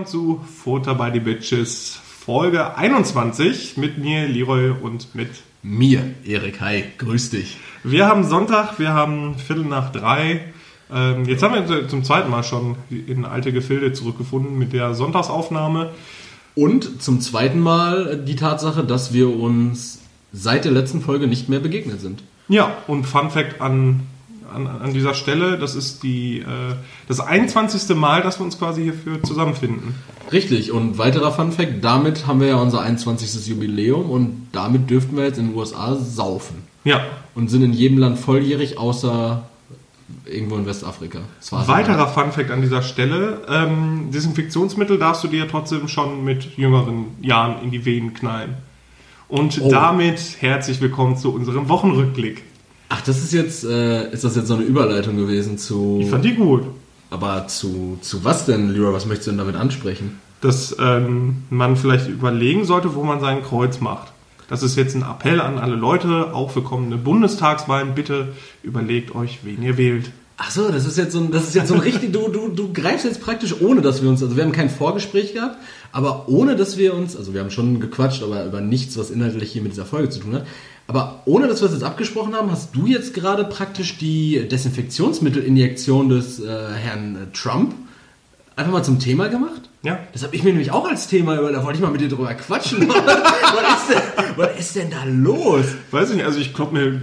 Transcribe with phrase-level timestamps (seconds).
[0.00, 5.28] willkommen zu Futter by the Bitches, Folge 21 mit mir, Leroy und mit
[5.62, 6.60] mir, Erik.
[6.62, 7.58] Hi, grüß dich.
[7.84, 10.40] Wir haben Sonntag, wir haben Viertel nach drei.
[10.90, 15.90] Ähm, jetzt haben wir zum zweiten Mal schon in alte Gefilde zurückgefunden mit der Sonntagsaufnahme.
[16.54, 20.00] Und zum zweiten Mal die Tatsache, dass wir uns
[20.32, 22.22] seit der letzten Folge nicht mehr begegnet sind.
[22.48, 24.06] Ja, und Fun Fact an,
[24.54, 26.74] an, an dieser Stelle, das ist die, äh,
[27.08, 27.96] das 21.
[27.96, 29.94] Mal, dass wir uns quasi hierfür zusammenfinden.
[30.32, 33.46] Richtig, und weiterer Fun Fact, damit haben wir ja unser 21.
[33.46, 36.64] Jubiläum und damit dürften wir jetzt in den USA saufen.
[36.84, 37.00] Ja.
[37.34, 39.42] Und sind in jedem Land volljährig, außer
[40.24, 41.20] irgendwo in Westafrika.
[41.50, 47.06] Weiterer Fun Fact an dieser Stelle: ähm, Desinfektionsmittel darfst du dir trotzdem schon mit jüngeren
[47.20, 48.54] Jahren in die Venen knallen.
[49.28, 49.70] Und oh.
[49.70, 52.42] damit herzlich willkommen zu unserem Wochenrückblick.
[52.90, 56.00] Ach, das ist jetzt, äh, ist das jetzt so eine Überleitung gewesen zu.
[56.02, 56.64] Ich fand die gut.
[57.08, 58.92] Aber zu, zu was denn, Lyra?
[58.92, 60.18] Was möchtest du denn damit ansprechen?
[60.40, 64.12] Dass ähm, man vielleicht überlegen sollte, wo man sein Kreuz macht.
[64.48, 67.94] Das ist jetzt ein Appell an alle Leute, auch für kommende Bundestagswahlen.
[67.94, 70.10] Bitte überlegt euch, wen ihr wählt.
[70.42, 72.48] Ach so, das ist jetzt so ein, das ist jetzt so ein richtig, du, du,
[72.48, 75.58] du greifst jetzt praktisch ohne, dass wir uns, also wir haben kein Vorgespräch gehabt,
[75.92, 79.52] aber ohne, dass wir uns, also wir haben schon gequatscht, aber über nichts, was inhaltlich
[79.52, 80.46] hier mit dieser Folge zu tun hat,
[80.90, 86.08] aber ohne, dass wir es jetzt abgesprochen haben, hast du jetzt gerade praktisch die Desinfektionsmittelinjektion
[86.08, 87.76] des äh, Herrn äh, Trump
[88.56, 89.70] einfach mal zum Thema gemacht?
[89.84, 90.00] Ja.
[90.12, 92.08] Das habe ich mir nämlich auch als Thema über, da wollte ich mal mit dir
[92.08, 92.88] drüber quatschen.
[92.88, 94.02] was, ist denn,
[94.36, 95.64] was ist denn da los?
[95.92, 97.00] Weiß ich nicht, also ich glaube mir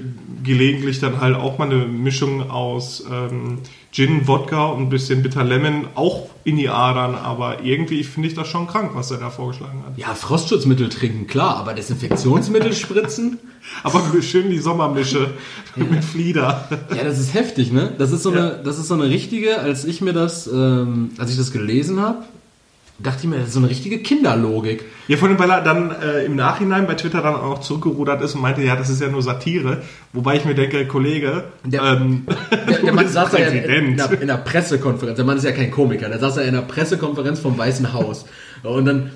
[0.48, 3.60] gelegentlich dann halt auch mal eine Mischung aus ähm,
[3.92, 8.34] Gin, Wodka und ein bisschen Bitter Lemon auch in die Adern, aber irgendwie finde ich
[8.34, 9.98] das schon krank, was er da vorgeschlagen hat.
[9.98, 13.40] Ja, Frostschutzmittel trinken, klar, aber Desinfektionsmittel spritzen?
[13.84, 15.32] aber schön die Sommermische
[15.76, 15.84] ja.
[15.84, 16.68] mit Flieder.
[16.96, 17.94] Ja, das ist heftig, ne?
[17.98, 18.40] Das ist so ja.
[18.40, 22.00] eine, das ist so eine richtige, als ich mir das, ähm, als ich das gelesen
[22.00, 22.24] habe,
[23.00, 24.86] dachte ich mir, das ist so eine richtige Kinderlogik.
[25.08, 28.36] Ja, vor allem, weil er dann äh, im Nachhinein bei Twitter dann auch zurückgerudert ist
[28.36, 29.84] und meinte, ja, das ist ja nur Satire.
[30.14, 34.22] Wobei ich mir denke, Kollege, der, ähm, der, der Mann saß ja in, in, der,
[34.22, 37.40] in der Pressekonferenz, der Mann ist ja kein Komiker, der saß ja in der Pressekonferenz
[37.40, 38.26] vom Weißen Haus.
[38.64, 39.12] Und dann,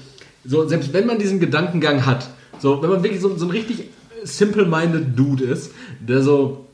[0.45, 3.89] so, selbst wenn man diesen Gedankengang hat, so, wenn man wirklich so, so ein richtig
[4.23, 6.67] simple-minded Dude ist, der so,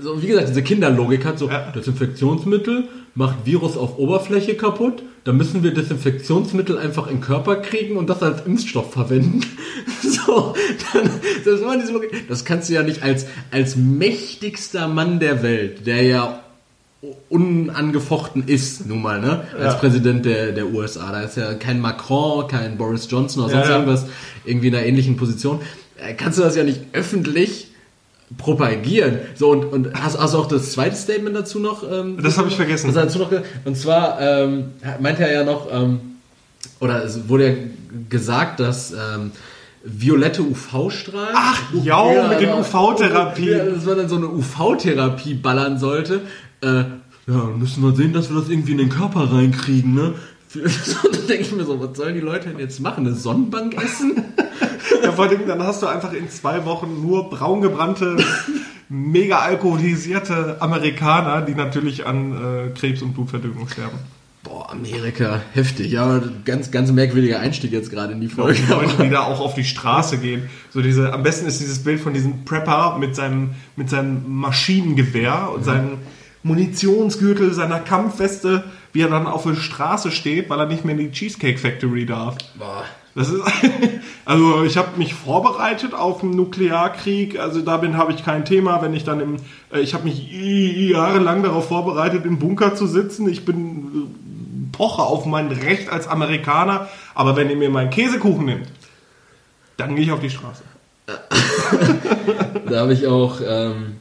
[0.00, 1.70] so, wie gesagt, diese Kinderlogik hat, so, ja.
[1.72, 7.96] Desinfektionsmittel macht Virus auf Oberfläche kaputt, da müssen wir Desinfektionsmittel einfach in den Körper kriegen
[7.96, 9.42] und das als Impfstoff verwenden.
[10.02, 10.54] so,
[10.92, 11.10] dann,
[11.44, 12.28] das, war diese Logik.
[12.28, 16.40] das kannst du ja nicht als, als mächtigster Mann der Welt, der ja
[17.30, 19.44] unangefochten ist, nun mal, ne?
[19.54, 19.74] Als ja.
[19.74, 21.12] Präsident der, der USA.
[21.12, 23.78] Da ist ja kein Macron, kein Boris Johnson oder sonst ja, ja.
[23.78, 24.06] irgendwas
[24.44, 25.60] irgendwie in einer ähnlichen Position.
[25.96, 27.69] Äh, kannst du das ja nicht öffentlich
[28.38, 29.18] propagieren.
[29.34, 31.82] So, und, und hast, hast du auch das zweite Statement dazu noch?
[31.90, 32.92] Ähm, das habe ich vergessen.
[32.94, 33.30] dazu noch,
[33.64, 36.00] und zwar ähm, meinte er ja noch, ähm,
[36.80, 37.54] oder es wurde ja
[38.08, 39.32] gesagt, dass ähm,
[39.84, 41.34] violette UV-Strahlen.
[41.34, 43.58] Ach, ja, ja mit den UV-Therapien.
[43.58, 46.22] Ja, dass man dann so eine UV-Therapie ballern sollte.
[46.60, 46.84] Äh,
[47.26, 50.14] ja, müssen wir sehen, dass wir das irgendwie in den Körper reinkriegen, ne?
[50.54, 53.06] da denke ich mir so, was sollen die Leute denn jetzt machen?
[53.06, 54.24] Eine Sonnenbank essen?
[55.02, 58.16] ja, vor allem, dann hast du einfach in zwei Wochen nur braungebrannte,
[58.88, 63.98] mega alkoholisierte Amerikaner, die natürlich an äh, Krebs und Blutverdüngung sterben.
[64.42, 65.92] Boah, Amerika, heftig.
[65.92, 68.58] Ja, ganz, ganz merkwürdiger Einstieg jetzt gerade in die Folge.
[68.58, 70.48] Die Leute, die da auch auf die Straße gehen.
[70.70, 75.50] So diese, am besten ist dieses Bild von diesem Prepper mit seinem, mit seinem Maschinengewehr
[75.54, 75.64] und mhm.
[75.64, 75.98] seinem
[76.42, 81.00] Munitionsgürtel, seiner Kampfweste, wie er dann auf der Straße steht, weil er nicht mehr in
[81.00, 82.38] die Cheesecake Factory darf.
[82.58, 82.84] Boah.
[83.14, 83.42] Das ist,
[84.24, 87.38] also ich habe mich vorbereitet auf einen Nuklearkrieg.
[87.38, 89.36] Also da bin habe ich kein Thema, wenn ich dann im,
[89.72, 93.28] äh, ich habe mich jahrelang darauf vorbereitet, im Bunker zu sitzen.
[93.28, 96.88] Ich bin äh, poche auf mein Recht als Amerikaner.
[97.14, 98.68] Aber wenn ihr mir meinen Käsekuchen nimmt,
[99.76, 100.62] dann gehe ich auf die Straße.
[102.68, 103.96] da habe ich auch ähm,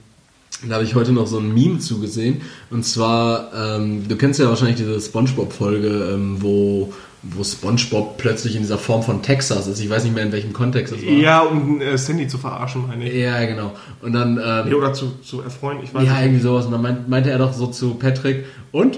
[0.68, 2.42] da habe ich heute noch so ein Meme zugesehen.
[2.70, 8.62] Und zwar, ähm, du kennst ja wahrscheinlich diese Spongebob-Folge, ähm, wo, wo Spongebob plötzlich in
[8.62, 9.80] dieser Form von Texas ist.
[9.80, 11.12] Ich weiß nicht mehr, in welchem Kontext das war.
[11.12, 13.16] Ja, um äh, Sandy zu verarschen, meine ich.
[13.16, 13.74] Ja, genau.
[14.02, 14.38] Und dann...
[14.38, 16.24] Ähm, ja, oder zu, zu erfreuen, ich weiß Ja, nicht.
[16.24, 16.66] irgendwie sowas.
[16.66, 18.98] Und dann meint, meinte er doch so zu Patrick, und,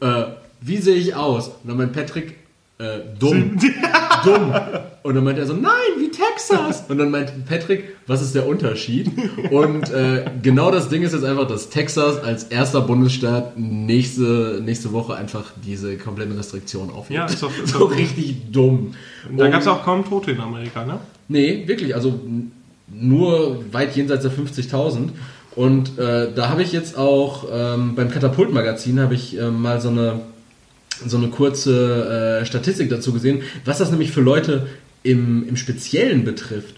[0.00, 0.24] äh,
[0.60, 1.48] wie sehe ich aus?
[1.48, 2.36] Und dann meint Patrick,
[2.78, 3.58] äh, dumm.
[4.24, 4.52] dumm.
[5.02, 5.72] Und dann meint er so, nein,
[6.30, 6.84] Texas.
[6.88, 9.10] Und dann meint Patrick, was ist der Unterschied?
[9.50, 14.92] Und äh, genau das Ding ist jetzt einfach, dass Texas als erster Bundesstaat nächste, nächste
[14.92, 17.18] Woche einfach diese kompletten Restriktionen aufhebt.
[17.18, 18.94] Ja, ist doch, ist so richtig dumm.
[19.28, 20.98] Und da gab es auch kaum Tote in Amerika, ne?
[21.28, 21.94] Nee, wirklich.
[21.94, 22.20] Also
[22.88, 25.10] nur weit jenseits der 50.000.
[25.54, 29.90] Und äh, da habe ich jetzt auch ähm, beim Katapult-Magazin habe ich äh, mal so
[29.90, 30.20] eine
[31.04, 34.68] so eine kurze äh, Statistik dazu gesehen, was das nämlich für Leute
[35.02, 36.76] im, im Speziellen betrifft.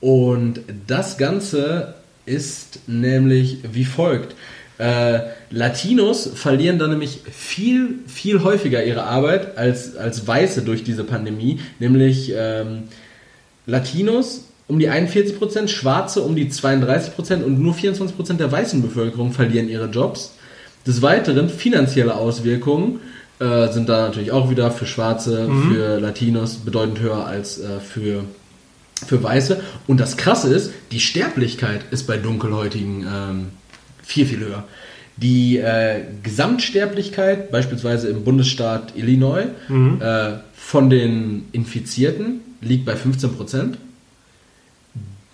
[0.00, 1.94] Und das Ganze
[2.26, 4.34] ist nämlich wie folgt.
[4.78, 5.20] Äh,
[5.50, 11.60] Latinos verlieren dann nämlich viel, viel häufiger ihre Arbeit als, als Weiße durch diese Pandemie.
[11.78, 12.84] Nämlich ähm,
[13.66, 19.68] Latinos um die 41%, Schwarze um die 32% und nur 24% der weißen Bevölkerung verlieren
[19.68, 20.34] ihre Jobs.
[20.86, 23.00] Des Weiteren finanzielle Auswirkungen
[23.40, 25.72] äh, sind da natürlich auch wieder für Schwarze, mhm.
[25.72, 28.24] für Latinos bedeutend höher als äh, für,
[29.06, 29.60] für Weiße.
[29.86, 33.46] Und das Krasse ist, die Sterblichkeit ist bei Dunkelhäutigen ähm,
[34.02, 34.64] viel, viel höher.
[35.16, 40.00] Die äh, Gesamtsterblichkeit, beispielsweise im Bundesstaat Illinois, mhm.
[40.00, 43.78] äh, von den Infizierten liegt bei 15 Prozent.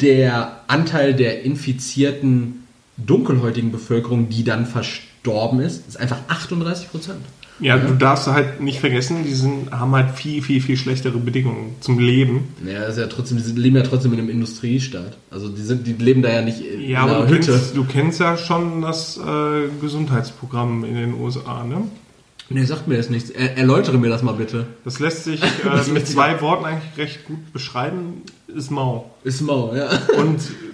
[0.00, 7.20] Der Anteil der infizierten dunkelhäutigen Bevölkerung, die dann verstorben ist, ist einfach 38 Prozent.
[7.61, 11.19] Ja, ja, du darfst halt nicht vergessen, die sind, haben halt viel, viel, viel schlechtere
[11.19, 12.55] Bedingungen zum Leben.
[12.67, 15.17] Ja, ist ja trotzdem, die leben ja trotzdem in einem Industriestaat.
[15.31, 17.53] Also die sind, die leben da ja nicht in ja, einer aber du Hütte.
[17.53, 21.83] Kennst, du kennst ja schon das äh, Gesundheitsprogramm in den USA, ne?
[22.53, 23.31] Nee, sagt mir das nichts.
[23.31, 24.67] Er, erläutere mir das mal bitte.
[24.85, 28.23] Das lässt sich äh, mit zwei Worten eigentlich recht gut beschreiben.
[28.49, 29.11] Ist mau.
[29.23, 29.89] Ist mau, ja.
[30.19, 30.41] Und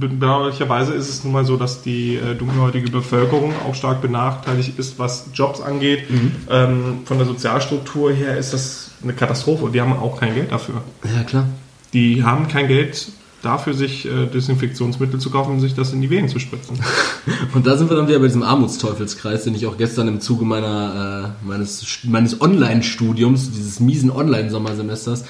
[0.00, 4.98] bedauerlicherweise ist es nun mal so, dass die äh, dunkelhäutige Bevölkerung auch stark benachteiligt ist,
[4.98, 6.10] was Jobs angeht.
[6.10, 6.32] Mhm.
[6.50, 10.52] Ähm, von der Sozialstruktur her ist das eine Katastrophe und die haben auch kein Geld
[10.52, 10.82] dafür.
[11.04, 11.48] Ja, klar.
[11.92, 13.08] Die haben kein Geld
[13.42, 16.78] dafür, sich äh, Desinfektionsmittel zu kaufen und sich das in die Venen zu spritzen.
[17.54, 20.44] und da sind wir dann wieder bei diesem Armutsteufelskreis, den ich auch gestern im Zuge
[20.44, 25.24] meiner, äh, meines, meines Online-Studiums, dieses miesen Online-Sommersemesters,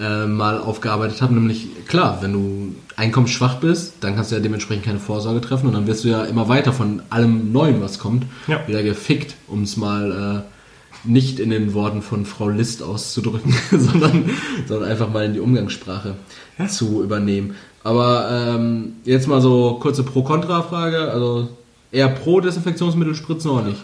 [0.00, 1.34] äh, mal aufgearbeitet habe.
[1.34, 5.74] Nämlich, klar, wenn du einkommensschwach bist, dann kannst du ja dementsprechend keine Vorsorge treffen und
[5.74, 8.66] dann wirst du ja immer weiter von allem Neuen, was kommt, ja.
[8.66, 14.30] wieder gefickt, um es mal äh, nicht in den Worten von Frau List auszudrücken, sondern,
[14.66, 16.14] sondern einfach mal in die Umgangssprache
[16.58, 16.66] ja.
[16.66, 17.54] zu übernehmen.
[17.82, 21.10] Aber ähm, jetzt mal so kurze Pro-Kontra-Frage.
[21.10, 21.48] Also
[21.90, 23.82] eher pro Desinfektionsmittel spritzen oder nicht?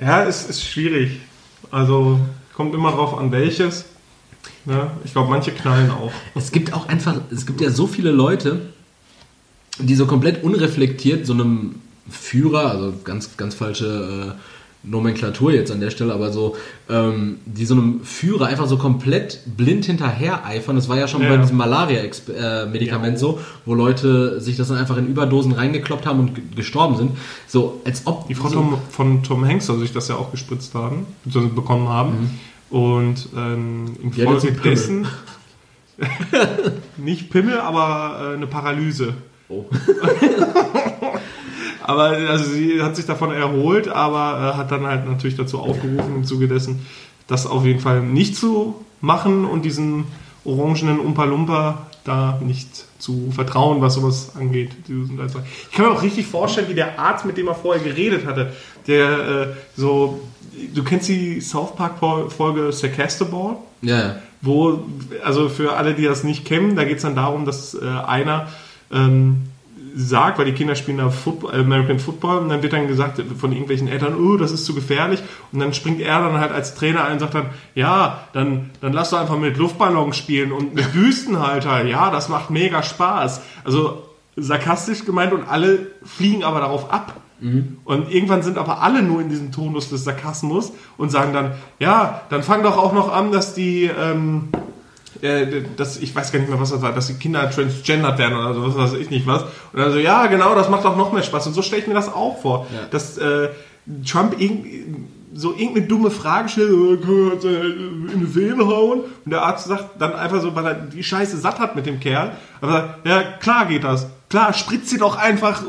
[0.00, 1.20] Ja, es ist schwierig.
[1.70, 2.18] Also
[2.54, 3.84] kommt immer drauf an welches.
[4.66, 6.12] Ja, ich glaube, manche knallen auch.
[6.34, 8.60] Es gibt auch einfach, es gibt ja so viele Leute,
[9.78, 11.76] die so komplett unreflektiert so einem
[12.08, 14.40] Führer, also ganz, ganz falsche äh,
[14.84, 16.56] Nomenklatur jetzt an der Stelle, aber so,
[16.90, 20.74] ähm, die so einem Führer einfach so komplett blind hinterher eifern.
[20.74, 21.28] Das war ja schon ja.
[21.28, 23.18] bei diesem Malaria-Medikament ja.
[23.18, 27.12] so, wo Leute sich das dann einfach in Überdosen reingekloppt haben und gestorben sind.
[27.46, 28.26] So, als ob.
[28.26, 31.88] Die Frau so Tom, von Tom Hanks soll sich das ja auch gespritzt haben, bekommen
[31.88, 32.20] haben.
[32.20, 32.30] Mhm
[32.72, 35.06] und ähm, infolgedessen
[36.96, 39.14] nicht Pimmel, aber äh, eine Paralyse.
[39.48, 39.66] Oh.
[41.82, 46.16] aber also sie hat sich davon erholt, aber äh, hat dann halt natürlich dazu aufgerufen
[46.16, 46.86] im Zuge dessen,
[47.26, 50.06] das auf jeden Fall nicht zu machen und diesen
[50.44, 52.68] orangenen Umpa-Lumpa da nicht
[52.98, 54.70] zu vertrauen, was sowas angeht.
[54.88, 58.54] Ich kann mir auch richtig vorstellen, wie der Arzt, mit dem er vorher geredet hatte,
[58.86, 59.46] der äh,
[59.76, 60.20] so
[60.74, 63.56] du kennst die South Park Folge Sarcastable?
[63.82, 64.16] Ja, ja.
[64.40, 64.80] Wo,
[65.24, 68.48] also für alle, die das nicht kennen, da geht es dann darum, dass äh, einer
[68.90, 69.42] ähm,
[69.94, 73.52] sagt, weil die Kinder spielen da Football, American Football und dann wird dann gesagt von
[73.52, 77.04] irgendwelchen Eltern, oh, das ist zu gefährlich und dann springt er dann halt als Trainer
[77.04, 80.92] ein und sagt dann, ja, dann, dann lass doch einfach mit Luftballons spielen und mit
[80.94, 83.42] Büstenhalter, ja, das macht mega Spaß.
[83.64, 84.02] Also
[84.36, 87.21] sarkastisch gemeint und alle fliegen aber darauf ab.
[87.42, 87.78] Mhm.
[87.84, 92.22] Und irgendwann sind aber alle nur in diesem Tonus des Sarkasmus und sagen dann, ja,
[92.30, 94.48] dann fang doch auch noch an, dass die, ähm,
[95.20, 98.38] äh, dass, ich weiß gar nicht mehr, was das war, dass die Kinder transgendert werden
[98.38, 99.42] oder so, was weiß ich nicht was.
[99.42, 101.48] Und dann so, ja, genau, das macht auch noch mehr Spaß.
[101.48, 102.86] Und so stelle ich mir das auch vor, ja.
[102.90, 103.48] dass äh,
[104.06, 104.86] Trump irgendwie
[105.34, 107.56] so irgendeine dumme Frage stellt, äh,
[108.12, 111.38] in die Vene hauen und der Arzt sagt dann einfach so, weil er die Scheiße
[111.38, 115.16] satt hat mit dem Kerl, aber sagt, ja klar geht das, klar spritzt sie doch
[115.16, 115.62] einfach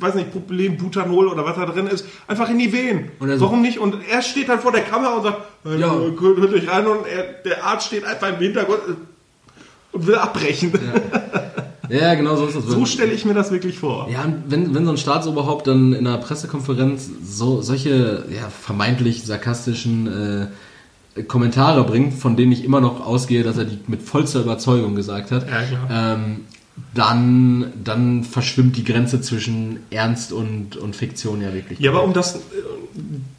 [0.00, 3.10] weiß nicht, Problem, Butanol oder was da drin ist, einfach in die Venen.
[3.20, 3.40] So.
[3.40, 3.78] Warum nicht?
[3.78, 5.94] Und er steht dann vor der Kamera und sagt, ja.
[5.94, 8.80] hört euch rein und er, der Arzt steht einfach im Hintergrund
[9.92, 10.72] und will abbrechen.
[11.90, 11.96] Ja.
[11.96, 12.64] ja genau so ist das.
[12.66, 14.08] So stelle ich mir das wirklich vor.
[14.10, 20.50] Ja, wenn, wenn so ein Staatsoberhaupt dann in einer Pressekonferenz so solche ja, vermeintlich sarkastischen
[21.16, 24.94] äh, Kommentare bringt, von denen ich immer noch ausgehe, dass er die mit vollster Überzeugung
[24.94, 26.44] gesagt hat, ja, ähm,
[26.94, 31.78] dann, dann verschwimmt die Grenze zwischen Ernst und, und Fiktion ja wirklich.
[31.78, 32.40] Ja, aber um das,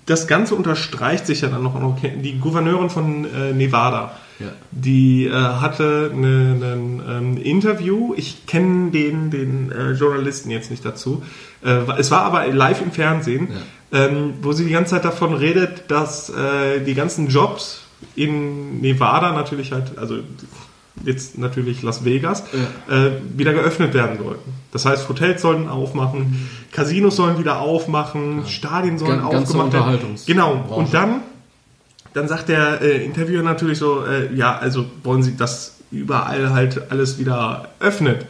[0.05, 4.15] das Ganze unterstreicht sich ja dann noch, noch die Gouverneurin von äh, Nevada.
[4.39, 4.47] Ja.
[4.71, 8.13] Die äh, hatte ein ähm, Interview.
[8.15, 11.23] Ich kenne den, den äh, Journalisten jetzt nicht dazu.
[11.63, 13.49] Äh, es war aber live im Fernsehen.
[13.91, 14.05] Ja.
[14.05, 17.83] ähm, wo sie die ganze Zeit davon redet, dass äh, die ganzen Jobs
[18.15, 20.19] in Nevada natürlich halt, also
[21.03, 22.43] jetzt natürlich Las Vegas,
[22.89, 23.05] ja.
[23.07, 24.53] äh, wieder geöffnet werden sollten.
[24.71, 26.49] Das heißt, Hotels sollten aufmachen, mhm.
[26.71, 28.45] Casinos sollen wieder aufmachen, ja.
[28.47, 30.15] Stadien sollen Gan aufgemacht werden.
[30.25, 30.55] Genau.
[30.67, 30.79] Branche.
[30.79, 31.21] Und dann,
[32.13, 36.91] dann sagt der äh, Interviewer natürlich so, äh, ja, also wollen Sie, dass überall halt
[36.91, 38.25] alles wieder öffnet.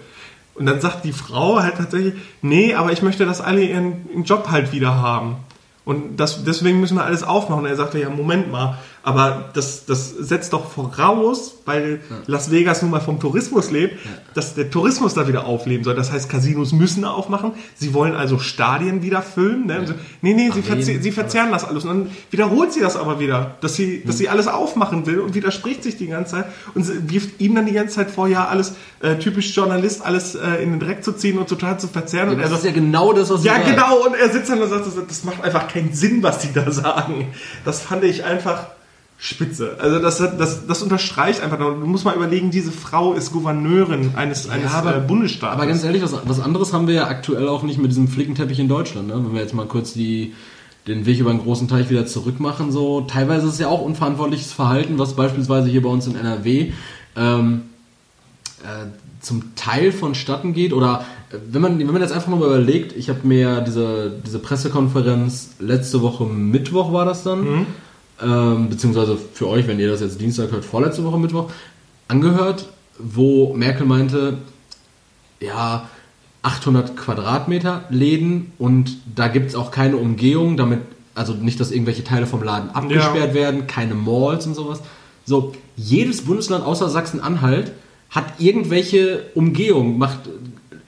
[0.56, 4.24] Und dann sagt die Frau halt tatsächlich, nee, aber ich möchte, dass alle ihren, ihren
[4.24, 5.38] Job halt wieder haben.
[5.86, 7.64] Und das, deswegen müssen wir alles aufmachen.
[7.64, 12.18] Und er sagte, ja, Moment mal, aber das, das setzt doch voraus, weil ja.
[12.26, 14.12] Las Vegas nun mal vom Tourismus lebt, ja.
[14.34, 15.96] dass der Tourismus da wieder aufleben soll.
[15.96, 17.54] Das heißt, Casinos müssen aufmachen.
[17.74, 19.68] Sie wollen also Stadien wieder füllen.
[19.68, 19.86] Ne?
[19.88, 19.96] Ja.
[20.22, 21.86] Nee, nee, sie, verze sie verzerren das alles.
[21.86, 25.36] Und dann wiederholt sie das aber wieder, dass sie, dass sie alles aufmachen will und
[25.36, 28.74] widerspricht sich die ganze Zeit und wirft ihm dann die ganze Zeit vor, ja, alles
[29.00, 32.32] äh, typisch Journalist, alles äh, in den Dreck zu ziehen und total zu verzerren.
[32.32, 34.06] und das sagt, ist ja genau das, was sie Ja, genau.
[34.06, 36.70] Und er sitzt dann und sagt, das, das macht einfach keinen Sinn, was sie da
[36.72, 37.28] sagen.
[37.64, 38.68] Das fand ich einfach
[39.18, 39.78] spitze.
[39.80, 41.58] Also das, das, das unterstreicht einfach.
[41.58, 45.58] Du musst mal überlegen, diese Frau ist Gouverneurin eines, eines ja, aber, äh, Bundesstaates.
[45.58, 48.60] Aber ganz ehrlich, was, was anderes haben wir ja aktuell auch nicht mit diesem Flickenteppich
[48.60, 49.08] in Deutschland.
[49.08, 49.16] Ne?
[49.16, 50.34] Wenn wir jetzt mal kurz die,
[50.86, 53.82] den Weg über einen großen Teich wieder zurück machen, so teilweise ist es ja auch
[53.82, 56.72] unverantwortliches Verhalten, was beispielsweise hier bei uns in NRW
[57.16, 57.64] ähm,
[58.64, 58.86] äh,
[59.20, 63.10] zum Teil vonstatten geht oder äh, wenn man, wenn man jetzt einfach mal überlegt, ich
[63.10, 67.66] habe mir diese, diese Pressekonferenz letzte Woche Mittwoch war das dann, mhm
[68.22, 71.52] ähm, beziehungsweise für euch, wenn ihr das jetzt Dienstag hört, vorletzte Woche Mittwoch,
[72.08, 74.40] angehört, wo Merkel meinte,
[75.40, 75.88] ja,
[76.42, 80.80] 800 Quadratmeter Läden und da gibt es auch keine Umgehung, damit,
[81.14, 83.34] also nicht, dass irgendwelche Teile vom Laden abgesperrt ja.
[83.34, 84.82] werden, keine Malls und sowas.
[85.26, 87.74] So, jedes Bundesland außer Sachsen-Anhalt
[88.10, 90.20] hat irgendwelche Umgehung, macht,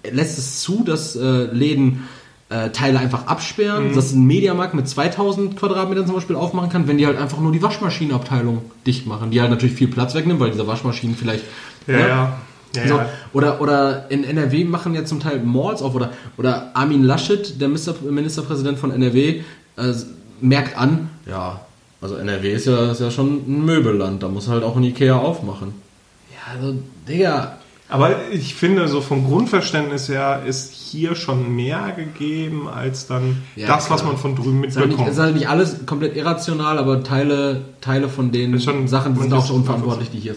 [0.10, 2.08] lässt es zu, dass äh, Läden
[2.50, 3.96] äh, Teile einfach absperren, mhm.
[3.96, 7.52] dass ein Mediamarkt mit 2000 Quadratmetern zum Beispiel aufmachen kann, wenn die halt einfach nur
[7.52, 11.44] die Waschmaschinenabteilung dicht machen, die halt natürlich viel Platz wegnehmen, weil diese Waschmaschinen vielleicht...
[11.88, 12.08] Ja, ne?
[12.08, 12.38] ja.
[12.76, 13.10] Ja, so, ja.
[13.34, 17.68] Oder, oder in NRW machen ja zum Teil Malls auf oder, oder Armin Laschet, der
[17.68, 19.42] Ministerpräsident von NRW,
[19.78, 19.94] äh,
[20.40, 21.62] merkt an, ja,
[22.02, 25.18] also NRW ist ja, ist ja schon ein Möbelland, da muss halt auch ein Ikea
[25.18, 25.74] aufmachen.
[26.32, 26.76] Ja, also,
[27.08, 27.58] Digga,
[27.90, 33.68] aber ich finde, so vom Grundverständnis her ist hier schon mehr gegeben als dann ja,
[33.68, 33.98] das, klar.
[33.98, 35.08] was man von drüben mitbekommt.
[35.08, 39.34] Es ist halt nicht alles komplett irrational, aber Teile, Teile von den schon, Sachen sind
[39.34, 40.36] auch so unverantwortlich, die hier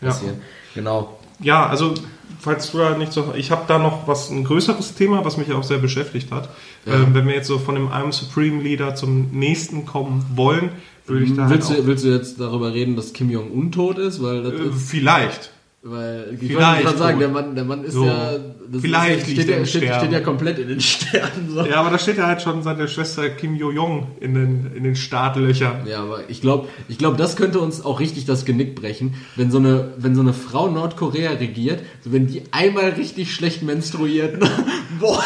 [0.00, 0.34] passieren.
[0.34, 0.42] Ja.
[0.74, 1.18] Genau.
[1.40, 1.94] Ja, also
[2.40, 5.52] falls du da nicht so, ich habe da noch was ein größeres Thema, was mich
[5.52, 6.48] auch sehr beschäftigt hat.
[6.84, 6.94] Ja.
[6.94, 10.70] Ähm, wenn wir jetzt so von dem I'm Supreme Leader zum nächsten kommen wollen,
[11.06, 13.72] würde ich da willst, halt du, willst du jetzt darüber reden, dass Kim Jong Un
[13.72, 15.52] tot ist, weil äh, ist vielleicht.
[15.80, 18.04] Weil, ich wollte gerade sagen, der Mann, der Mann ist so.
[18.04, 18.32] ja.
[18.80, 21.50] Vielleicht ist, steht, ja, steht, steht, ja komplett in den Sternen.
[21.54, 21.64] So.
[21.64, 24.96] Ja, aber da steht ja halt schon seine Schwester Kim Jo-Jong in den, in den
[24.96, 25.86] Startlöchern.
[25.86, 29.52] Ja, aber ich glaube, ich glaub, das könnte uns auch richtig das Genick brechen, wenn
[29.52, 34.40] so eine, wenn so eine Frau Nordkorea regiert, wenn die einmal richtig schlecht menstruiert.
[35.00, 35.22] Boah.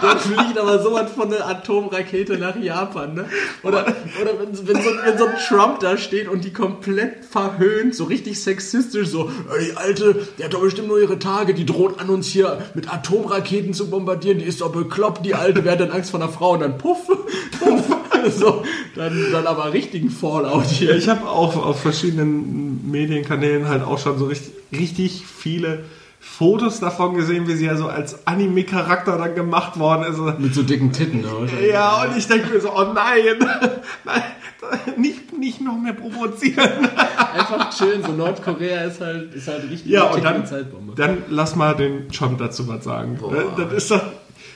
[0.00, 3.26] Dann fliegt aber sowas von einer Atomrakete nach Japan, ne?
[3.62, 3.86] Oder,
[4.20, 8.04] oder wenn, wenn, so, wenn so ein Trump da steht und die komplett verhöhnt, so
[8.04, 12.08] richtig sexistisch, so, die Alte, die hat doch bestimmt nur ihre Tage, die droht an
[12.10, 15.90] uns hier mit Atomraketen zu bombardieren, die ist doch bekloppt, die Alte, wer hat denn
[15.90, 16.52] Angst vor einer Frau?
[16.52, 17.06] Und dann puff,
[17.58, 17.84] puff,
[18.38, 18.62] so,
[18.94, 20.96] dann, dann aber richtigen Fallout hier.
[20.96, 25.84] Ich habe auch auf verschiedenen Medienkanälen halt auch schon so richtig, richtig viele
[26.20, 30.40] Fotos davon gesehen, wie sie ja so als Anime-Charakter dann gemacht worden ist.
[30.40, 31.60] Mit so dicken Titten, oder?
[31.60, 33.36] Ja, und ich denke mir so, oh nein,
[34.04, 34.22] nein
[34.96, 36.88] nicht, nicht noch mehr provozieren.
[37.34, 40.94] Einfach chillen, so Nordkorea ist halt, ist halt richtig ja, und dann, Zeitbombe.
[40.94, 43.16] Dann lass mal den Trump dazu was sagen.
[43.20, 43.52] Boah.
[43.56, 44.02] Das ist doch,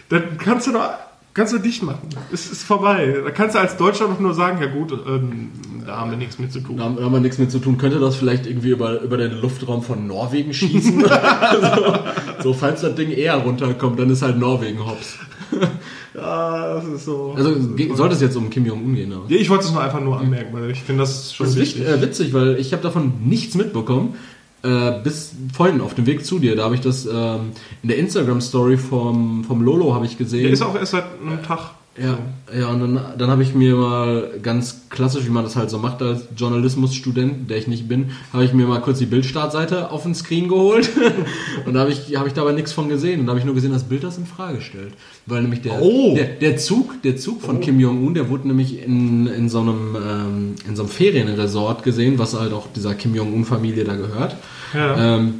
[0.08, 0.90] dann kannst du doch
[1.34, 2.08] Kannst du dicht machen.
[2.30, 3.22] Es ist vorbei.
[3.24, 5.50] Da kannst du als Deutscher doch nur sagen, ja gut, ähm,
[5.86, 6.76] da haben wir nichts mit zu tun.
[6.76, 7.78] Da haben, wir nichts mit zu tun.
[7.78, 11.00] Könnte das vielleicht irgendwie über, über den Luftraum von Norwegen schießen?
[11.04, 11.94] so,
[12.42, 15.16] so, falls das Ding eher runterkommt, dann ist halt Norwegen hops.
[16.14, 17.32] ja, das ist so.
[17.34, 17.54] Also
[17.94, 19.12] sollte es jetzt um Kim Jong-un gehen?
[19.28, 21.60] Ja, ich wollte es nur einfach nur anmerken, weil ich finde das schon das ist
[21.60, 21.86] wichtig.
[21.86, 24.16] Äh, witzig, weil ich habe davon nichts mitbekommen.
[24.64, 27.50] Äh, bis vorhin auf dem Weg zu dir, da habe ich das ähm,
[27.82, 30.44] in der Instagram-Story vom, vom Lolo habe ich gesehen.
[30.44, 31.72] Der ist auch erst seit einem Tag.
[32.00, 32.18] Ja,
[32.58, 35.78] ja und dann, dann habe ich mir mal ganz klassisch, wie man das halt so
[35.78, 40.04] macht als Journalismusstudent, der ich nicht bin, habe ich mir mal kurz die Bildstartseite auf
[40.04, 40.88] den Screen geholt
[41.66, 43.54] und da habe ich, hab ich dabei nichts von gesehen und da habe ich nur
[43.54, 44.94] gesehen, dass Bild das in Frage stellt.
[45.26, 46.14] Weil nämlich der, oh.
[46.14, 47.60] der, der, Zug, der Zug von oh.
[47.60, 52.18] Kim Jong-un, der wurde nämlich in, in, so einem, ähm, in so einem Ferienresort gesehen,
[52.18, 54.36] was halt auch dieser Kim Jong-un-Familie da gehört.
[54.72, 55.16] Ja.
[55.18, 55.34] Ähm,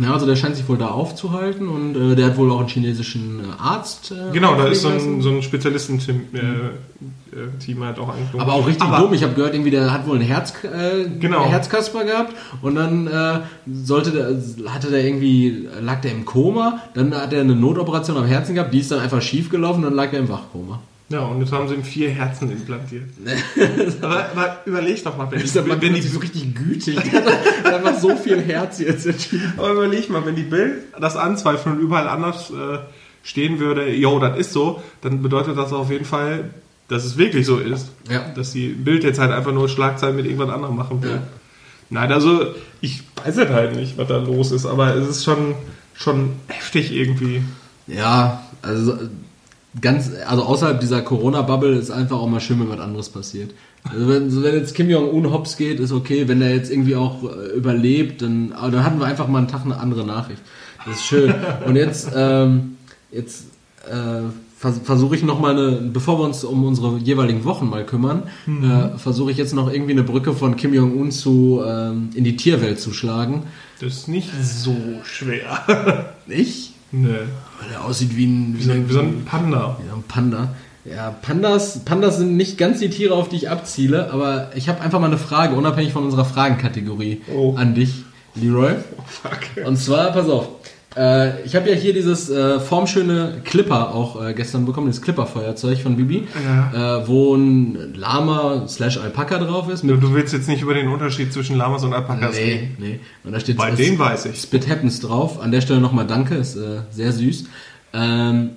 [0.00, 2.68] Ja, also der scheint sich wohl da aufzuhalten und äh, der hat wohl auch einen
[2.68, 4.12] chinesischen äh, Arzt.
[4.12, 8.40] Äh, genau, da ist so ein, so ein Spezialistenteam äh, äh halt auch angeklungen.
[8.40, 9.14] Aber auch richtig Aber dumm.
[9.14, 10.54] Ich habe gehört, irgendwie der hat wohl ein Herz,
[11.18, 11.46] genau.
[11.46, 13.08] Herzkasper gehabt und dann
[13.66, 18.26] sollte der, hatte der irgendwie, lag der im Koma, dann hat er eine Notoperation am
[18.26, 20.80] Herzen gehabt, die ist dann einfach schief gelaufen und dann lag er im Wachkoma.
[21.10, 23.04] Ja, und jetzt haben sie ihm vier Herzen implantiert.
[24.02, 26.98] aber, aber, überleg doch mal, wenn, ich, wenn, wenn die so richtig gütig,
[27.64, 29.08] einfach so viel Herz jetzt.
[29.56, 32.78] Aber überleg mal, wenn die Bild das anzweifeln und überall anders äh,
[33.22, 36.50] stehen würde, yo, das ist so, dann bedeutet das auf jeden Fall,
[36.88, 37.90] dass es wirklich so ist.
[38.10, 38.28] Ja.
[38.34, 41.12] Dass die Bild jetzt halt einfach nur Schlagzeilen mit irgendwas anderem machen will.
[41.12, 41.22] Ja.
[41.90, 45.54] Nein, also ich weiß halt nicht, was da los ist, aber es ist schon,
[45.94, 47.42] schon heftig irgendwie.
[47.86, 48.98] Ja, also
[49.80, 53.50] ganz, also außerhalb dieser Corona-Bubble ist einfach auch mal schön, wenn was anderes passiert.
[53.84, 56.28] Also wenn, wenn jetzt Kim Jong-un hops geht, ist okay.
[56.28, 59.48] Wenn der jetzt irgendwie auch äh, überlebt, dann, aber dann hatten wir einfach mal einen
[59.48, 60.42] Tag eine andere Nachricht.
[60.84, 61.34] Das ist schön.
[61.66, 62.76] Und jetzt, ähm,
[63.10, 63.44] jetzt
[63.90, 64.22] äh,
[64.56, 68.24] vers versuche ich noch mal eine, bevor wir uns um unsere jeweiligen Wochen mal kümmern,
[68.46, 68.70] mhm.
[68.70, 72.36] äh, versuche ich jetzt noch irgendwie eine Brücke von Kim Jong-un zu ähm, in die
[72.36, 73.44] Tierwelt zu schlagen.
[73.80, 76.14] Das ist nicht so schwer.
[76.26, 76.74] nicht?
[76.90, 77.26] Nö.
[77.60, 79.78] Weil er aussieht wie ein, wie, ein, wie so ein Panda.
[79.86, 80.54] Ja, ein Panda.
[80.84, 84.80] Ja, Pandas, Pandas sind nicht ganz die Tiere, auf die ich abziele, aber ich habe
[84.80, 87.54] einfach mal eine Frage, unabhängig von unserer Fragenkategorie oh.
[87.56, 88.74] an dich, Leroy.
[88.96, 89.66] Oh, fuck.
[89.66, 90.48] Und zwar, pass auf,
[90.98, 95.78] äh, ich habe ja hier dieses äh, formschöne Clipper auch äh, gestern bekommen, das Clipper-Feuerzeug
[95.78, 96.98] von Bibi, ja.
[96.98, 99.84] Äh, wo ein Lama slash Alpaka drauf ist.
[99.84, 102.76] du willst jetzt nicht über den Unterschied zwischen Lamas und Alpakas nee, reden?
[102.78, 104.40] Nee, und da steht Bei denen weiß ich.
[104.40, 105.40] Spit Happens drauf.
[105.40, 107.44] An der Stelle nochmal Danke, ist äh, sehr süß.
[107.92, 108.50] Ähm,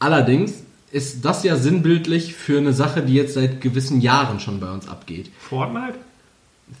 [0.00, 0.54] allerdings
[0.90, 4.88] ist das ja sinnbildlich für eine Sache, die jetzt seit gewissen Jahren schon bei uns
[4.88, 5.30] abgeht.
[5.38, 5.94] Fortnite?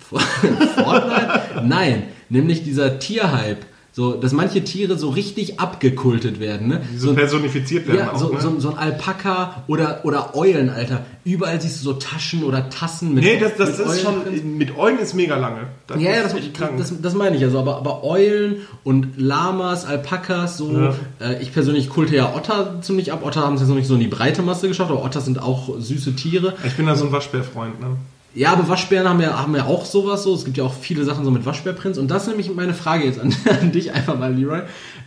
[0.00, 1.62] Fortnite?
[1.64, 3.64] Nein, nämlich dieser Tierhype
[3.98, 6.68] so, dass manche Tiere so richtig abgekultet werden.
[6.68, 6.82] Ne?
[6.96, 8.40] so, so personifiziert werden ja, auch, so, ne?
[8.40, 11.04] so, so, ein Alpaka oder, oder Eulen, Alter.
[11.24, 14.56] Überall siehst du so Taschen oder Tassen mit Nee, das, das mit ist Eulen schon,
[14.56, 15.66] mit Eulen ist mega lange.
[15.88, 16.32] Das ja, ja, das,
[16.76, 17.58] das, das, meine ich also.
[17.58, 20.70] Aber, aber Eulen und Lamas, Alpakas, so.
[20.70, 20.94] Ja.
[21.18, 23.26] Äh, ich persönlich kulte ja Otter ziemlich ab.
[23.26, 25.42] Otter haben es jetzt noch nicht so in die breite Masse geschafft, aber Otter sind
[25.42, 26.54] auch süße Tiere.
[26.64, 27.96] Ich bin da so ein Waschbärfreund, ne?
[28.38, 30.32] Ja, aber Waschbären haben ja, haben ja auch sowas so.
[30.32, 31.98] Es gibt ja auch viele Sachen so mit Waschbärprinz.
[31.98, 34.60] Und das ist nämlich meine Frage jetzt an, an dich einfach mal, Leroy.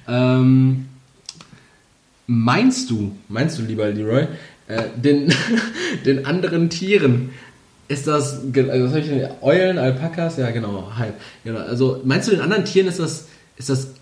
[0.06, 0.88] Ähm,
[2.28, 4.28] meinst du, meinst du, lieber Leroy,
[4.68, 5.34] äh, den,
[6.06, 7.30] den anderen Tieren
[7.88, 10.36] ist das, also was habe ich denn, Eulen, Alpakas?
[10.36, 11.14] Ja, genau, halb.
[11.46, 11.60] Genau.
[11.60, 13.94] Also meinst du, den anderen Tieren ist das, ist das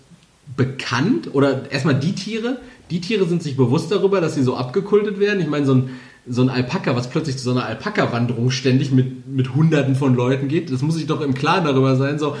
[0.56, 1.32] bekannt?
[1.34, 2.58] Oder erstmal die Tiere?
[2.90, 5.40] Die Tiere sind sich bewusst darüber, dass sie so abgekultet werden.
[5.40, 5.90] Ich meine, so ein
[6.28, 10.48] so ein Alpaka, was plötzlich zu so einer Alpaka-Wanderung ständig mit, mit Hunderten von Leuten
[10.48, 12.36] geht, das muss ich doch im Klaren darüber sein, so.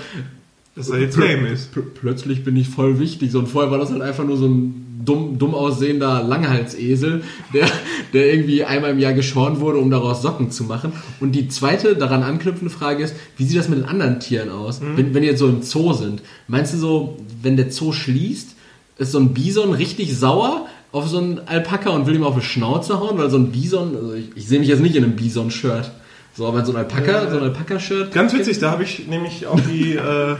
[0.76, 1.70] Dass er jetzt lame ist.
[1.94, 3.32] Plötzlich bin ich voll wichtig.
[3.32, 7.68] So, und vorher war das halt einfach nur so ein dumm, dumm aussehender Langhalsesel, der,
[8.12, 10.92] der irgendwie einmal im Jahr geschoren wurde, um daraus Socken zu machen.
[11.20, 14.80] Und die zweite daran anknüpfende Frage ist, wie sieht das mit den anderen Tieren aus?
[14.80, 14.96] Mhm.
[14.96, 18.56] Wenn, wenn die jetzt so im Zoo sind, meinst du so, wenn der Zoo schließt,
[18.98, 22.44] ist so ein Bison richtig sauer, auf so einen Alpaka und will ihm auf die
[22.44, 25.16] Schnauze hauen, weil so ein Bison, also ich, ich sehe mich jetzt nicht in einem
[25.16, 25.90] Bison-Shirt.
[26.36, 28.12] So, aber so ein Alpaka, äh, so ein Alpaka-Shirt.
[28.12, 30.36] Ganz witzig, da habe ich nämlich auch die äh,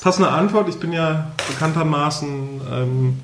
[0.00, 0.68] passende Antwort.
[0.68, 3.16] Ich bin ja bekanntermaßen ähm,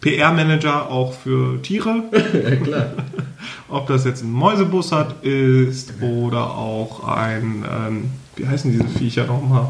[0.00, 2.04] PR-Manager auch für Tiere.
[2.12, 2.86] ja, klar.
[3.68, 9.68] Ob das jetzt ein Mäusebussard ist oder auch ein, ähm, wie heißen diese Viecher nochmal?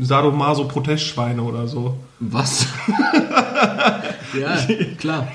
[0.00, 1.98] Sadomaso-Protestschweine oder so.
[2.20, 2.66] Was?
[4.38, 4.58] ja,
[4.98, 5.32] klar.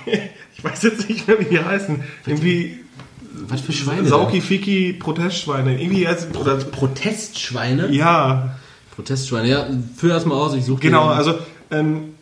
[0.56, 2.04] Ich weiß jetzt nicht mehr, wie die heißen.
[2.26, 2.80] Irgendwie.
[3.48, 4.08] Was für Schweine?
[4.08, 5.82] Sauki Fiki Protestschweine.
[5.82, 7.92] Irgendwie heißt, oder Protestschweine?
[7.92, 8.56] Ja.
[8.96, 9.68] Protestschweine, ja.
[9.98, 11.38] Führ das mal aus, ich suche Genau, also
[11.70, 12.16] ähm,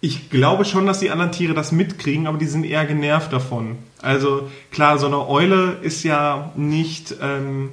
[0.00, 3.78] ich glaube schon, dass die anderen Tiere das mitkriegen, aber die sind eher genervt davon.
[4.02, 7.14] Also klar, so eine Eule ist ja nicht.
[7.22, 7.70] Ähm,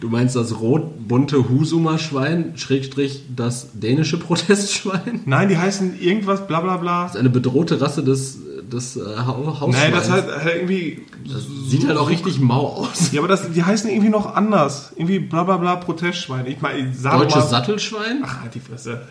[0.00, 5.20] Du meinst das rot-bunte Husuma-Schwein, Schrägstrich das dänische Protestschwein?
[5.24, 7.04] Nein, die heißen irgendwas, bla bla bla.
[7.04, 8.38] Das ist eine bedrohte Rasse des,
[8.70, 9.76] des äh, Hausschweins.
[9.76, 11.02] Nein, das halt, halt irgendwie...
[11.26, 13.12] Das sieht halt auch richtig mau aus.
[13.12, 14.92] Ja, aber das, die heißen irgendwie noch anders.
[14.96, 16.46] Irgendwie bla bla bla Protestschwein.
[16.46, 18.22] Ich meine, Deutsches Sattelschwein?
[18.24, 19.02] Ach, halt die Fresse.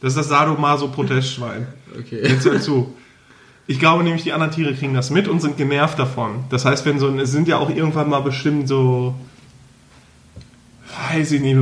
[0.00, 1.66] das ist das Sadomaso-Protestschwein.
[1.98, 2.22] Okay.
[2.22, 2.94] Jetzt hör zu.
[3.66, 6.44] Ich glaube nämlich, die anderen Tiere kriegen das mit und sind genervt davon.
[6.50, 9.14] Das heißt, wenn so, es sind ja auch irgendwann mal bestimmt so
[10.92, 11.56] weiß ich nicht,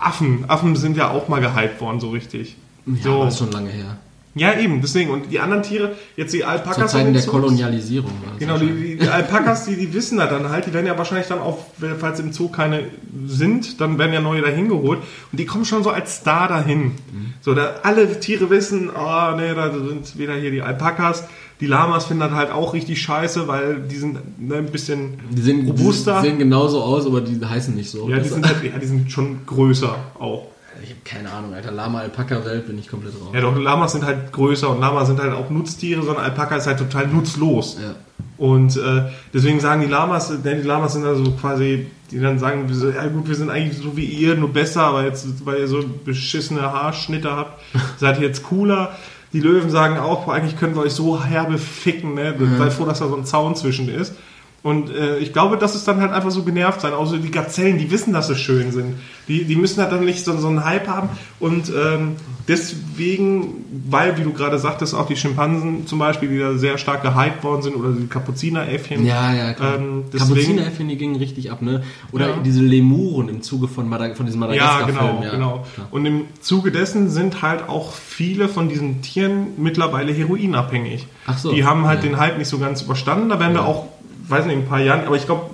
[0.00, 0.44] Affen.
[0.48, 2.56] Affen sind ja auch mal gehypt worden, so richtig.
[2.86, 3.24] Ja, so.
[3.24, 3.96] das ist schon lange her.
[4.34, 5.10] Ja, eben, deswegen.
[5.10, 6.92] Und die anderen Tiere, jetzt die Alpakas.
[6.92, 8.12] Zu Zeiten der Kolonialisierung.
[8.38, 11.38] Genau, die, die, Alpakas, die, die wissen da dann halt, die werden ja wahrscheinlich dann
[11.38, 11.58] auch,
[11.98, 12.84] falls im Zoo keine
[13.26, 15.00] sind, dann werden ja neue dahin geholt.
[15.30, 16.84] Und die kommen schon so als Star dahin.
[16.84, 17.34] Mhm.
[17.42, 21.24] So, da alle Tiere wissen, oh, nee, da sind wieder hier die Alpakas.
[21.60, 25.42] Die Lamas finden das halt auch richtig scheiße, weil die sind ne, ein bisschen die
[25.42, 26.20] sehen, robuster.
[26.20, 28.08] Die sehen genauso aus, aber die heißen nicht so.
[28.08, 30.46] Ja, die sind, halt, ja, die sind schon größer auch.
[30.82, 31.70] Ich habe keine Ahnung, Alter.
[31.70, 33.30] Lama-Alpaka-Welt bin ich komplett raus.
[33.32, 36.66] Ja, doch, Lamas sind halt größer und Lamas sind halt auch Nutztiere, sondern Alpaka ist
[36.66, 37.78] halt total nutzlos.
[37.80, 37.94] Ja.
[38.38, 42.68] Und äh, deswegen sagen die Lamas, denn die Lamas sind also quasi, die dann sagen,
[42.94, 45.84] ja gut, wir sind eigentlich so wie ihr, nur besser, aber jetzt, weil ihr so
[46.04, 47.62] beschissene Haarschnitte habt,
[47.98, 48.96] seid ihr jetzt cooler.
[49.32, 52.34] Die Löwen sagen auch, eigentlich können wir euch so herbe ficken, ne?
[52.36, 52.58] Mhm.
[52.58, 54.14] Seid froh, dass da so ein Zaun zwischen ist.
[54.62, 56.92] Und äh, ich glaube, das ist dann halt einfach so genervt sein.
[56.92, 58.94] Außer die Gazellen, die wissen, dass sie schön sind.
[59.26, 61.08] Die, die müssen halt dann nicht so, so einen Hype haben.
[61.40, 62.12] Und ähm,
[62.46, 67.02] deswegen, weil, wie du gerade sagtest, auch die Schimpansen zum Beispiel, die da sehr stark
[67.02, 69.04] gehypt worden sind, oder die Kapuzineräffchen.
[69.04, 69.78] Ja, ja, klar.
[69.78, 71.82] Ähm, Kapuzineräffchen, die gingen richtig ab, ne?
[72.12, 72.36] Oder ja.
[72.44, 74.96] diese Lemuren im Zuge von, Madag von diesem Madagaskar-Film.
[74.96, 75.66] Ja, genau, ja, genau.
[75.74, 75.88] Klar.
[75.90, 81.08] Und im Zuge dessen sind halt auch viele von diesen Tieren mittlerweile heroinabhängig.
[81.26, 81.52] Ach so.
[81.52, 82.10] Die haben halt ja.
[82.10, 83.28] den Hype nicht so ganz überstanden.
[83.28, 83.86] Da werden wir auch
[84.32, 85.50] weiß nicht, in ein paar Jahren, aber ich glaube,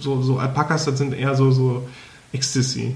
[0.00, 1.86] so, so Alpakas, das sind eher so, so
[2.32, 2.94] Ecstasy.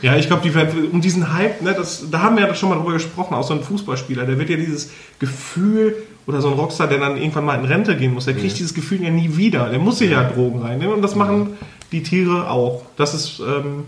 [0.00, 2.76] Ja, ich glaube, die um diesen Hype, ne, das, da haben wir ja schon mal
[2.76, 5.94] drüber gesprochen, auch so ein Fußballspieler, der wird ja dieses Gefühl,
[6.26, 8.58] oder so ein Rockstar, der dann irgendwann mal in Rente gehen muss, der kriegt ja.
[8.58, 9.68] dieses Gefühl ja nie wieder.
[9.68, 11.56] Der muss sich ja Drogen reinnehmen und das machen
[11.90, 12.82] die Tiere auch.
[12.96, 13.84] Das ist ähm,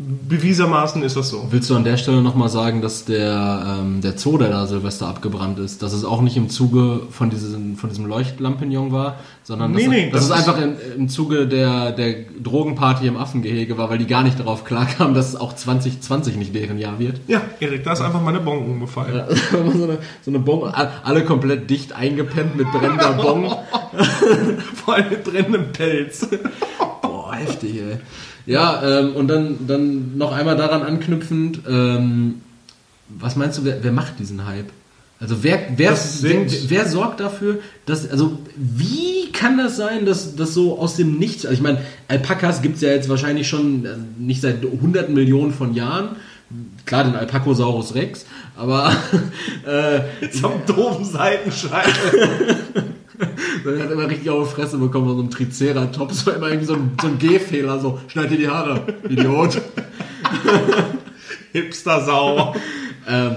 [0.00, 1.46] bewiesermaßen ist das so.
[1.50, 5.06] Willst du an der Stelle nochmal sagen, dass der, ähm, der Zoo, der da Silvester
[5.06, 9.72] abgebrannt ist, dass es auch nicht im Zuge von, diesen, von diesem Leuchtlampignon war, sondern
[9.72, 13.76] nee, dass, nee, dass das es einfach im, im Zuge der, der Drogenparty im Affengehege
[13.76, 17.20] war, weil die gar nicht darauf klarkamen, dass es auch 2020 nicht deren Jahr wird?
[17.26, 19.16] Ja, Erik, da ist einfach mal eine Bon umgefallen.
[19.16, 23.50] Ja, so, eine, so eine Bon, alle komplett dicht eingepennt mit brennender Bon.
[24.74, 26.26] Vor allem mit brennendem Pelz.
[27.02, 27.98] Boah, heftig, ey.
[28.46, 32.36] Ja, ähm, und dann, dann noch einmal daran anknüpfend, ähm,
[33.08, 34.70] was meinst du, wer, wer macht diesen Hype?
[35.20, 40.54] Also wer, wer, wer, wer, sorgt dafür, dass, also wie kann das sein, dass das
[40.54, 43.88] so aus dem Nichts, also ich meine, Alpakas gibt es ja jetzt wahrscheinlich schon äh,
[44.18, 46.16] nicht seit hunderten Millionen von Jahren,
[46.86, 48.24] klar den Alpacosaurus Rex,
[48.56, 48.92] aber
[49.66, 52.56] äh, zum doofen Seitenscheitel.
[53.64, 56.26] Dann hat immer richtig auf die Fresse bekommen von so einem Triceratops.
[56.26, 59.60] war immer irgendwie so ein, so ein Gehfehler, so, schneid dir die Haare, Idiot.
[61.52, 62.54] Hipster-Sau.
[63.08, 63.36] ähm,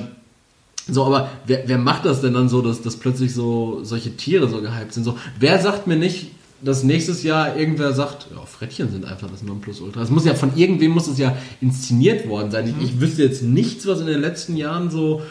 [0.88, 4.48] so, aber wer, wer macht das denn dann so, dass, dass plötzlich so solche Tiere
[4.50, 5.04] so gehypt sind?
[5.04, 6.32] So, wer sagt mir nicht,
[6.62, 10.02] dass nächstes Jahr irgendwer sagt, ja, Frettchen sind einfach das Nonplusultra.
[10.02, 12.74] Es muss ja von irgendwem muss es ja inszeniert worden sein.
[12.80, 15.22] Ich, ich wüsste jetzt nichts, was in den letzten Jahren so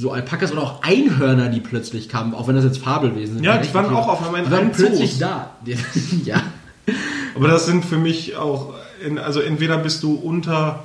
[0.00, 3.44] so Alpakas oder auch Einhörner, die plötzlich kamen, auch wenn das jetzt Fabelwesen sind.
[3.44, 5.50] Ja, die waren auch auf einmal in waren plötzlich da.
[6.24, 6.42] ja.
[7.36, 8.72] Aber das sind für mich auch,
[9.22, 10.84] also entweder bist du unter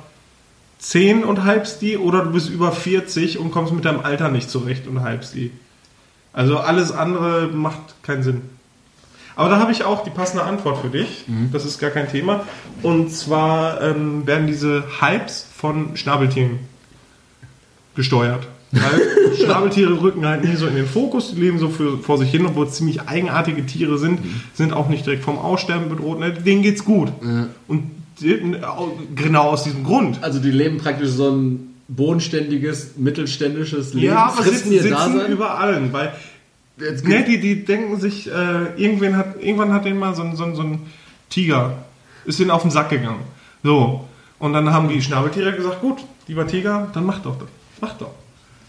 [0.80, 4.50] 10 und hypst die oder du bist über 40 und kommst mit deinem Alter nicht
[4.50, 5.50] zurecht und hypst die.
[6.34, 8.42] Also alles andere macht keinen Sinn.
[9.34, 11.24] Aber da habe ich auch die passende Antwort für dich.
[11.26, 11.50] Mhm.
[11.52, 12.44] Das ist gar kein Thema.
[12.82, 16.58] Und zwar ähm, werden diese Hypes von Schnabeltieren
[17.94, 18.46] gesteuert.
[18.72, 22.30] Weil Schnabeltiere rücken halt nie so in den Fokus, die leben so für, vor sich
[22.30, 24.40] hin, obwohl es ziemlich eigenartige Tiere sind, mhm.
[24.54, 26.18] sind auch nicht direkt vom Aussterben bedroht.
[26.18, 26.32] Ne?
[26.32, 27.12] Denen geht's gut.
[27.22, 27.48] Ja.
[27.68, 27.90] Und
[29.14, 30.22] genau aus diesem Grund.
[30.22, 34.06] Also die leben praktisch so ein bodenständiges, mittelständisches Leben.
[34.06, 35.30] Ja, aber sitzen, sitzen Dasein?
[35.30, 36.12] über allen, weil
[36.78, 40.44] ne, die, die denken sich, äh, irgendwann, hat, irgendwann hat denen mal so ein, so,
[40.44, 40.80] ein, so ein
[41.28, 41.84] Tiger,
[42.24, 43.20] ist denen auf den Sack gegangen.
[43.62, 44.08] So.
[44.38, 47.48] Und dann haben die Schnabeltiere gesagt, gut, lieber Tiger, dann mach doch das.
[47.80, 48.10] Mach doch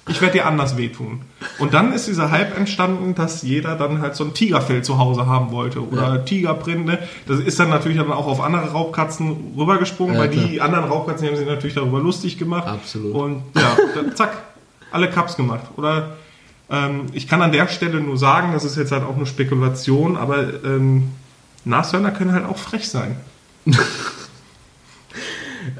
[0.07, 1.21] ich werde dir anders wehtun.
[1.59, 5.25] Und dann ist dieser Hype entstanden, dass jeder dann halt so ein Tigerfell zu Hause
[5.25, 6.17] haben wollte oder ja.
[6.19, 6.99] Tigerprinde.
[7.27, 10.45] Das ist dann natürlich dann auch auf andere Raubkatzen rübergesprungen, ja, weil klar.
[10.45, 12.67] die anderen Raubkatzen haben sich natürlich darüber lustig gemacht.
[12.67, 13.13] Absolut.
[13.13, 14.37] Und ja, dann, zack,
[14.91, 15.65] alle Cups gemacht.
[15.75, 16.17] Oder
[16.69, 20.17] ähm, ich kann an der Stelle nur sagen, das ist jetzt halt auch nur Spekulation,
[20.17, 21.09] aber ähm,
[21.65, 23.17] Nashörner können halt auch frech sein.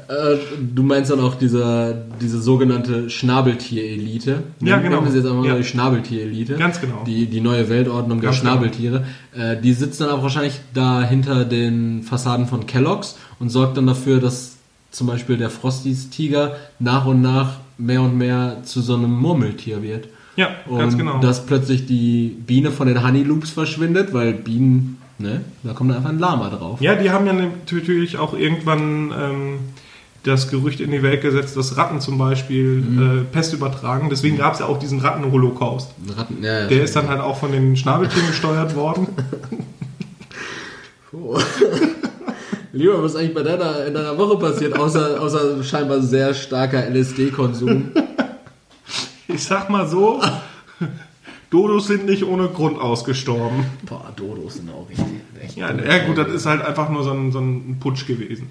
[0.08, 0.36] Äh,
[0.74, 4.42] du meinst dann auch diese, diese sogenannte Schnabeltier-Elite.
[4.60, 5.00] Ja, genau.
[5.00, 5.52] Das ist jetzt einfach ja.
[5.52, 6.54] mal die Schnabeltier-Elite.
[6.54, 7.04] Ganz genau.
[7.06, 8.52] Die, die neue Weltordnung Ganz der genau.
[8.54, 9.04] Schnabeltiere.
[9.32, 9.44] Genau.
[9.44, 13.86] Äh, die sitzt dann aber wahrscheinlich da hinter den Fassaden von Kellogg's und sorgt dann
[13.86, 14.56] dafür, dass
[14.90, 20.08] zum Beispiel der Frosties-Tiger nach und nach mehr und mehr zu so einem Murmeltier wird.
[20.36, 21.18] Ja, und ganz genau.
[21.18, 26.10] Dass plötzlich die Biene von den Honey Loops verschwindet, weil Bienen, ne, da kommt einfach
[26.10, 26.80] ein Lama drauf.
[26.80, 29.58] Ja, die haben ja natürlich auch irgendwann ähm,
[30.22, 33.20] das Gerücht in die Welt gesetzt, dass Ratten zum Beispiel mhm.
[33.20, 34.08] äh, Pest übertragen.
[34.10, 35.90] Deswegen gab es ja auch diesen Ratten-Holocaust.
[36.16, 39.08] Ratten, ja, ja, Der ist dann halt auch von den Schnabeltieren gesteuert worden.
[42.72, 46.88] Lieber, was ist eigentlich bei deiner, in deiner Woche passiert, außer, außer scheinbar sehr starker
[46.88, 47.90] LSD-Konsum?
[49.30, 50.22] Ich sag mal so,
[51.50, 53.64] Dodos sind nicht ohne Grund ausgestorben.
[53.86, 55.56] Boah, Dodos sind auch richtig.
[55.56, 58.50] Ja, ja, gut, das ist halt einfach nur so ein, so ein Putsch gewesen.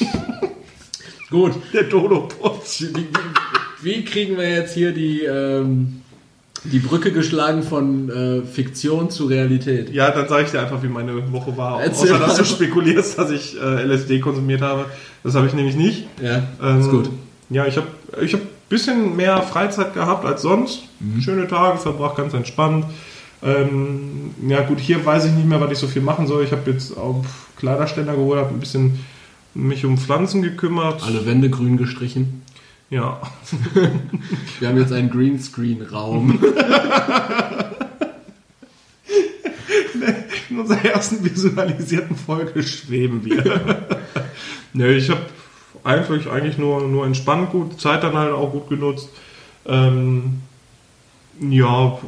[1.30, 1.52] gut.
[1.72, 2.86] Der Dodo-Putsch.
[2.94, 3.06] Wie,
[3.82, 6.02] wie, kriegen wir jetzt hier die, ähm,
[6.64, 9.90] die Brücke geschlagen von äh, Fiktion zu Realität?
[9.90, 11.80] Ja, dann sage ich dir einfach, wie meine Woche war.
[11.80, 14.86] Erzähl Außer, dass du spekulierst, dass ich äh, LSD konsumiert habe.
[15.22, 16.06] Das habe ich nämlich nicht.
[16.20, 17.08] Ja, ähm, ist gut.
[17.50, 17.86] Ja, ich habe
[18.20, 18.40] ich hab
[18.70, 20.84] bisschen mehr Freizeit gehabt als sonst.
[21.00, 21.20] Mhm.
[21.20, 22.86] Schöne Tage verbracht, ganz entspannt.
[23.42, 26.44] Ähm, ja gut, hier weiß ich nicht mehr, was ich so viel machen soll.
[26.44, 27.26] Ich habe jetzt auf
[27.58, 29.00] Kleiderständer geholt, habe ein bisschen
[29.52, 31.02] mich um Pflanzen gekümmert.
[31.02, 32.42] Alle Wände grün gestrichen.
[32.88, 33.20] Ja.
[34.60, 36.38] Wir haben jetzt einen Greenscreen-Raum.
[40.50, 43.44] In unserer ersten visualisierten Folge schweben wir.
[44.72, 45.20] ne, ich habe
[45.84, 49.08] einfach eigentlich nur, nur entspannt gut, Zeit dann halt auch gut genutzt.
[49.66, 50.40] Ähm,
[51.40, 51.98] ja,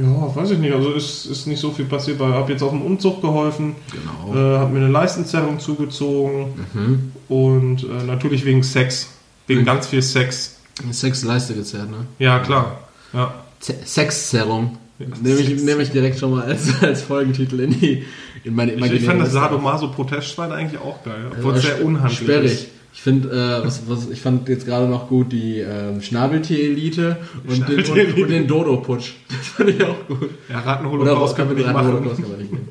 [0.00, 0.72] ja, weiß ich nicht.
[0.72, 3.74] Also ist, ist nicht so viel passiert, weil ich habe jetzt auf dem Umzug geholfen.
[3.90, 4.38] Genau.
[4.38, 6.66] Äh, habe mir eine Leistenszerrung zugezogen.
[6.72, 7.12] Mhm.
[7.28, 9.08] Und äh, natürlich wegen Sex.
[9.48, 9.66] Wegen mhm.
[9.66, 10.58] ganz viel Sex.
[10.92, 12.06] Sex Leiste gezerrt, ne?
[12.18, 12.78] Ja, klar.
[13.12, 13.34] Ja.
[13.60, 14.78] Sexzerrung.
[15.00, 18.04] Ja, nehme, ich, nehme ich direkt schon mal als, als Folgentitel in die
[18.44, 21.30] in meine Ich, ich fand das Sadomaso Protestschwein eigentlich auch geil.
[21.30, 22.52] Obwohl es sehr unhandlich sperrig.
[22.52, 22.68] ist.
[22.92, 27.68] Ich finde, äh, was, was, ich fand jetzt gerade noch gut die ähm, Schnabeltier-Elite und,
[27.68, 29.12] den, und, und den Dodo-Putsch.
[29.28, 30.30] Das fand ich auch gut.
[30.48, 32.04] Ja, Rattenholocaust kann man nicht machen.
[32.04, 32.68] Kann man nicht nehmen.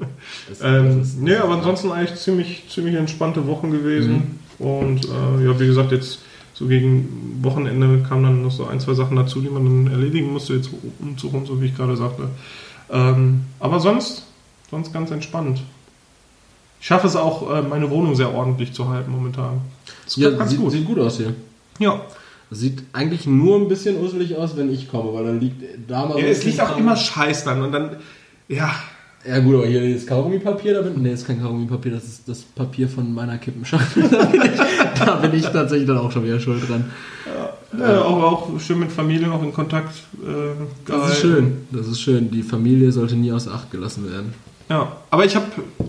[0.50, 4.40] Das, ähm, das nee, aber ansonsten eigentlich ziemlich, ziemlich entspannte Wochen gewesen.
[4.60, 4.66] Mhm.
[4.66, 6.20] Und äh, ja, wie gesagt, jetzt
[6.54, 10.34] so gegen Wochenende kamen dann noch so ein, zwei Sachen dazu, die man dann erledigen
[10.34, 12.24] musste, jetzt Umzug und so, wie ich gerade sagte.
[12.92, 14.26] Ähm, aber sonst,
[14.70, 15.62] sonst ganz entspannt.
[16.80, 19.62] Ich schaffe es auch, äh, meine Wohnung sehr ordentlich zu halten momentan.
[20.06, 20.72] Das ja, sieht, gut.
[20.72, 21.34] sieht gut aus hier.
[21.80, 22.02] Ja.
[22.52, 26.20] Sieht eigentlich nur ein bisschen usselig aus, wenn ich komme, weil dann liegt da mal.
[26.20, 27.98] Ja, es liegt auch immer Scheiß dann und dann,
[28.48, 28.72] ja.
[29.28, 32.42] Ja gut, aber hier ist Kaugummipapier, da bin, nee, ist kein Kaugummipapier, das ist das
[32.42, 34.04] Papier von meiner Kippenschachtel.
[34.10, 34.60] da, bin ich,
[34.98, 36.86] da bin ich tatsächlich dann auch schon wieder schuld dran.
[37.78, 39.94] Ja, ja auch, auch schön mit Familie noch in Kontakt.
[40.24, 42.32] Äh, das ist schön, das ist schön.
[42.32, 44.34] Die Familie sollte nie außer Acht gelassen werden.
[44.70, 45.46] Ja, aber ich habe,
[45.80, 45.84] äh,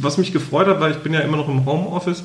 [0.00, 2.24] was mich gefreut hat, weil ich bin ja immer noch im Homeoffice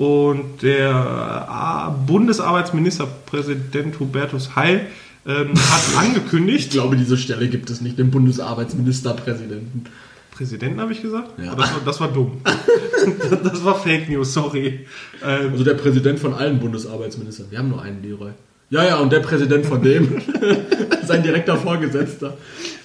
[0.00, 4.86] und der äh, Bundesarbeitsministerpräsident Hubertus Heil
[5.26, 6.68] ähm, hat angekündigt.
[6.68, 9.84] Ich glaube, diese Stelle gibt es nicht, den Bundesarbeitsministerpräsidenten.
[10.30, 11.38] Präsidenten habe ich gesagt?
[11.38, 11.54] Ja.
[11.54, 12.40] Das war, das war dumm.
[13.44, 14.86] das war Fake News, sorry.
[15.22, 17.48] Ähm, also der Präsident von allen Bundesarbeitsministern.
[17.50, 18.30] Wir haben nur einen, Leroy.
[18.70, 20.22] Ja, ja, und der Präsident von dem,
[21.04, 22.38] sein direkter Vorgesetzter.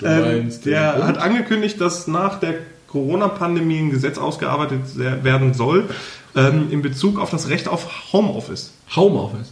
[0.04, 2.56] Ähm, der hat angekündigt, dass nach der
[2.96, 5.90] Corona-Pandemie ein Gesetz ausgearbeitet werden soll
[6.34, 8.72] ähm, in Bezug auf das Recht auf Homeoffice.
[8.96, 9.52] Homeoffice.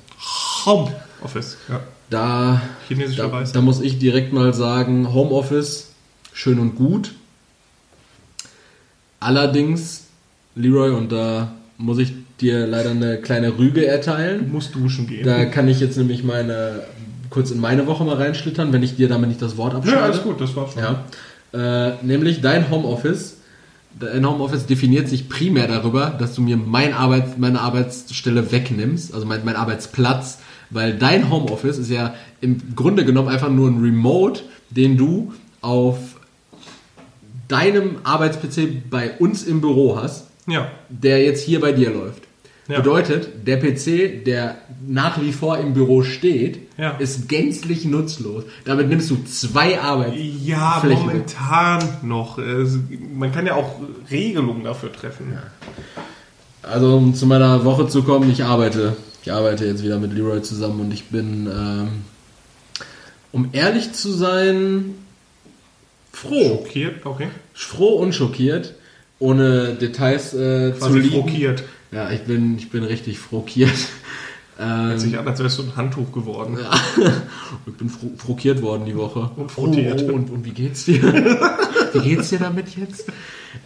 [0.65, 1.81] Homeoffice, ja.
[2.09, 5.91] Da, da, da muss ich direkt mal sagen, Homeoffice,
[6.31, 7.15] schön und gut.
[9.19, 10.05] Allerdings,
[10.55, 14.45] Leroy, und da muss ich dir leider eine kleine Rüge erteilen.
[14.45, 15.25] Du musst duschen gehen.
[15.25, 16.83] Da kann ich jetzt nämlich meine
[17.29, 19.97] kurz in meine Woche mal reinschlittern, wenn ich dir damit nicht das Wort abschneide.
[19.97, 20.81] Ja, alles gut, das war schon.
[20.81, 21.03] Ja.
[21.53, 23.37] Äh, nämlich dein Homeoffice.
[23.99, 29.27] Dein Homeoffice definiert sich primär darüber, dass du mir mein Arbeit, meine Arbeitsstelle wegnimmst, also
[29.27, 30.39] mein, mein Arbeitsplatz,
[30.71, 35.97] weil dein Homeoffice ist ja im Grunde genommen einfach nur ein Remote, den du auf
[37.47, 40.71] deinem Arbeits-PC bei uns im Büro hast, ja.
[40.89, 42.23] der jetzt hier bei dir läuft.
[42.67, 42.77] Ja.
[42.77, 44.55] Bedeutet, der PC, der
[44.87, 46.91] nach wie vor im Büro steht, ja.
[46.91, 48.45] ist gänzlich nutzlos.
[48.63, 50.45] Damit nimmst du zwei Arbeitsflächen.
[50.45, 52.03] Ja, momentan weg.
[52.03, 52.39] noch.
[53.13, 53.75] Man kann ja auch
[54.09, 55.33] Regelungen dafür treffen.
[55.33, 55.43] Ja.
[56.63, 58.95] Also, um zu meiner Woche zu kommen, ich arbeite.
[59.23, 61.87] Ich arbeite jetzt wieder mit Leroy zusammen und ich bin, ähm,
[63.33, 64.95] um ehrlich zu sein,
[66.13, 66.59] froh.
[66.59, 67.27] Schockiert, okay.
[67.53, 68.75] Froh und schockiert,
[69.19, 71.11] ohne Details äh, zu lieben.
[71.11, 71.63] Schockiert.
[71.93, 73.69] Ja, ich bin, ich bin richtig frockiert.
[74.59, 76.57] Ähm, Hört sich an, als wärst du ein Handtuch geworden.
[76.61, 76.71] Ja.
[77.67, 79.29] ich bin fro frockiert worden die Woche.
[79.35, 80.03] Und frottiert.
[80.03, 81.01] Oh, oh, und, und wie geht's dir?
[81.93, 83.09] wie geht's dir damit jetzt?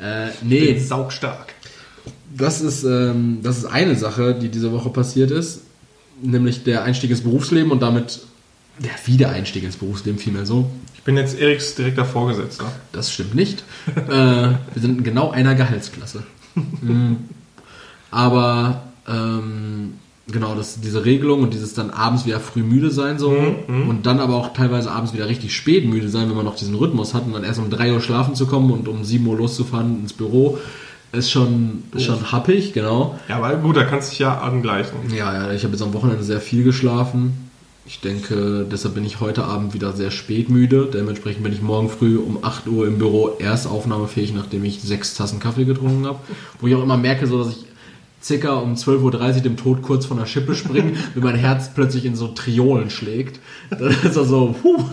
[0.02, 0.58] Äh, nee.
[0.58, 1.54] Ich bin saugstark.
[2.36, 5.62] Das ist, ähm, das ist eine Sache, die diese Woche passiert ist.
[6.22, 8.22] Nämlich der Einstieg ins Berufsleben und damit
[8.80, 10.70] der Wiedereinstieg ins Berufsleben vielmehr so.
[10.96, 12.72] Ich bin jetzt Eriks direkter Vorgesetzter.
[12.92, 13.64] Das stimmt nicht.
[13.96, 16.24] äh, wir sind in genau einer Gehaltsklasse.
[16.82, 17.18] Mhm.
[18.12, 19.94] Aber Ähm,
[20.28, 24.06] genau, das, diese Regelung und dieses dann abends wieder früh müde sein so mhm, und
[24.06, 27.14] dann aber auch teilweise abends wieder richtig spät müde sein, wenn man noch diesen Rhythmus
[27.14, 30.02] hat und dann erst um 3 Uhr schlafen zu kommen und um 7 Uhr loszufahren
[30.02, 30.58] ins Büro,
[31.14, 33.18] ist schon, ist schon happig, genau.
[33.30, 34.98] Ja, aber gut, da kannst du dich ja angleichen.
[35.16, 37.50] Ja, ja, ich habe jetzt am Wochenende sehr viel geschlafen.
[37.86, 40.90] Ich denke, deshalb bin ich heute Abend wieder sehr spät müde.
[40.94, 45.16] Dementsprechend bin ich morgen früh um 8 Uhr im Büro erst aufnahmefähig, nachdem ich sechs
[45.16, 46.20] Tassen Kaffee getrunken habe.
[46.60, 47.67] Wo ich auch immer merke, so dass ich
[48.28, 52.06] circa um 12.30 Uhr dem Tod kurz von der Schippe springe, wenn mein Herz plötzlich
[52.06, 53.40] in so Triolen schlägt.
[53.70, 54.84] Dann ist er so, puh,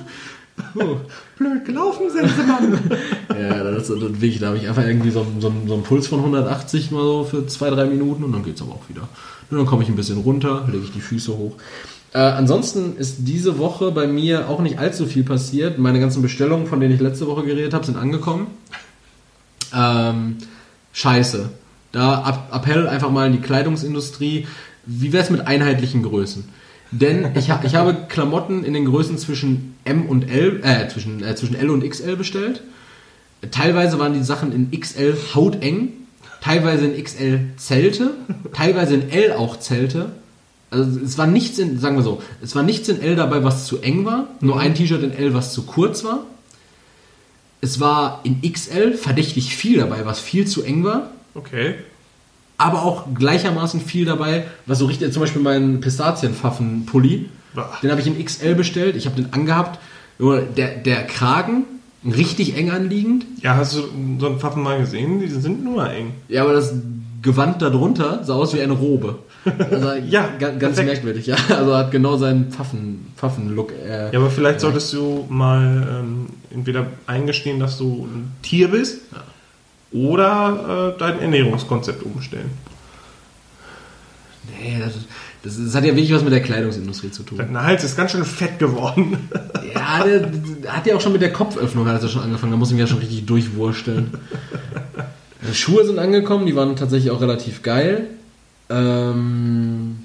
[0.73, 0.97] puh.
[1.37, 2.79] Blöd gelaufen sind sie, Mann.
[3.41, 6.21] ja, das ist wirklich, da habe ich einfach irgendwie so, so, so einen Puls von
[6.21, 9.09] 180 mal so für zwei, drei Minuten und dann geht es aber auch wieder.
[9.51, 11.57] Und dann komme ich ein bisschen runter, lege ich die Füße hoch.
[12.13, 15.79] Äh, ansonsten ist diese Woche bei mir auch nicht allzu viel passiert.
[15.79, 18.47] Meine ganzen Bestellungen, von denen ich letzte Woche geredet habe, sind angekommen.
[19.75, 20.37] Ähm,
[20.93, 21.51] scheiße.
[21.95, 24.49] Da Appell einfach mal in die Kleidungsindustrie.
[24.85, 26.45] Wie wäre es mit einheitlichen Größen?
[26.91, 31.23] Denn ich, ha ich habe Klamotten in den Größen zwischen M und L, äh, zwischen,
[31.23, 32.63] äh, zwischen L und XL bestellt.
[33.53, 35.93] Teilweise waren die Sachen in XL hauteng,
[36.41, 38.11] teilweise in XL Zelte,
[38.53, 40.11] teilweise in L auch Zelte.
[40.71, 43.67] Also es war nichts in, sagen wir so, es war nichts in L dabei, was
[43.67, 46.27] zu eng war, nur ein T-Shirt in L, was zu kurz war.
[47.61, 51.13] Es war in XL verdächtig viel dabei, was viel zu eng war.
[51.35, 51.75] Okay.
[52.57, 57.29] Aber auch gleichermaßen viel dabei, was so richtig, zum Beispiel meinen Pistazienpfaffen-Pulli,
[57.83, 59.81] den habe ich in XL bestellt, ich habe den angehabt,
[60.19, 61.65] nur der, der Kragen
[62.05, 63.27] richtig eng anliegend.
[63.41, 63.83] Ja, hast du
[64.19, 65.21] so einen Pfaffen mal gesehen?
[65.21, 66.13] Die sind nur eng.
[66.29, 66.75] Ja, aber das
[67.23, 69.19] Gewand darunter sah aus wie eine Robe.
[69.71, 71.37] Also ja, ganz, ganz merkwürdig, ja.
[71.49, 73.73] Also hat genau seinen Pfaffen, Pfaffen-Look.
[73.73, 79.01] Äh, ja, aber vielleicht solltest du mal ähm, entweder eingestehen, dass du ein Tier bist.
[79.13, 79.23] Ja
[79.95, 82.51] oder äh, dein Ernährungskonzept umstellen.
[84.61, 84.93] Nee, das,
[85.43, 87.39] das, das, hat ja wirklich was mit der Kleidungsindustrie zu tun.
[87.39, 89.31] Dein Hals ist ganz schön fett geworden.
[89.75, 92.53] ja, der, der, hat ja auch schon mit der Kopföffnung hat er schon angefangen.
[92.53, 94.19] Da muss ich mich ja schon richtig durchwursteln.
[95.53, 98.09] Schuhe sind angekommen, die waren tatsächlich auch relativ geil.
[98.71, 99.99] Ähm,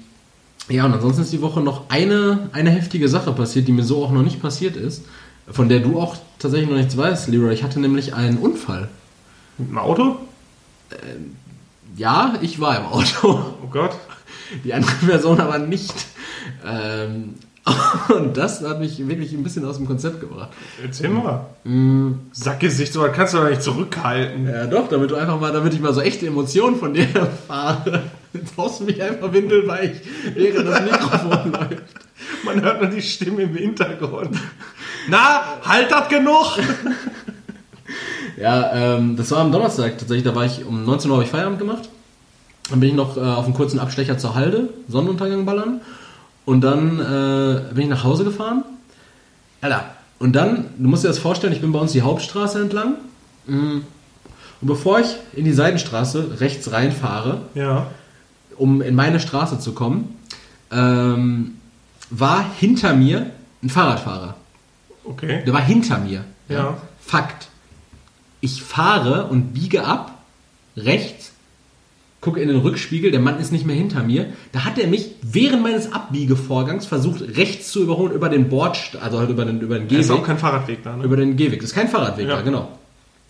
[0.68, 4.04] ja, und ansonsten ist die Woche noch eine, eine heftige Sache passiert, die mir so
[4.04, 5.04] auch noch nicht passiert ist,
[5.50, 7.52] von der du auch tatsächlich noch nichts weißt, Leroy.
[7.52, 8.88] Ich hatte nämlich einen Unfall.
[9.60, 10.16] Mit dem Auto?
[10.90, 10.96] Äh,
[11.96, 13.44] ja, ich war im Auto.
[13.62, 13.92] Oh Gott.
[14.64, 15.94] Die andere Person aber nicht.
[16.66, 17.34] Ähm,
[18.08, 20.48] und das hat mich wirklich ein bisschen aus dem Konzept gebracht.
[20.82, 21.46] Erzähl mal.
[21.64, 22.12] Mm.
[22.32, 24.46] Sackgesicht, so kannst du doch nicht zurückhalten.
[24.48, 28.04] Ja, doch, damit du einfach mal, damit ich mal so echte Emotionen von dir erfahre.
[28.32, 30.00] Jetzt brauchst du mich einfach windelweich,
[30.34, 31.82] während das Mikrofon läuft.
[32.44, 34.36] Man hört nur die Stimme im Hintergrund.
[35.08, 36.58] Na, halt das genug!
[38.40, 40.24] Ja, ähm, das war am Donnerstag tatsächlich.
[40.24, 41.88] Da war ich um 19 Uhr habe ich Feierabend gemacht.
[42.70, 45.82] Dann bin ich noch äh, auf einen kurzen Abstecher zur Halde, Sonnenuntergang ballern.
[46.46, 48.64] Und dann äh, bin ich nach Hause gefahren.
[49.60, 49.84] Alter,
[50.18, 52.94] und dann, du musst dir das vorstellen, ich bin bei uns die Hauptstraße entlang.
[53.46, 53.80] Mm.
[54.62, 57.88] Und bevor ich in die Seitenstraße rechts reinfahre, ja.
[58.56, 60.16] um in meine Straße zu kommen,
[60.70, 61.56] ähm,
[62.10, 63.30] war hinter mir
[63.62, 64.34] ein Fahrradfahrer.
[65.04, 65.42] Okay.
[65.44, 66.24] Der war hinter mir.
[66.48, 66.56] Ja.
[66.56, 66.76] ja.
[67.00, 67.49] Fakt
[68.40, 70.18] ich fahre und biege ab,
[70.76, 71.32] rechts,
[72.20, 74.26] gucke in den Rückspiegel, der Mann ist nicht mehr hinter mir.
[74.52, 79.18] Da hat er mich während meines Abbiegevorgangs versucht, rechts zu überholen über den Bord, also
[79.18, 79.98] halt über den, über den Gehweg.
[79.98, 81.04] Das ist auch kein Fahrradweg da, ne?
[81.04, 81.60] Über den Gehweg.
[81.60, 82.36] Das ist kein Fahrradweg ja.
[82.36, 82.79] da, genau.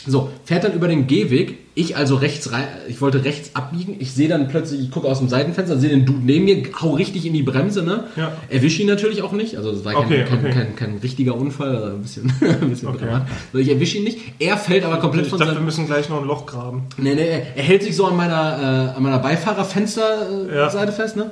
[0.06, 4.12] So, fährt dann über den Gehweg, ich also rechts rein, ich wollte rechts abbiegen, ich
[4.12, 7.26] sehe dann plötzlich, ich gucke aus dem Seitenfenster, sehe den Dude neben mir, hau richtig
[7.26, 8.04] in die Bremse, ne?
[8.16, 8.32] Ja.
[8.48, 10.50] Erwische ihn natürlich auch nicht, also das war okay, kein, okay.
[10.50, 13.04] Kein, kein, kein, richtiger Unfall, also ein bisschen, ein bisschen okay.
[13.04, 13.30] dramatisch.
[13.52, 16.08] Also ich erwische ihn nicht, er fällt aber komplett ich von dachte, wir müssen gleich
[16.08, 16.84] noch ein Loch graben.
[16.96, 20.92] Nee, nee, er, hält sich so an meiner, äh, an meiner Beifahrerfensterseite ja.
[20.92, 21.30] fest, ne?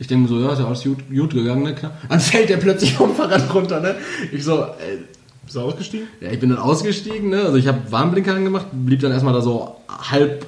[0.00, 1.74] Ich denke so, ja, ist ja alles gut, gut gegangen, ne?
[2.08, 3.94] Dann fällt er plötzlich vom Fahrrad runter, ne?
[4.32, 4.98] Ich so, äh,
[5.44, 6.08] bist du ausgestiegen?
[6.20, 7.42] Ja, ich bin dann ausgestiegen, ne?
[7.42, 10.46] Also ich habe Warnblinker angemacht, blieb dann erstmal da so halb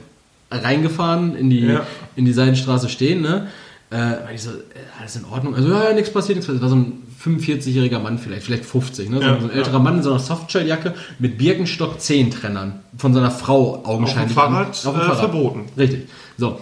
[0.51, 1.87] reingefahren in die, ja.
[2.17, 3.49] in die Seitenstraße stehen, ne?
[3.91, 4.55] Äh, ich so, äh,
[5.01, 5.55] alles in Ordnung.
[5.55, 6.63] Also ja, nichts passiert, nichts passiert.
[6.63, 9.17] Das war so ein 45-jähriger Mann vielleicht, vielleicht 50, ne?
[9.17, 9.79] So, ja, so ein älterer ja.
[9.81, 12.81] Mann in so einer Softshelljacke mit Birkenstock Zehentrennern.
[12.97, 14.37] Von seiner Frau augenscheinlich.
[14.37, 15.17] Auf dem Fahrrad, auf dem Fahrrad.
[15.17, 15.65] Äh, verboten.
[15.77, 16.09] Richtig.
[16.39, 16.61] So.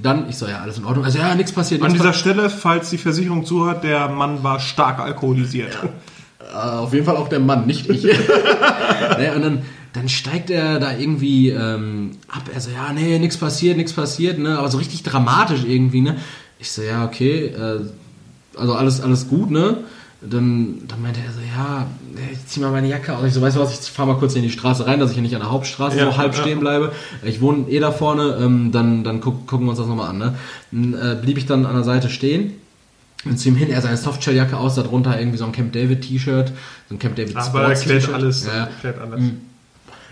[0.00, 1.04] Dann, ich so, ja, alles in Ordnung.
[1.04, 1.82] Also ja, nichts passiert.
[1.82, 5.74] An dieser pa Stelle, falls die Versicherung zuhört, der Mann war stark alkoholisiert.
[5.82, 5.88] Ja.
[6.50, 8.04] Äh, auf jeden Fall auch der Mann, nicht ich.
[9.00, 12.42] naja, und dann, dann steigt er da irgendwie ähm, ab.
[12.52, 14.58] Er so, ja, nee, nichts passiert, nichts passiert, ne?
[14.58, 16.16] Aber so richtig dramatisch irgendwie, ne?
[16.58, 17.80] Ich so, ja, okay, äh,
[18.56, 19.78] also alles, alles gut, ne?
[20.22, 21.86] dann, dann meinte er so, ja,
[22.30, 23.24] ich zieh mal meine Jacke aus.
[23.24, 25.16] Ich so, weißt du was, ich fahr mal kurz in die Straße rein, dass ich
[25.16, 26.40] nicht an der Hauptstraße ja, so halb ja.
[26.40, 26.92] stehen bleibe.
[27.24, 30.18] Ich wohne eh da vorne, ähm, dann, dann guck, gucken wir uns das nochmal an.
[30.18, 30.34] Ne?
[30.72, 32.54] Dann äh, blieb ich dann an der Seite stehen
[33.24, 36.52] und zu ihm hin, er seine Softshelljacke aus, darunter irgendwie so ein Camp David T-Shirt,
[36.88, 38.64] so ein Camp David Sports Aber erklärt alles, ja.
[38.64, 39.20] erklärt alles.
[39.20, 39.40] Mhm.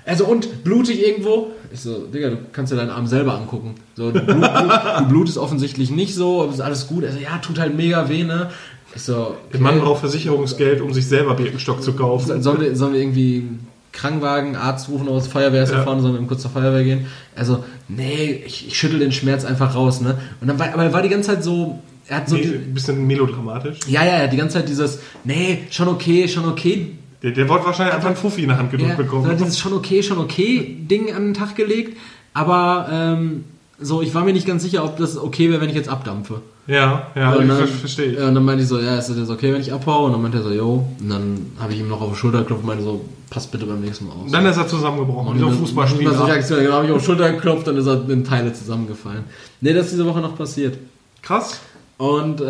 [0.05, 1.49] Also und blutig irgendwo?
[1.73, 3.75] Ich so, Digga, du kannst dir deinen Arm selber angucken.
[3.95, 7.05] So, du, blut, du blutest offensichtlich nicht so, aber ist alles gut.
[7.05, 8.51] Er so, ja, tut halt mega weh, ne?
[8.95, 9.37] Ich so, okay.
[9.53, 12.43] Der Mann braucht Versicherungsgeld, um sich selber Birkenstock zu kaufen.
[12.43, 13.49] Sollen wir, sollen wir irgendwie
[13.93, 15.83] Krankenwagen, Arzt rufen oder Feuerwehr ist ja.
[15.83, 17.07] fahren, sondern kurz zur Feuerwehr gehen.
[17.37, 20.17] Also, nee, ich, ich schüttel den Schmerz einfach raus, ne?
[20.41, 22.75] Und dann war, aber er war die ganze Zeit so, er hat so nee, ein
[22.75, 23.81] bisschen melodramatisch.
[23.87, 26.93] Ja, ja, ja, die ganze Zeit dieses, nee, schon okay, schon okay.
[27.23, 29.27] Der, der wollte wahrscheinlich einfach einen Fuffi in der Hand gedrückt ja, bekommen.
[29.27, 31.99] Er hat dieses schon okay, schon okay Ding an den Tag gelegt,
[32.33, 33.45] aber ähm,
[33.81, 36.43] so, ich war mir nicht ganz sicher, ob das okay wäre, wenn ich jetzt abdampfe.
[36.67, 38.19] Ja, ja, und dann, verstehe ich.
[38.19, 40.07] Ja, und dann meinte ich so, ja, ist das okay, wenn ich abhaue?
[40.07, 40.87] Und dann meinte er so, yo.
[41.01, 43.67] Und dann habe ich ihm noch auf die Schulter geklopft und meinte so, passt bitte
[43.67, 44.31] beim nächsten Mal aus.
[44.31, 46.11] Dann ist er zusammengebrochen, wie so ein Fußballspieler.
[46.11, 49.25] Dann habe ich auf die Schulter geklopft, dann ist er in Teile zusammengefallen.
[49.61, 50.79] Nee, das ist diese Woche noch passiert.
[51.23, 51.61] Krass.
[51.99, 52.45] Und äh,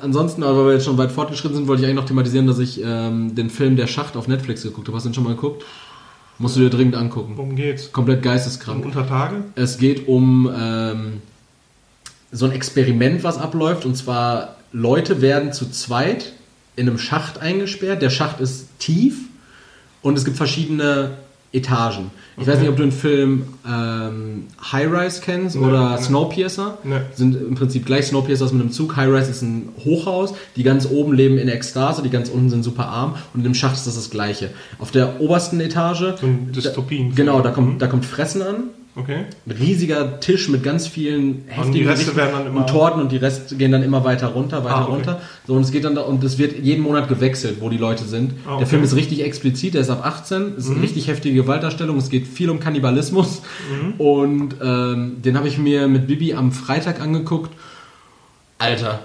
[0.00, 2.60] ansonsten, aber weil wir jetzt schon weit fortgeschritten sind, wollte ich eigentlich noch thematisieren, dass
[2.60, 4.96] ich ähm, den Film Der Schacht auf Netflix geguckt habe.
[4.96, 5.64] Hast du den schon mal geguckt?
[6.38, 7.32] Musst du dir dringend angucken.
[7.36, 7.90] Worum geht's?
[7.92, 8.78] Komplett geisteskrank.
[8.78, 9.42] Um Untertage?
[9.56, 11.20] Es geht um ähm,
[12.30, 13.84] so ein Experiment, was abläuft.
[13.84, 16.32] Und zwar, Leute werden zu zweit
[16.76, 18.02] in einem Schacht eingesperrt.
[18.02, 19.18] Der Schacht ist tief
[20.00, 21.18] und es gibt verschiedene
[21.52, 22.10] Etagen.
[22.36, 22.52] Ich okay.
[22.52, 26.02] weiß nicht, ob du den Film ähm, High Rise kennst nee, oder nee.
[26.02, 26.78] Snowpiercer.
[26.82, 27.00] Nee.
[27.14, 28.96] Sind im Prinzip gleich Snowpiercer mit einem Zug.
[28.96, 30.34] High Rise ist ein Hochhaus.
[30.56, 33.16] Die ganz oben leben in Ekstase, die ganz unten sind super arm.
[33.34, 34.50] Und in dem Schacht ist das das Gleiche.
[34.78, 36.18] Auf der obersten Etage.
[36.20, 37.10] So ein Dystopien.
[37.10, 37.78] Da, genau, da kommt, mhm.
[37.78, 38.64] da kommt Fressen an.
[38.94, 39.24] Okay.
[39.46, 43.82] Ein riesiger Tisch mit ganz vielen heftigen und, und Torten und die Rest gehen dann
[43.82, 44.92] immer weiter runter, weiter ah, okay.
[44.92, 45.20] runter.
[45.46, 48.04] So und es geht dann da, und es wird jeden Monat gewechselt, wo die Leute
[48.04, 48.34] sind.
[48.44, 48.58] Ah, okay.
[48.58, 50.74] Der Film ist richtig explizit, der ist ab 18, ist mhm.
[50.74, 53.40] eine richtig heftige Gewaltdarstellung, es geht viel um Kannibalismus
[53.70, 53.94] mhm.
[53.98, 57.50] und ähm, den habe ich mir mit Bibi am Freitag angeguckt
[58.62, 59.00] Alter,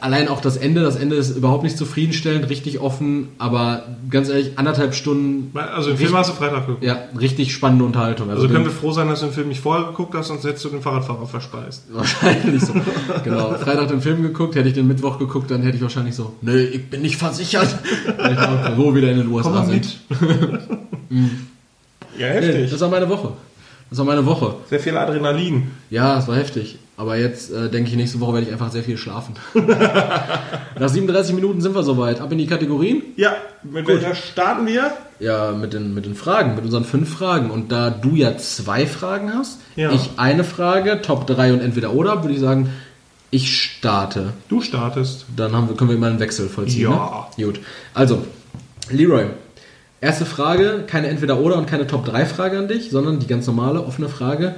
[0.00, 4.52] allein auch das Ende, das Ende ist überhaupt nicht zufriedenstellend, richtig offen, aber ganz ehrlich,
[4.56, 5.50] anderthalb Stunden.
[5.58, 6.84] Also den Film hast du Freitag geguckt?
[6.84, 8.30] Ja, richtig spannende Unterhaltung.
[8.30, 10.44] Also, also können wir froh sein, dass du den Film nicht vorher geguckt hast, sonst
[10.44, 11.86] hättest du den Fahrradfahrer verspeist.
[11.92, 12.72] Wahrscheinlich so.
[13.24, 13.54] genau.
[13.54, 16.62] Freitag den Film geguckt, hätte ich den Mittwoch geguckt, dann hätte ich wahrscheinlich so, nee,
[16.62, 17.76] ich bin nicht versichert.
[18.06, 19.98] ich wo wieder in den USA Komm sind.
[21.12, 21.48] Mhm.
[22.16, 22.54] ja, heftig.
[22.54, 23.32] Nee, das war meine Woche.
[23.90, 24.54] Das war meine Woche.
[24.68, 25.72] Sehr viel Adrenalin.
[25.90, 26.78] Ja, es war heftig.
[26.96, 29.34] Aber jetzt äh, denke ich, nächste Woche werde ich einfach sehr viel schlafen.
[30.78, 32.20] Nach 37 Minuten sind wir soweit.
[32.20, 33.02] Ab in die Kategorien?
[33.16, 33.94] Ja, mit Gut.
[33.94, 34.92] welcher starten wir?
[35.18, 37.50] Ja, mit den, mit den Fragen, mit unseren fünf Fragen.
[37.50, 39.90] Und da du ja zwei Fragen hast, ja.
[39.92, 42.70] ich eine Frage, Top 3 und entweder oder, würde ich sagen,
[43.30, 44.34] ich starte.
[44.48, 45.24] Du startest.
[45.36, 46.90] Dann haben wir, können wir immer einen Wechsel vollziehen.
[46.90, 47.28] Ja.
[47.36, 47.44] Ne?
[47.44, 47.60] Gut.
[47.94, 48.24] Also,
[48.90, 49.26] Leroy,
[50.00, 53.46] erste Frage, keine entweder oder und keine Top 3 Frage an dich, sondern die ganz
[53.46, 54.56] normale offene Frage.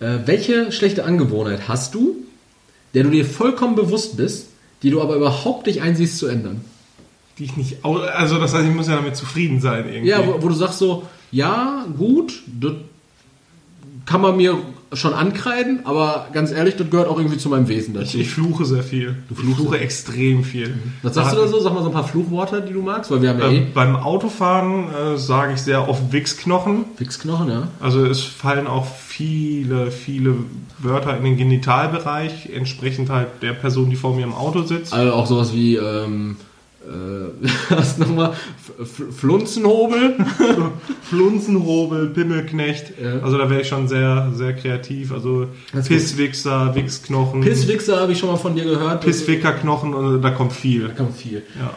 [0.00, 2.16] Äh, welche schlechte Angewohnheit hast du,
[2.94, 4.48] der du dir vollkommen bewusst bist,
[4.82, 6.62] die du aber überhaupt nicht einsiehst zu ändern?
[7.38, 10.10] Die ich nicht, also das heißt, ich muss ja damit zufrieden sein irgendwie.
[10.10, 12.72] Ja, wo, wo du sagst so, ja, gut, das
[14.06, 14.58] kann man mir
[14.92, 18.16] schon ankreiden, aber ganz ehrlich, das gehört auch irgendwie zu meinem Wesen dazu.
[18.16, 19.16] Ich, ich fluche sehr viel.
[19.28, 20.68] Du ich fluche extrem viel.
[20.68, 20.92] Mhm.
[21.02, 21.60] Was sagst da du da so?
[21.60, 23.66] Sag mal so ein paar Fluchworte, die du magst, weil wir haben ja äh, eh
[23.72, 26.86] Beim Autofahren äh, sage ich sehr oft Wichsknochen.
[26.96, 27.68] Wichsknochen, ja.
[27.80, 30.36] Also es fallen auch viele, viele
[30.78, 34.94] Wörter in den Genitalbereich, entsprechend halt der Person, die vor mir im Auto sitzt.
[34.94, 36.36] Also auch sowas wie ähm,
[36.88, 38.32] äh, was nochmal?
[39.16, 40.16] Flunzenhobel?
[41.02, 42.92] Flunzenhobel, Pimmelknecht.
[43.02, 43.20] Ja.
[43.20, 45.12] Also da wäre ich schon sehr, sehr kreativ.
[45.12, 47.42] Also Pisswichser, Wichsknochen.
[47.42, 49.02] Pisswichser habe ich schon mal von dir gehört.
[49.02, 50.88] Pisswickerknochen, also da kommt viel.
[50.88, 51.42] Da kommt viel.
[51.58, 51.74] Ja.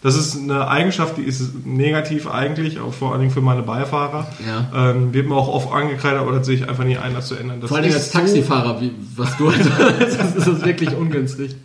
[0.00, 4.28] Das ist eine Eigenschaft, die ist negativ eigentlich, auch vor allen Dingen für meine Beifahrer.
[4.46, 4.90] Ja.
[4.90, 7.34] Ähm, wird mir auch oft angekreidet, aber das sehe ich einfach nie ein, das zu
[7.34, 7.60] ändern.
[7.60, 11.56] Das vor allem als Taxifahrer, wie, was du halt, das ist wirklich ungünstig.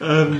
[0.00, 0.36] ähm,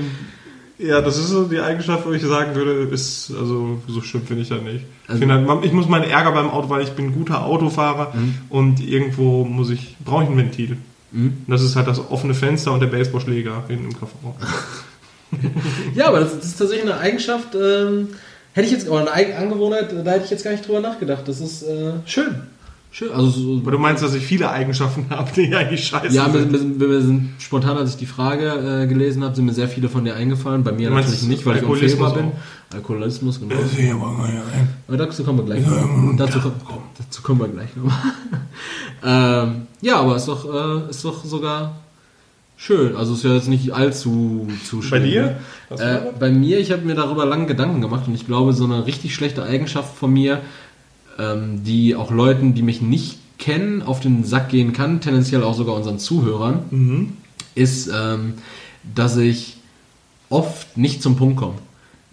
[0.77, 4.41] ja, das ist so die Eigenschaft, wo ich sagen würde, ist, also so schlimm finde
[4.41, 4.85] ich da nicht.
[5.07, 8.13] Also, ich, halt, ich muss meinen Ärger beim Auto, weil ich bin ein guter Autofahrer
[8.15, 8.35] mhm.
[8.49, 10.77] und irgendwo muss ich, brauche ich ein Ventil.
[11.11, 11.43] Mhm.
[11.47, 14.35] Das ist halt das offene Fenster und der Baseballschläger hinten im Kofferraum.
[15.95, 18.09] ja, aber das, das, ist tatsächlich eine Eigenschaft, ähm,
[18.53, 21.27] hätte ich jetzt, oder eine Angewohnheit, da hätte ich jetzt gar nicht drüber nachgedacht.
[21.27, 22.47] Das ist äh, schön.
[22.93, 23.11] Schön.
[23.11, 26.53] Also so, Aber du meinst, dass ich viele Eigenschaften habe, die eigentlich scheiße ja, sind?
[26.53, 29.67] Ja, wir, wir, sind spontan, als ich die Frage äh, gelesen habe, sind mir sehr
[29.67, 30.63] viele von dir eingefallen.
[30.63, 32.31] Bei mir du natürlich nicht, weil ich unfehlbar bin.
[32.71, 33.55] Alkoholismus, genau.
[34.87, 36.17] Aber dazu kommen wir gleich noch.
[36.17, 36.39] Dazu,
[36.95, 37.91] dazu kommen wir gleich noch.
[39.03, 41.77] ähm, ja, aber ist doch, äh, ist doch sogar
[42.57, 42.95] schön.
[42.95, 44.91] Also ist ja jetzt nicht allzu zu schön.
[44.91, 45.37] Bei dir?
[45.71, 48.85] Äh, bei mir, ich habe mir darüber lange Gedanken gemacht und ich glaube, so eine
[48.85, 50.41] richtig schlechte Eigenschaft von mir,
[51.19, 55.55] ähm, die auch Leuten, die mich nicht kennen, auf den Sack gehen kann, tendenziell auch
[55.55, 57.13] sogar unseren Zuhörern, mhm.
[57.55, 58.35] ist, ähm,
[58.95, 59.57] dass ich
[60.29, 61.55] oft nicht zum Punkt komme.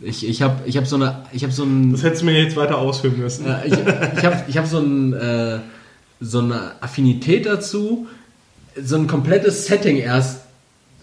[0.03, 1.25] Ich, ich habe ich hab so eine.
[1.33, 3.47] Ich hab so ein, das hättest du mir jetzt weiter ausführen müssen.
[3.47, 5.59] Äh, ich ich habe ich hab so, ein, äh,
[6.21, 8.07] so eine Affinität dazu,
[8.83, 10.43] so ein komplettes Setting erst.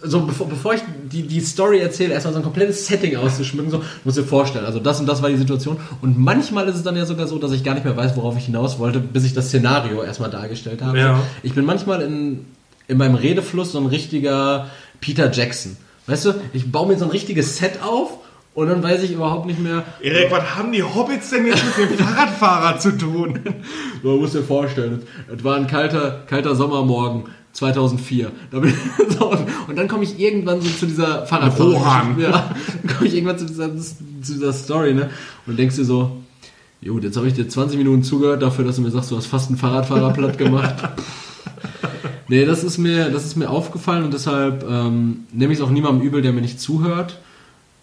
[0.02, 3.82] So, bevor, bevor ich die, die Story erzähle, erstmal so ein komplettes Setting auszuschmücken, so,
[4.04, 4.64] muss dir vorstellen.
[4.64, 5.78] Also, das und das war die Situation.
[6.02, 8.36] Und manchmal ist es dann ja sogar so, dass ich gar nicht mehr weiß, worauf
[8.36, 10.98] ich hinaus wollte, bis ich das Szenario erstmal dargestellt habe.
[10.98, 11.20] Ja.
[11.42, 12.46] Ich bin manchmal in,
[12.86, 14.68] in meinem Redefluss so ein richtiger
[15.00, 15.76] Peter Jackson.
[16.06, 18.18] Weißt du, ich baue mir so ein richtiges Set auf
[18.58, 19.84] und dann weiß ich überhaupt nicht mehr.
[20.02, 23.38] Erik, was haben die Hobbits denn jetzt mit dem Fahrradfahrer zu tun?
[24.02, 25.02] Man muss dir vorstellen,
[25.32, 28.32] es war ein kalter, kalter Sommermorgen 2004.
[29.68, 32.18] und dann komme ich irgendwann so zu dieser Fahrradfahrer.
[32.18, 32.50] Ja,
[32.82, 35.08] dann komme ich irgendwann zu dieser, zu dieser Story, ne?
[35.46, 36.16] Und denkst dir so,
[36.84, 39.26] gut, jetzt habe ich dir 20 Minuten zugehört dafür, dass du mir sagst, du hast
[39.26, 40.74] fast einen Fahrradfahrer platt gemacht.
[42.28, 45.70] nee, das ist mir, das ist mir aufgefallen und deshalb ähm, nehme ich es auch
[45.70, 47.20] niemandem übel, der mir nicht zuhört.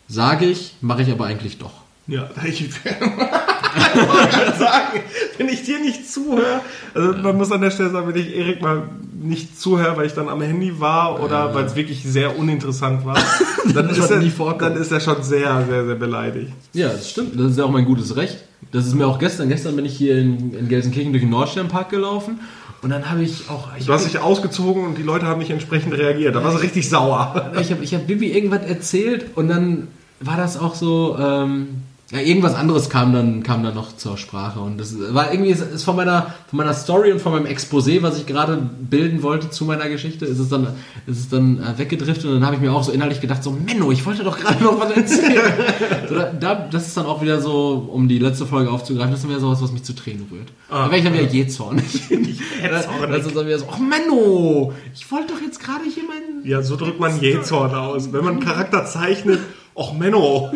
[0.07, 1.73] Sage ich, mache ich aber eigentlich doch.
[2.07, 4.99] Ja, ich wollte sagen,
[5.37, 6.61] wenn ich dir nicht zuhöre,
[6.93, 8.89] also man muss an der Stelle sagen, wenn ich Erik mal
[9.19, 11.55] nicht zuhöre, weil ich dann am Handy war oder äh.
[11.55, 13.17] weil es wirklich sehr uninteressant war,
[13.73, 16.51] dann, ist er, dann ist er schon sehr, sehr, sehr beleidigt.
[16.73, 17.39] Ja, das stimmt.
[17.39, 18.43] Das ist ja auch mein gutes Recht.
[18.71, 21.89] Das ist mir auch gestern, gestern bin ich hier in, in Gelsenkirchen durch den Nordsternpark
[21.89, 22.39] gelaufen
[22.81, 23.69] und dann habe ich auch.
[23.77, 26.35] Ich du hast dich ausgezogen und die Leute haben nicht entsprechend reagiert.
[26.35, 27.51] Da war sie richtig sauer.
[27.59, 29.87] Ich habe ich hab Bibi irgendwas erzählt und dann
[30.19, 31.83] war das auch so, ähm,
[32.15, 34.61] ja, irgendwas anderes kam dann, kam dann noch zur Sprache.
[34.61, 38.17] Und das war irgendwie, ist von meiner, von meiner Story und von meinem Exposé, was
[38.17, 40.67] ich gerade bilden wollte zu meiner Geschichte, ist es dann,
[41.07, 43.51] ist es dann äh, weggedriftet und dann habe ich mir auch so innerlich gedacht, so,
[43.51, 45.41] Menno, ich wollte doch gerade noch was erzählen.
[46.09, 49.23] so, da, das ist dann auch wieder so, um die letzte Folge aufzugreifen, das ist
[49.23, 50.47] dann wieder sowas, was mich zu Tränen rührt.
[50.69, 51.83] Ah, da wäre ich dann wieder jähzornig.
[52.63, 56.45] das ist dann wieder so, ach Menno, ich wollte doch jetzt gerade hier meinen...
[56.45, 58.13] Ja, so drückt man Jähzorn aus.
[58.13, 59.39] Wenn man einen Charakter zeichnet
[59.75, 60.51] Och Menno,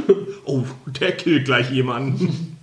[0.45, 2.57] oh, der killt gleich jemanden.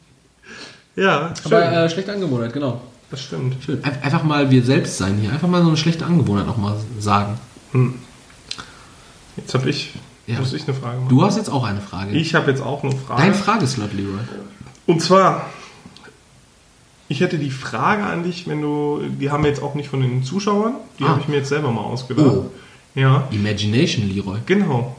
[0.97, 1.53] ja, schön.
[1.53, 2.81] Aber äh, schlechte Angewohnheit, genau.
[3.11, 3.63] Das stimmt.
[3.63, 3.85] Schön.
[3.85, 5.31] Einfach mal wir selbst sein hier.
[5.31, 7.39] Einfach mal so eine schlechte Angewohnheit auch mal sagen.
[7.73, 7.95] Hm.
[9.37, 9.93] Jetzt habe ich,
[10.27, 10.39] ja.
[10.39, 11.09] muss ich eine Frage machen.
[11.11, 12.13] Du hast jetzt auch eine Frage.
[12.13, 13.23] Ich habe jetzt auch eine Frage.
[13.23, 14.19] Dein Frageslot, Leroy.
[14.87, 15.47] Und zwar,
[17.09, 20.01] ich hätte die Frage an dich, wenn du, die haben wir jetzt auch nicht von
[20.01, 21.09] den Zuschauern, die ah.
[21.11, 22.27] habe ich mir jetzt selber mal ausgedacht.
[22.27, 22.51] Oh.
[22.95, 23.29] Ja.
[23.31, 24.39] Imagination, Leroy.
[24.47, 24.97] Genau.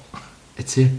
[0.55, 0.91] Erzähl.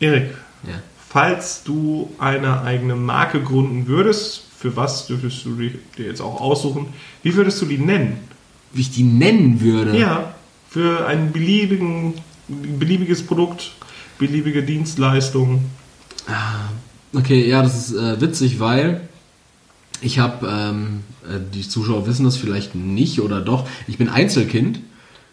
[0.00, 0.34] Erik,
[0.66, 0.74] ja.
[1.08, 6.88] falls du eine eigene Marke gründen würdest, für was dürftest du dir jetzt auch aussuchen?
[7.22, 8.18] Wie würdest du die nennen?
[8.72, 9.98] Wie ich die nennen würde?
[9.98, 10.34] Ja,
[10.68, 12.14] für ein beliebigen,
[12.48, 13.72] beliebiges Produkt,
[14.18, 15.64] beliebige Dienstleistung.
[16.26, 16.70] Ah,
[17.14, 19.08] okay, ja, das ist äh, witzig, weil
[20.00, 24.80] ich habe, ähm, äh, die Zuschauer wissen das vielleicht nicht oder doch, ich bin Einzelkind.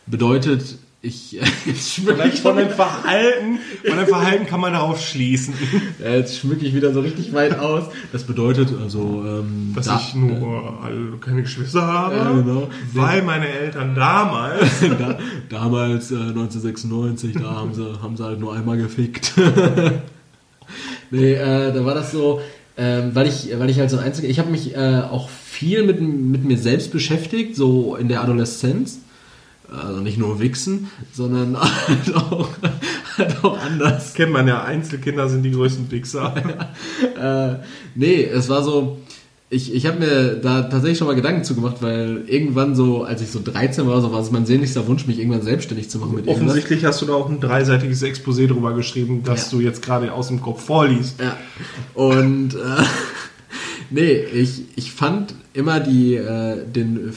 [0.06, 1.34] Bedeutet, ich,
[1.66, 5.54] jetzt Vielleicht von dem Verhalten, von dem Verhalten kann man darauf schließen.
[6.04, 7.86] Ja, jetzt schmücke ich wieder so richtig weit aus.
[8.12, 12.70] Das bedeutet also, ähm, dass da, ich nur äh, keine Geschwister habe, ja, genau.
[12.94, 15.18] weil meine Eltern damals, da,
[15.50, 19.34] damals äh, 1996, da haben sie, haben sie halt nur einmal gefickt.
[21.12, 22.42] nee, äh, da war das so,
[22.78, 25.84] ähm, weil ich, weil ich halt so ein Einziger, ich habe mich äh, auch viel
[25.84, 29.00] mit, mit mir selbst beschäftigt, so in der Adoleszenz
[29.72, 31.58] also nicht nur wichsen, sondern
[31.88, 32.50] halt auch,
[33.18, 34.14] halt auch anders.
[34.14, 36.36] Kennt man ja, Einzelkinder sind die größten Wichser.
[37.62, 37.64] äh,
[37.96, 39.00] nee, es war so,
[39.50, 43.30] ich, ich habe mir da tatsächlich schon mal Gedanken zugemacht, weil irgendwann so, als ich
[43.30, 46.28] so 13 war, so war es mein sehnlichster Wunsch, mich irgendwann selbstständig zu machen mit
[46.28, 46.96] Offensichtlich irgendwas.
[46.96, 49.58] hast du da auch ein dreiseitiges Exposé drüber geschrieben, das ja.
[49.58, 51.20] du jetzt gerade aus dem Kopf vorliest.
[51.20, 51.38] Ja.
[51.94, 52.58] Und äh,
[53.94, 57.14] nee, ich, ich fand immer die, äh, den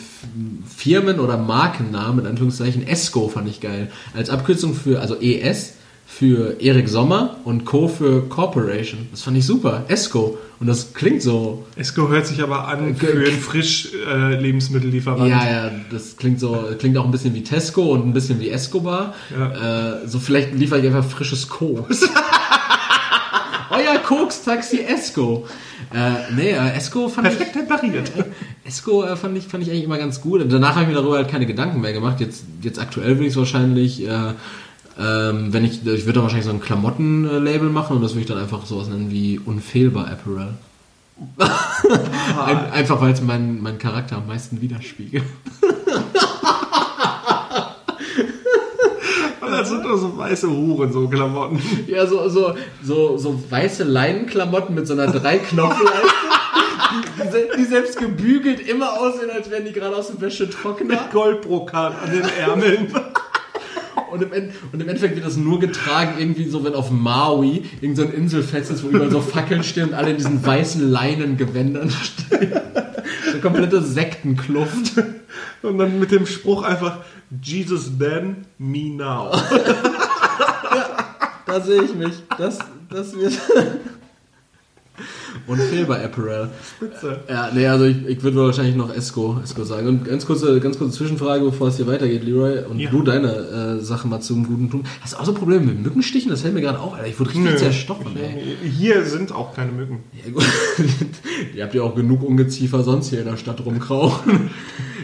[0.67, 3.91] Firmen- oder Markennamen, in Anführungszeichen, ESCO fand ich geil.
[4.15, 5.75] Als Abkürzung für, also ES
[6.07, 7.89] für Erik Sommer und Co.
[7.89, 9.09] für Corporation.
[9.11, 9.85] Das fand ich super.
[9.89, 10.39] ESCO.
[10.61, 11.67] Und das klingt so.
[11.77, 15.29] ESCO hört sich aber an für einen frisch äh, Lebensmittellieferant.
[15.29, 18.51] Ja, ja, das klingt so, klingt auch ein bisschen wie Tesco und ein bisschen wie
[18.51, 19.15] Escobar.
[19.37, 20.03] Ja.
[20.03, 22.09] Äh, so vielleicht liefere ich einfach frisches Koks.
[23.71, 25.47] Euer Koks-Taxi Esco.
[25.93, 27.67] Äh, nee, äh, Esco fand Perfekt ich...
[27.67, 30.45] Perfekt Äh, Esco äh, fand, ich, fand ich eigentlich immer ganz gut.
[30.51, 32.21] Danach habe ich mir darüber halt keine Gedanken mehr gemacht.
[32.21, 34.07] Jetzt, jetzt aktuell würde ich es wahrscheinlich...
[34.07, 34.35] Äh,
[34.99, 38.27] ähm, wenn ich, ich würde dann wahrscheinlich so ein Klamottenlabel machen und das würde ich
[38.27, 40.55] dann einfach sowas nennen wie unfehlbar Apparel.
[42.47, 45.25] Ein, einfach weil es meinen mein Charakter am meisten widerspiegelt.
[49.57, 51.61] Das sind nur so weiße Huren, so Klamotten.
[51.87, 56.09] Ja, so, so, so, so weiße Leinenklamotten mit so einer Dreiknopfleiste.
[57.19, 60.87] die, die, selbst gebügelt immer aussehen, als wären die gerade aus dem Wäschetrockner.
[60.87, 62.95] Mit Goldbrokat an den Ärmeln.
[64.11, 67.65] Und im, End, und im Endeffekt wird das nur getragen, irgendwie so, wenn auf Maui
[67.81, 71.91] irgendein so Inselfest ist, wo überall so Fackeln stehen und alle in diesen weißen Leinengewändern
[71.91, 72.53] stehen.
[73.33, 74.93] So komplette Sektenkluft.
[75.63, 76.99] Und dann mit dem Spruch einfach,
[77.43, 79.33] Jesus then, me now.
[79.33, 81.15] ja,
[81.47, 82.23] da sehe ich mich.
[82.39, 83.33] Das, das wird...
[85.47, 86.51] Unfehlbar Apparel.
[86.77, 87.21] Spitze.
[87.29, 89.89] Ja, nee, also ich, ich würde wahrscheinlich noch Esco, Esco sagen.
[89.89, 92.65] Und ganz kurze, ganz kurze Zwischenfrage, bevor es hier weitergeht, Leroy.
[92.65, 92.91] Und ja.
[92.91, 94.85] du deine äh, Sache mal zum Guten tun.
[95.01, 96.31] Hast du auch so Probleme mit Mückenstichen?
[96.31, 97.07] Das fällt mir gerade auf, Alter.
[97.07, 97.57] Ich wurde richtig Nö.
[97.57, 98.57] zerstochen, ey.
[98.69, 100.01] Hier sind auch keine Mücken.
[100.13, 100.45] Ja, gut.
[101.55, 104.51] Ihr habt ja auch genug Ungeziefer sonst hier in der Stadt rumkrauchen.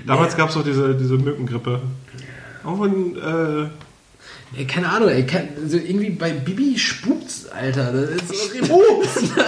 [0.07, 0.39] Damals ja.
[0.39, 1.81] gab es auch diese, diese Mückengrippe.
[2.65, 3.69] Auch in, äh,
[4.55, 7.91] Ey, keine Ahnung, ey, kann, also irgendwie bei Bibi spukt's, Alter.
[7.93, 9.33] Da ist, spukt's.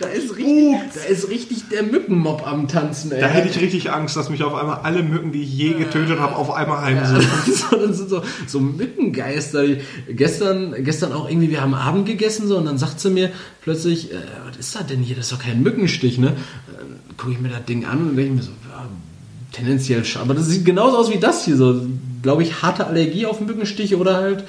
[0.00, 3.20] Da, da, ist richtig, da ist richtig der Mückenmob am Tanzen, ey.
[3.20, 6.18] Da hätte ich richtig Angst, dass mich auf einmal alle Mücken, die ich je getötet
[6.18, 7.26] habe, auf einmal heimsuchen.
[7.70, 9.64] Ja, das sind so, so Mückengeister.
[10.08, 13.30] Gestern, gestern auch irgendwie, wir haben Abend gegessen so und dann sagt sie mir
[13.62, 15.16] plötzlich, äh, was ist das denn hier?
[15.16, 16.34] Das ist doch kein Mückenstich, ne?
[16.66, 18.88] Dann gucke ich mir das Ding an und denke mir so, ja,
[19.52, 21.80] tendenziell, aber das sieht genauso aus wie das hier so
[22.22, 24.44] glaube ich, harte Allergie auf Mückenstiche oder halt,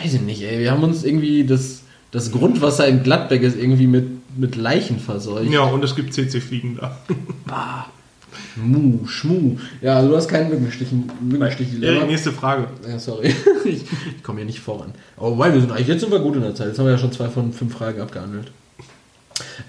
[0.00, 3.86] weiß ich nicht, ey, wir haben uns irgendwie das, das Grundwasser in Gladbeck ist irgendwie
[3.86, 4.06] mit,
[4.38, 5.50] mit Leichen verseucht.
[5.50, 6.98] Ja, und es gibt CC-Fliegen da.
[7.46, 7.86] Bah.
[8.56, 9.56] Mu, Schmu.
[9.80, 11.10] Ja, also du hast keinen Mückenstichen.
[11.20, 12.68] Mückenstich ja, nächste Frage.
[12.88, 13.34] Ja, sorry.
[13.64, 13.84] ich,
[14.16, 14.92] ich komme hier nicht voran.
[15.16, 16.68] Aber weil wir sind eigentlich, jetzt sind wir gut in der Zeit.
[16.68, 18.50] Jetzt haben wir ja schon zwei von fünf Fragen abgehandelt.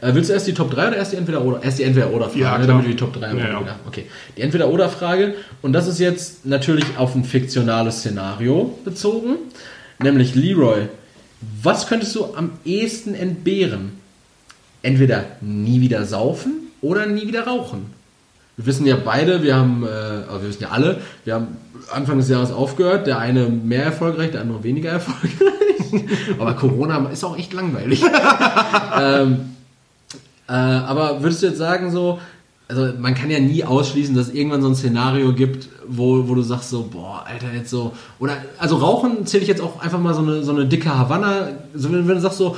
[0.02, 1.64] Äh, willst du erst die Top 3 oder erst die Entweder-Oder?
[1.64, 3.38] Erst die Entweder-Oder-Frage, ja, ne, damit wir die Top 3 haben.
[3.38, 3.80] Ja, ja.
[3.88, 4.06] Okay.
[4.36, 9.38] Die Entweder-Oder-Frage, und das ist jetzt natürlich auf ein fiktionales Szenario bezogen,
[10.00, 10.88] nämlich Leroy.
[11.62, 13.94] Was könntest du am ehesten entbehren?
[14.84, 17.98] Entweder nie wieder saufen oder nie wieder rauchen.
[18.56, 21.58] Wir wissen ja beide, wir haben, äh, also wir wissen ja alle, wir haben
[21.92, 25.32] Anfang des Jahres aufgehört, der eine mehr erfolgreich, der andere weniger erfolgreich.
[26.40, 28.04] Aber Corona ist auch echt langweilig.
[29.00, 29.57] ähm,
[30.48, 32.20] äh, aber würdest du jetzt sagen, so,
[32.68, 36.36] also man kann ja nie ausschließen, dass es irgendwann so ein Szenario gibt, wo, wo
[36.36, 40.00] du sagst so, boah, Alter, jetzt so, oder, also Rauchen zähle ich jetzt auch einfach
[40.00, 42.56] mal so eine, so eine dicke Havanna, so wenn, wenn du sagst so,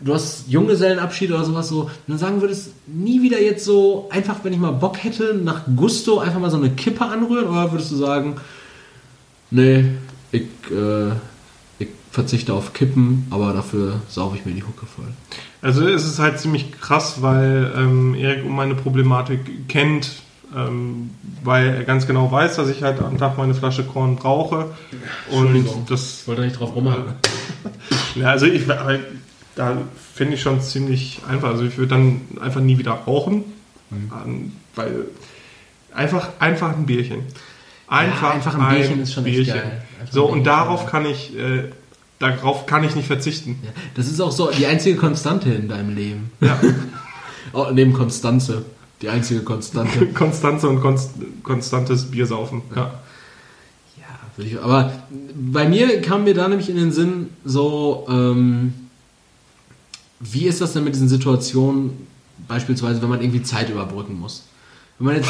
[0.00, 4.52] du hast Junggesellenabschied oder sowas so, dann sagen würdest, nie wieder jetzt so, einfach wenn
[4.52, 7.96] ich mal Bock hätte, nach Gusto einfach mal so eine Kippe anrühren, oder würdest du
[7.96, 8.36] sagen,
[9.50, 9.84] nee,
[10.32, 11.12] ich, äh,
[12.12, 15.08] verzichte auf Kippen, aber dafür sauge ich mir die Hucke voll.
[15.62, 20.10] Also es ist halt ziemlich krass, weil ähm, Erik um meine Problematik kennt,
[20.54, 21.10] ähm,
[21.42, 24.66] weil er ganz genau weiß, dass ich halt am Tag meine Flasche Korn brauche.
[25.30, 27.14] Und das ich wollte nicht drauf rumhalten.
[28.14, 29.78] ja, also ich da
[30.14, 31.50] finde ich schon ziemlich einfach.
[31.50, 33.44] Also ich würde dann einfach nie wieder rauchen,
[33.88, 34.12] mhm.
[34.24, 35.06] Ähm, weil
[35.94, 37.20] einfach einfach ein Bierchen.
[37.88, 39.54] Einfach, ja, einfach ein Bierchen ein ist schon Bierchen.
[39.54, 39.82] geil.
[40.10, 41.70] so und darauf kann ich äh,
[42.22, 43.58] darauf kann ich nicht verzichten.
[43.62, 46.30] Ja, das ist auch so die einzige Konstante in deinem Leben.
[46.40, 46.58] Ja.
[47.52, 48.64] oh, neben Konstanze.
[49.02, 50.06] Die einzige Konstante.
[50.14, 51.10] Konstanze und konst
[51.42, 52.62] konstantes Biersaufen.
[52.74, 53.00] Ja.
[53.96, 54.92] ja ich, aber
[55.34, 58.74] bei mir kam mir da nämlich in den Sinn so, ähm,
[60.20, 62.06] wie ist das denn mit diesen Situationen,
[62.46, 64.44] beispielsweise, wenn man irgendwie Zeit überbrücken muss?
[64.98, 65.28] Wenn man jetzt,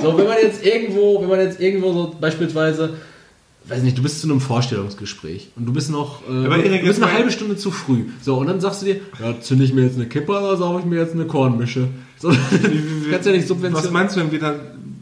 [0.00, 2.94] so, wenn man jetzt irgendwo, wenn man jetzt irgendwo so beispielsweise
[3.68, 7.12] weiß nicht, du bist zu einem Vorstellungsgespräch und du bist noch äh, du bist eine
[7.12, 8.06] halbe Stunde zu früh.
[8.22, 10.80] So, und dann sagst du dir, ja, zünde ich mir jetzt eine Kippe oder sauge
[10.80, 11.88] ich mir jetzt eine Kornmische?
[12.18, 12.28] So,
[13.10, 13.74] kannst ja nicht subventionieren.
[13.74, 14.54] Was meinst du denn, wie, da,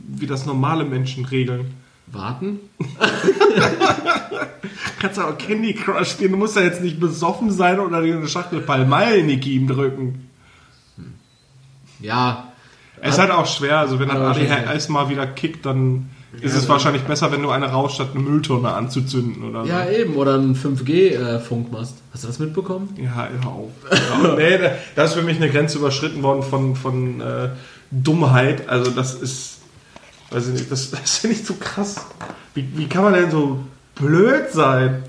[0.08, 1.72] wie das normale Menschen regeln?
[2.08, 2.60] Warten?
[5.00, 6.32] kannst du auch Candy Crush spielen.
[6.32, 9.66] Du musst ja jetzt nicht besoffen sein oder dir eine Schachtel Palmal in die Kiem
[9.66, 10.28] drücken.
[10.96, 11.14] Hm.
[12.00, 12.52] Ja.
[13.00, 16.08] Es ist halt auch schwer, also wenn dann ADHS mal wieder kickt, dann
[16.40, 19.70] ist es wahrscheinlich besser, wenn du eine rauchst, statt eine Mülltonne anzuzünden oder so.
[19.70, 21.94] Ja, eben, oder einen 5G-Funkmast.
[22.12, 22.94] Hast du das mitbekommen?
[23.02, 23.70] Ja, hör auf.
[23.90, 24.58] Ja, nee,
[24.94, 27.48] da ist für mich eine Grenze überschritten worden von, von äh,
[27.90, 28.68] Dummheit.
[28.68, 29.58] Also das ist,
[30.30, 31.96] weiß ich nicht, das, das finde ich zu krass.
[32.54, 33.60] Wie, wie kann man denn so
[33.94, 35.02] blöd sein?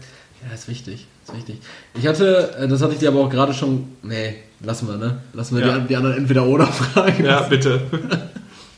[0.46, 1.62] Ja, ist wichtig, ist wichtig.
[1.94, 5.22] Ich hatte, äh, das hatte ich dir aber auch gerade schon, nee, lassen wir, ne?
[5.34, 5.78] Lassen wir ja.
[5.80, 7.26] die, die anderen entweder oder fragen.
[7.26, 7.82] Ja, bitte.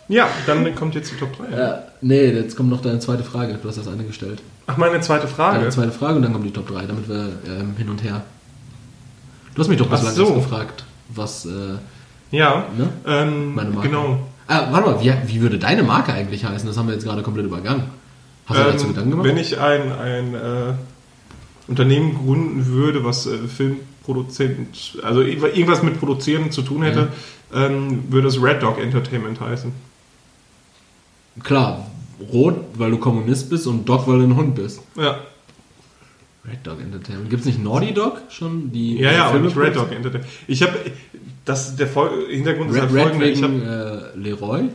[0.09, 1.55] Ja, dann kommt jetzt die Top 3.
[1.55, 3.57] Ja, nee, jetzt kommt noch deine zweite Frage.
[3.61, 4.41] Du hast das eine gestellt.
[4.65, 5.59] Ach, meine zweite Frage?
[5.59, 8.23] Deine zweite Frage und dann kommt die Top 3, damit wir ähm, hin und her.
[9.53, 10.33] Du hast mich doch bislang so.
[10.33, 11.45] gefragt, was.
[11.45, 11.77] Äh,
[12.31, 12.89] ja, ne?
[13.05, 13.87] ähm, meine Marke.
[13.87, 14.19] Genau.
[14.47, 16.67] Ah, warte mal, wie, wie, würde deine Marke eigentlich heißen?
[16.67, 17.83] Das haben wir jetzt gerade komplett übergangen.
[18.47, 19.27] Hast du ähm, dazu Gedanken gemacht?
[19.27, 20.73] Bin ich ein, ein äh,
[21.67, 27.09] Unternehmen gründen würde, was äh, Filmproduzent, also irgendwas mit Produzieren zu tun hätte,
[27.53, 27.67] ja.
[27.67, 29.71] ähm, würde es Red Dog Entertainment heißen.
[31.43, 31.85] Klar,
[32.31, 34.81] Rot, weil du Kommunist bist und Dog, weil du ein Hund bist.
[34.95, 35.19] Ja.
[36.47, 37.29] Red Dog Entertainment.
[37.29, 38.71] Gibt es nicht Naughty Dog schon?
[38.71, 40.31] Die ja, ja, Filme aber Red Dog Entertainment.
[40.47, 40.73] Ich habe,
[41.45, 43.25] das der Vol Hintergrund Red, ist halt folgender.
[43.27, 44.69] Ich hab, äh, Leroy?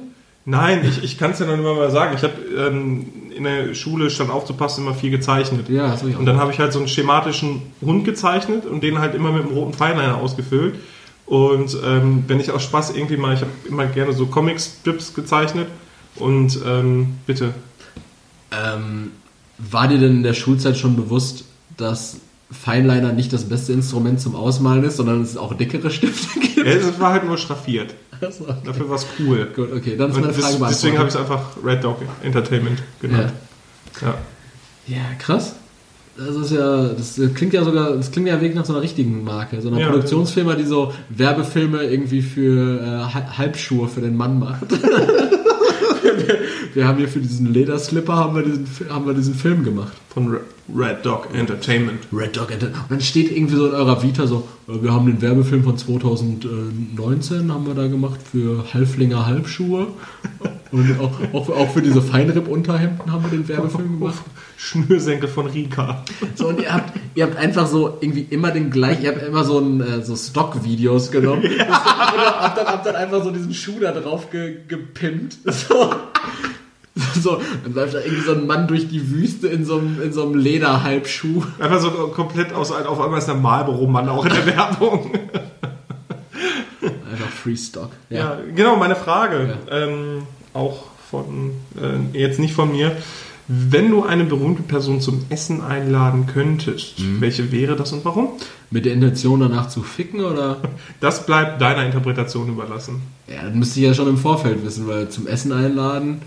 [0.47, 2.15] Nein, ich, ich kann es ja noch nicht mal sagen.
[2.17, 5.69] Ich habe ähm, in der Schule stand aufzupassen immer viel gezeichnet.
[5.71, 6.19] Ja, das ich auch.
[6.19, 9.43] Und dann habe ich halt so einen schematischen Hund gezeichnet und den halt immer mit
[9.43, 10.75] einem roten Feinliner ausgefüllt.
[11.27, 15.69] Und ähm, wenn ich aus Spaß irgendwie mal, ich habe immer gerne so Comic-Strips gezeichnet.
[16.17, 17.55] Und ähm, bitte.
[18.53, 19.13] Ähm,
[19.59, 21.45] war dir denn in der Schulzeit schon bewusst,
[21.77, 22.17] dass
[22.51, 26.57] Feinliner nicht das beste Instrument zum Ausmalen ist, sondern es auch dickere Stifte gibt?
[26.57, 27.95] Ja, es war halt nur schraffiert.
[28.21, 28.57] Also, okay.
[28.65, 29.49] Dafür war es cool.
[29.55, 30.77] Gut, okay, dann ist meine Frage beantwortet.
[30.77, 33.33] Deswegen habe ich es einfach Red Dog Entertainment genannt.
[34.01, 34.09] Ja.
[34.09, 34.97] ja.
[34.97, 35.57] ja, krass.
[36.17, 39.25] Das ist ja, das klingt ja sogar, das klingt ja wirklich nach so einer richtigen
[39.25, 44.39] Marke, so einer ja, Produktionsfirma, die so Werbefilme irgendwie für äh, Halbschuhe für den Mann
[44.39, 44.67] macht.
[46.75, 49.93] wir, haben hier für diesen Lederslipper haben wir diesen, haben wir diesen Film gemacht.
[50.13, 50.39] Von
[50.73, 52.01] Red Dog Entertainment.
[52.13, 52.85] Red Dog Entertainment.
[52.85, 55.77] Und dann steht irgendwie so in eurer Vita so, äh, wir haben den Werbefilm von
[55.77, 59.89] 2019 haben wir da gemacht für Halflinger Halbschuhe.
[60.73, 64.23] Und auch, auch, auch für diese Feinripp-Unterhemden haben wir den Werbefilm gemacht.
[64.57, 66.05] Schnürsenkel von Rika.
[66.35, 69.45] So, und ihr habt, ihr habt einfach so irgendwie immer den gleichen, ihr habt immer
[69.45, 71.45] so, ein, äh, so Stock-Videos genommen.
[71.45, 71.65] Ja.
[71.67, 75.37] Und habt dann, habt dann einfach so diesen Schuh da drauf ge, gepimpt.
[75.45, 75.95] So.
[77.21, 80.13] So, dann läuft da irgendwie so ein Mann durch die Wüste in so einem, in
[80.13, 81.43] so einem Lederhalbschuh.
[81.59, 85.11] Einfach so komplett aus, auf einmal ist der Marlboro-Mann auch in der Werbung.
[87.11, 87.91] Einfach Freestock.
[88.11, 88.19] Ja.
[88.19, 89.57] ja, genau, meine Frage.
[89.69, 89.77] Ja.
[89.77, 90.23] Ähm,
[90.53, 92.97] auch von, äh, jetzt nicht von mir.
[93.47, 97.21] Wenn du eine berühmte Person zum Essen einladen könntest, mhm.
[97.21, 98.31] welche wäre das und warum?
[98.71, 100.59] Mit der Intention danach zu ficken oder?
[101.01, 103.03] Das bleibt deiner Interpretation überlassen.
[103.29, 106.23] Ja, das müsste ich ja schon im Vorfeld wissen, weil zum Essen einladen,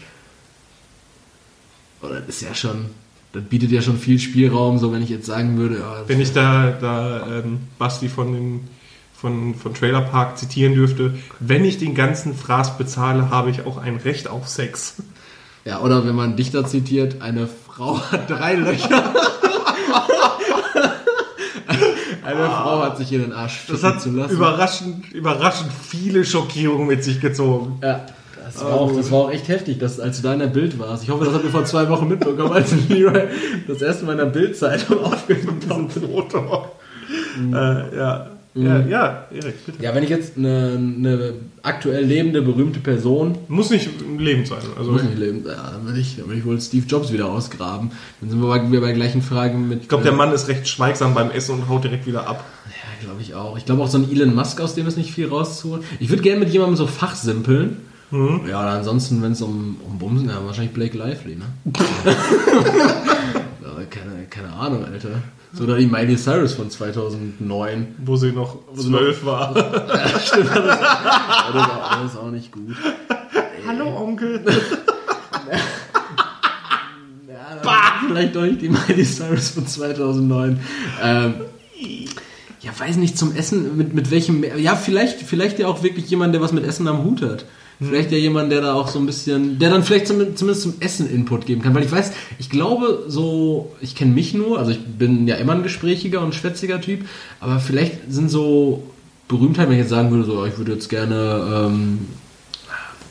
[2.01, 2.85] oh, das ist ja schon,
[3.33, 5.83] das bietet ja schon viel Spielraum, so wenn ich jetzt sagen würde.
[5.83, 8.67] Oh, wenn ich da, da ähm, Basti von den
[9.19, 13.77] von, von Trailer Park zitieren dürfte, wenn ich den ganzen Fraß bezahle, habe ich auch
[13.77, 14.97] ein Recht auf Sex.
[15.65, 18.87] Ja, oder wenn man Dichter zitiert, eine Frau hat drei Löcher.
[22.23, 24.35] eine ah, Frau hat sich in den Arsch das hat zu lassen.
[24.35, 27.79] Überraschend, überraschend viele Schockierungen mit sich gezogen.
[27.81, 28.05] Ja.
[28.53, 30.79] Das war, auch, das war auch echt heftig, dass, als du da in der Bild
[30.79, 31.03] warst.
[31.03, 33.23] Ich hoffe, das habt ihr vor zwei Wochen mitbekommen, als Leroy
[33.67, 35.91] das erste Mal in der Bildzeitung aufgenommen hat.
[35.91, 36.67] Foto.
[37.37, 37.53] Mhm.
[37.53, 38.27] Äh, ja.
[38.55, 38.89] Ja, mhm.
[38.89, 39.83] ja, Erik, bitte.
[39.83, 43.37] Ja, wenn ich jetzt eine, eine, aktuell lebende, berühmte Person.
[43.49, 43.87] Muss nicht
[44.17, 44.57] lebend sein.
[44.75, 45.57] Also muss nicht lebend sein.
[45.57, 47.91] Ja, dann würde ich, ich wohl Steve Jobs wieder ausgraben.
[48.19, 49.83] Dann sind wir bei, bei der gleichen Frage mit.
[49.83, 52.45] Ich glaube, der äh, Mann ist recht schweigsam beim Essen und haut direkt wieder ab.
[52.65, 53.57] Ja, glaube ich auch.
[53.59, 55.83] Ich glaube auch so ein Elon Musk, aus dem ist nicht viel rauszuholen.
[55.99, 57.77] Ich würde gerne mit jemandem so fachsimpeln.
[58.11, 58.41] Mhm.
[58.47, 61.45] Ja, oder ansonsten, wenn es um, um Bumsen, ja, wahrscheinlich Blake Lively, ne?
[63.89, 65.21] keine, keine Ahnung, Alter.
[65.53, 67.95] So oder die Miley Cyrus von 2009.
[67.99, 69.55] Wo sie noch zwölf war.
[69.87, 70.49] ja, stimmt.
[70.49, 72.75] Das, das, auch, das ist auch nicht gut.
[73.67, 74.41] Hallo Onkel.
[77.27, 80.59] ja, vielleicht doch nicht die Miley Cyrus von 2009.
[81.01, 81.33] Ähm,
[82.61, 86.33] ja, weiß nicht, zum Essen, mit, mit welchem, ja, vielleicht, vielleicht ja auch wirklich jemand,
[86.33, 87.45] der was mit Essen am Hut hat.
[87.79, 90.73] Vielleicht ja jemand, der da auch so ein bisschen, der dann vielleicht zum, zumindest zum
[90.79, 91.75] Essen Input geben kann.
[91.75, 95.53] Weil ich weiß, ich glaube so, ich kenne mich nur, also ich bin ja immer
[95.53, 97.05] ein gesprächiger und schwätziger Typ,
[97.39, 98.83] aber vielleicht sind so
[99.27, 102.07] Berühmtheiten, wenn ich jetzt sagen würde, so, ich würde jetzt gerne, ähm,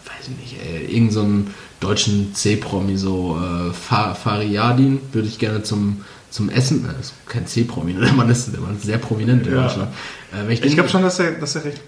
[0.06, 1.46] weiß ich nicht, ey, irgendeinen
[1.80, 7.46] so deutschen C-Promi, so äh, Fariadin, würde ich gerne zum zum Essen, das ist kein
[7.46, 9.62] C-Promi, der Mann ist, der Mann ist sehr prominent in ja.
[9.62, 9.94] Deutschland.
[10.34, 11.80] Äh, ich, ich glaube schon, dass er, dass er recht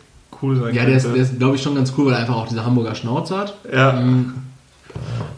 [0.42, 2.36] cool sein Ja, der ist, der ist glaube ich, schon ganz cool, weil er einfach
[2.36, 3.54] auch diese Hamburger Schnauze hat.
[3.72, 3.92] Ja.
[3.92, 4.34] Mhm.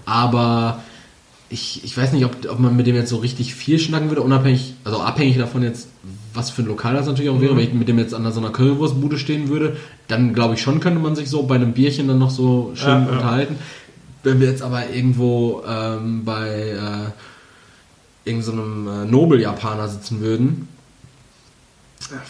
[0.05, 0.80] Aber
[1.48, 4.22] ich, ich weiß nicht, ob, ob man mit dem jetzt so richtig viel schnacken würde,
[4.22, 5.88] unabhängig, also abhängig davon jetzt,
[6.32, 7.59] was für ein Lokal das natürlich auch wäre, mhm.
[7.59, 9.76] wenn ich mit dem jetzt an so einer Currywurstbude stehen würde,
[10.07, 13.05] dann glaube ich schon, könnte man sich so bei einem Bierchen dann noch so schön
[13.05, 13.57] ja, unterhalten.
[13.59, 13.61] Ja.
[14.22, 20.68] Wenn wir jetzt aber irgendwo ähm, bei äh, irgendeinem so äh, Nobel-Japaner sitzen würden,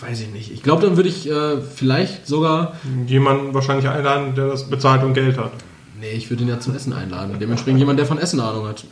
[0.01, 0.51] weiß ich nicht.
[0.53, 2.77] Ich glaube, dann würde ich äh, vielleicht sogar.
[3.07, 5.53] Jemanden wahrscheinlich einladen, der das bezahlt und Geld hat.
[6.01, 7.37] Nee, ich würde ihn ja zum Essen einladen.
[7.39, 8.85] Dementsprechend jemand, der von Essen Ahnung hat.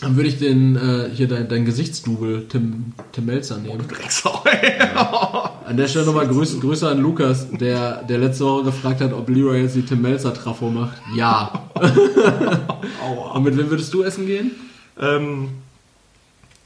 [0.00, 3.82] Dann würde ich den, äh, hier dein, dein Gesichtsdubel, Tim, Tim Melzer nehmen.
[4.24, 4.30] Oh,
[4.78, 5.52] ja.
[5.64, 9.28] An der Stelle nochmal Grüße, Grüße an Lukas, der, der letzte Woche gefragt hat, ob
[9.28, 10.98] Leroy jetzt die Tim Melzer Trafo macht.
[11.16, 11.70] Ja.
[13.34, 14.52] Und mit wem würdest du essen gehen?
[15.00, 15.48] Ähm,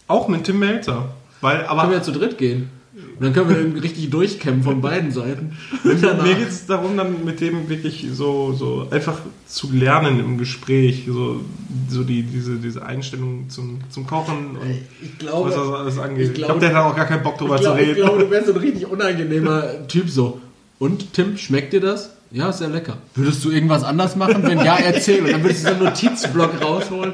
[0.09, 1.09] auch mit Tim Melzer.
[1.41, 2.71] Weil, aber, können wir ja zu dritt gehen.
[2.95, 5.57] Und dann können wir irgendwie richtig durchkämpfen von beiden Seiten.
[5.83, 11.05] Mir geht es darum, dann mit dem wirklich so, so einfach zu lernen im Gespräch,
[11.07, 11.41] so,
[11.89, 14.71] so die, diese, diese Einstellung zum, zum Kochen und
[15.01, 16.29] ich glaube, was das alles angeht.
[16.29, 17.91] Ich glaube, der hat auch gar keinen Bock drüber glaub, zu reden.
[17.93, 20.41] Ich glaube, du wärst so ein richtig unangenehmer Typ so.
[20.79, 22.11] Und Tim, schmeckt dir das?
[22.31, 22.99] Ja, ist sehr lecker.
[23.15, 24.43] Würdest du irgendwas anders machen?
[24.43, 25.23] Wenn ja, erzähl.
[25.23, 27.13] Und dann würdest du so einen Notizblock rausholen.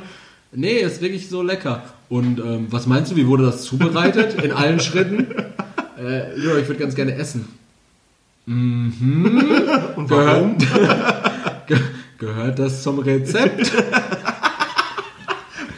[0.52, 1.84] Nee, ist wirklich so lecker.
[2.08, 4.42] Und ähm, was meinst du, wie wurde das zubereitet?
[4.42, 5.26] In allen Schritten?
[5.98, 7.48] Äh, ja, ich würde ganz gerne essen.
[8.46, 9.26] Mhm.
[9.96, 10.58] Und warum?
[11.66, 11.78] Ge
[12.18, 13.70] gehört das zum Rezept?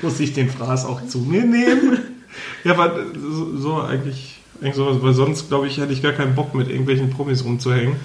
[0.02, 1.98] Muss ich den Fraß auch zu mir nehmen?
[2.64, 6.34] Ja, aber so, so eigentlich, eigentlich sowas, weil sonst, glaube ich, hätte ich gar keinen
[6.34, 7.96] Bock, mit irgendwelchen Promis rumzuhängen.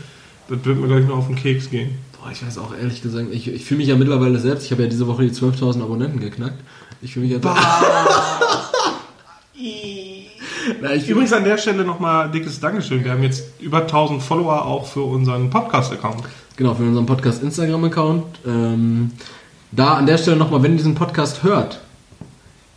[0.50, 1.98] Das würde mir gleich nur auf den Keks gehen.
[2.20, 4.84] Boah, ich weiß auch ehrlich gesagt, ich, ich fühle mich ja mittlerweile selbst, ich habe
[4.84, 6.60] ja diese Woche die 12.000 Abonnenten geknackt.
[7.02, 7.48] Ich fühle mich jetzt...
[10.82, 13.04] Na, Übrigens an der Stelle nochmal dickes Dankeschön.
[13.04, 16.24] Wir haben jetzt über 1000 Follower auch für unseren Podcast-Account.
[16.56, 18.24] Genau, für unseren Podcast-Instagram-Account.
[18.46, 19.12] Ähm,
[19.72, 21.82] da an der Stelle nochmal, wenn ihr diesen Podcast hört,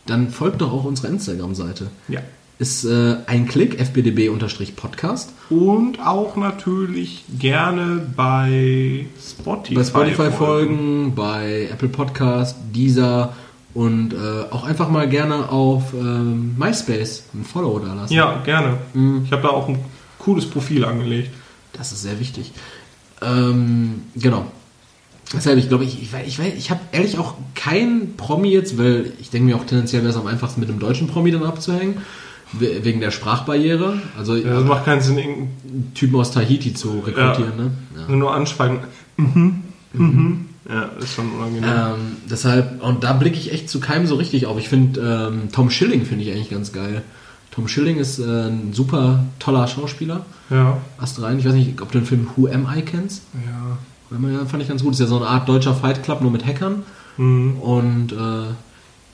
[0.05, 1.87] dann folgt doch auch unserer Instagram-Seite.
[2.07, 2.21] Ja.
[2.57, 5.31] Ist äh, ein Klick, fbdb-podcast.
[5.49, 9.75] Und auch natürlich gerne bei Spotify.
[9.75, 13.33] Bei Spotify folgen, bei Apple Podcast, Deezer
[13.73, 14.17] und äh,
[14.51, 18.13] auch einfach mal gerne auf ähm, MySpace ein Follow da lassen.
[18.13, 18.77] Ja, gerne.
[18.93, 19.23] Mhm.
[19.25, 19.79] Ich habe da auch ein
[20.17, 21.31] cooles Profil angelegt.
[21.73, 22.51] Das ist sehr wichtig.
[23.21, 24.45] Ähm, genau.
[25.33, 29.29] Deshalb, ich glaube, ich, ich, ich, ich habe ehrlich auch kein Promi jetzt, weil ich
[29.29, 32.01] denke mir auch tendenziell wäre es am einfachsten mit einem deutschen Promi dann abzuhängen.
[32.51, 34.01] Wegen der Sprachbarriere.
[34.17, 37.53] Also, ja, das macht keinen Sinn, irgendeinen Typen aus Tahiti zu rekrutieren.
[37.57, 37.63] Ja.
[37.63, 37.71] Ne?
[38.07, 38.15] Ja.
[38.15, 38.79] Nur anschweigen.
[39.17, 39.61] Mhm.
[39.93, 40.48] Mhm.
[40.69, 41.69] Ja, ist schon unangenehm.
[41.69, 44.59] Ähm, deshalb, und da blicke ich echt zu keinem so richtig auf.
[44.59, 47.01] Ich finde, ähm, Tom Schilling finde ich eigentlich ganz geil.
[47.49, 50.25] Tom Schilling ist äh, ein super toller Schauspieler.
[50.51, 50.77] Ja.
[50.99, 51.39] Ast rein.
[51.39, 53.23] Ich weiß nicht, ob du den Film Who Am I kennst.
[53.33, 53.77] Ja.
[54.11, 54.93] Ja, fand ich ganz gut.
[54.93, 56.83] Ist ja so eine Art deutscher Fight Club, nur mit Hackern.
[57.17, 57.57] Mhm.
[57.59, 58.53] Und äh,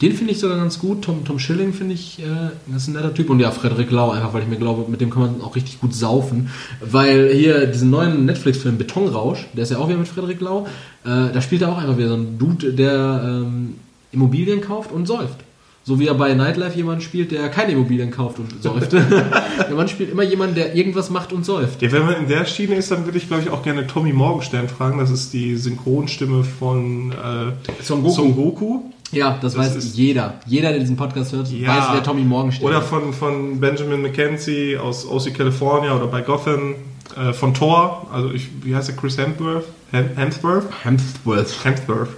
[0.02, 1.04] den finde ich sogar ganz gut.
[1.04, 2.26] Tom, Tom Schilling finde ich, äh,
[2.68, 3.30] das ist ein netter Typ.
[3.30, 5.80] Und ja, Frederik Lau, einfach weil ich mir glaube, mit dem kann man auch richtig
[5.80, 6.50] gut saufen.
[6.82, 10.66] Weil hier diesen neuen Netflix-Film Betonrausch, der ist ja auch wieder mit Frederik Lau,
[11.06, 13.76] äh, da spielt er auch einfach wieder so ein Dude, der ähm,
[14.12, 15.40] Immobilien kauft und säuft.
[15.88, 18.92] So wie er bei Nightlife jemanden spielt, der keine Immobilien kauft und säuft.
[18.94, 21.84] der Mann spielt immer jemanden, der irgendwas macht und säuft.
[21.84, 24.12] Ja, wenn man in der Schiene ist, dann würde ich, glaube ich, auch gerne Tommy
[24.12, 24.98] Morgenstern fragen.
[24.98, 28.16] Das ist die Synchronstimme von äh, Son Goku.
[28.16, 28.80] Son Goku.
[29.16, 30.36] Ja, das, das weiß jeder.
[30.46, 32.70] Jeder, der diesen Podcast hört, ja, weiß, wer Tommy Morgenstern ist.
[32.70, 36.76] Oder von, von Benjamin McKenzie aus OC California oder bei Gotham.
[37.16, 39.66] Äh, von Thor, also ich, wie heißt der, Chris Hemsworth?
[39.92, 40.66] Hemsworth?
[40.84, 41.64] Hemsworth.
[41.64, 42.10] Hemsworth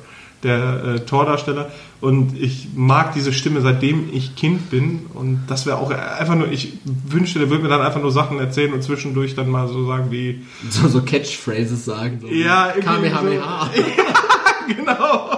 [0.43, 1.72] der äh, Tordarsteller.
[2.00, 5.08] Und ich mag diese Stimme, seitdem ich Kind bin.
[5.14, 8.39] Und das wäre auch einfach nur, ich wünschte, der würde mir dann einfach nur Sachen
[8.39, 10.43] erzählen und zwischendurch dann mal so sagen wie.
[10.70, 12.20] So, so Catchphrases sagen.
[12.22, 13.70] So ja, Kamehameha.
[13.74, 15.37] So, ja, genau.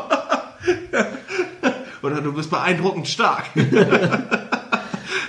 [2.02, 3.45] Oder du bist beeindruckend stark.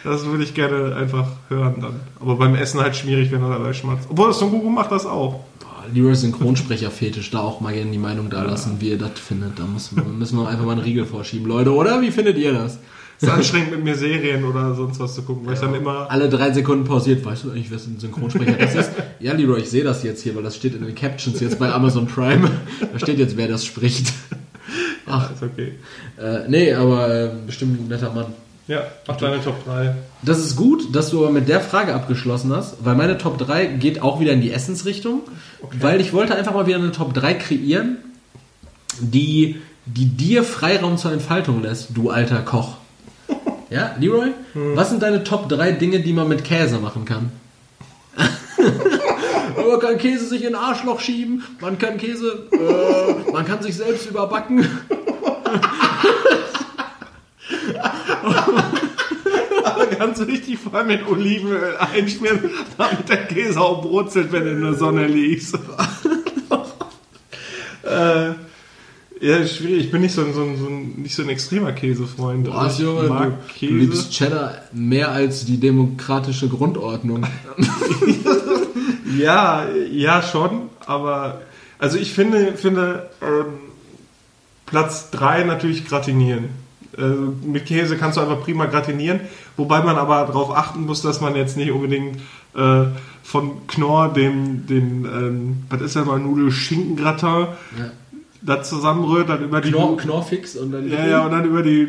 [0.05, 2.01] das würde ich gerne einfach hören dann.
[2.21, 4.09] Aber beim Essen halt schwierig, wenn er dabei schmatzt.
[4.11, 5.45] Obwohl, Son Goku macht das auch.
[5.93, 8.81] Leroy Synchronsprecher-Fetisch, da auch mal gerne die Meinung da lassen, ja.
[8.81, 9.59] wie ihr das findet.
[9.59, 12.01] Da muss, müssen wir einfach mal einen Riegel vorschieben, Leute, oder?
[12.01, 12.79] Wie findet ihr das?
[13.17, 15.61] Es ist anstrengend mit mir Serien oder sonst was zu gucken, weil ja.
[15.61, 16.11] ich dann immer.
[16.11, 18.93] Alle drei Sekunden pausiert, weißt du eigentlich, wer ein Synchronsprecher das ist?
[19.19, 21.71] Ja, Leroy, ich sehe das jetzt hier, weil das steht in den Captions jetzt bei
[21.71, 22.51] Amazon Prime.
[22.93, 24.15] Da steht jetzt, wer das spricht.
[25.13, 25.75] Ach, ist okay.
[26.19, 28.27] Äh, nee, aber äh, bestimmt ein netter Mann.
[28.71, 29.97] Ja, mach deine Top 3.
[30.23, 33.67] Das ist gut, dass du aber mit der Frage abgeschlossen hast, weil meine Top 3
[33.67, 35.23] geht auch wieder in die Essensrichtung,
[35.61, 35.77] okay.
[35.81, 37.97] weil ich wollte einfach mal wieder eine Top 3 kreieren,
[39.01, 42.77] die, die dir Freiraum zur Entfaltung lässt, du alter Koch.
[43.71, 44.33] Ja, Leroy?
[44.55, 44.75] Hm.
[44.75, 47.31] Was sind deine Top 3 Dinge, die man mit Käse machen kann?
[49.71, 53.77] man kann Käse sich in ein Arschloch schieben, man kann Käse, äh, man kann sich
[53.77, 54.67] selbst überbacken.
[60.01, 62.41] Ganz wichtig, vor allem mit Olivenöl einschmieren,
[62.79, 65.55] damit der Käse auch brutzelt, wenn du in der Sonne liegst.
[67.83, 68.31] äh,
[69.21, 69.85] ja, schwierig.
[69.85, 72.47] Ich bin nicht so ein, so ein, so ein nicht so ein extremer Käsefreund.
[72.47, 73.75] Boah, ich Junge, mag du, Käse.
[73.75, 77.27] du liebst Cheddar mehr als die demokratische Grundordnung.
[79.19, 80.71] ja, ja, schon.
[80.87, 81.43] Aber
[81.79, 83.59] also ich finde, finde ähm,
[84.65, 86.70] Platz 3 natürlich gratinieren.
[87.01, 89.21] Äh, mit Käse kannst du einfach prima gratinieren,
[89.57, 92.19] wobei man aber darauf achten muss, dass man jetzt nicht unbedingt
[92.55, 92.85] äh,
[93.23, 97.29] von Knorr den, den ähm, was ist ja mal, Nudel-Schinken-Gratin
[97.79, 97.91] ja.
[98.43, 99.71] da zusammenrührt, dann über die...
[99.71, 100.89] Knorr, Knorrfix und dann...
[100.89, 101.89] Ja, ja, und dann über die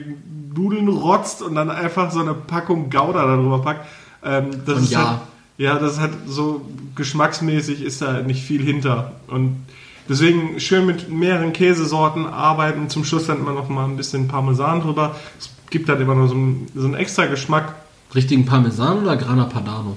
[0.55, 3.87] Nudeln rotzt und dann einfach so eine Packung Gouda darüber packt.
[4.23, 5.09] Ähm, das und ist ja.
[5.09, 5.19] Halt,
[5.57, 6.61] ja, das hat so
[6.95, 9.13] geschmacksmäßig ist da nicht viel hinter.
[9.27, 9.65] Und
[10.11, 12.89] deswegen schön mit mehreren Käsesorten arbeiten.
[12.89, 15.15] Zum Schluss dann immer noch mal ein bisschen Parmesan drüber.
[15.39, 17.75] Es gibt halt immer noch so einen, so einen extra Geschmack.
[18.13, 19.95] Richtigen Parmesan oder Grana Padano?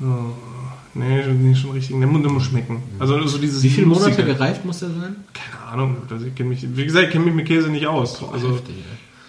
[0.00, 0.04] Oh,
[0.94, 1.96] nee, schon richtig.
[1.96, 2.82] Der Mund muss schmecken.
[2.98, 5.16] Also so dieses Wie viele Monate gereift muss der sein?
[5.32, 5.96] Keine Ahnung.
[6.26, 8.18] Ich kenn mich, wie gesagt, ich kenne mich mit Käse nicht aus.
[8.18, 8.74] Boah, also, heftig,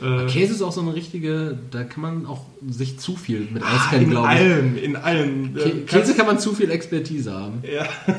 [0.01, 3.63] äh, Käse ist auch so eine richtige, da kann man auch sich zu viel mit
[3.63, 4.39] ah, auskennen, glaube ich.
[4.39, 5.85] In allem, in allem.
[5.87, 7.63] Käse kann man zu viel Expertise haben.
[7.63, 7.85] Ja.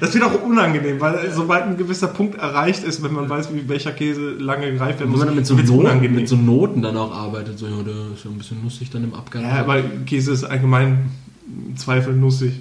[0.00, 3.68] das wird auch unangenehm, weil sobald ein gewisser Punkt erreicht ist, wenn man weiß, wie
[3.68, 6.96] welcher Käse lange gereift werden muss, wenn man mit so, Noten, mit so Noten dann
[6.96, 9.44] auch arbeitet, so ja, der ist ja ein bisschen nussig dann im Abgang.
[9.44, 11.10] Ja, weil Käse ist allgemein
[11.68, 12.60] im Zweifel nussig.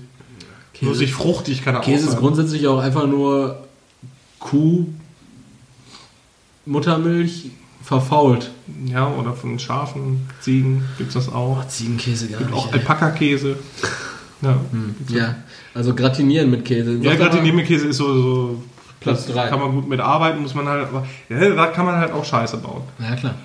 [0.74, 3.59] Käse, nussig, fruchtig kann er Käse auch Käse ist grundsätzlich auch einfach nur
[4.39, 4.86] Kuh,
[6.66, 7.51] Muttermilch,
[7.86, 8.51] verfault.
[8.86, 11.63] Ja, oder von Schafen, Ziegen gibt es das auch.
[11.63, 12.59] Oh, Ziegenkäse gar gibt nicht.
[12.59, 13.57] auch Alpaka-Käse.
[14.41, 14.95] Ja, hm.
[15.09, 15.36] ja,
[15.73, 16.95] also gratinieren mit Käse.
[16.95, 18.63] Ja, gratinieren mit Käse ist so, so
[18.99, 19.47] Platz 3.
[19.47, 22.57] Kann man gut mitarbeiten, muss man halt, aber ja, da kann man halt auch Scheiße
[22.57, 22.83] bauen.
[22.99, 23.36] Ja, klar.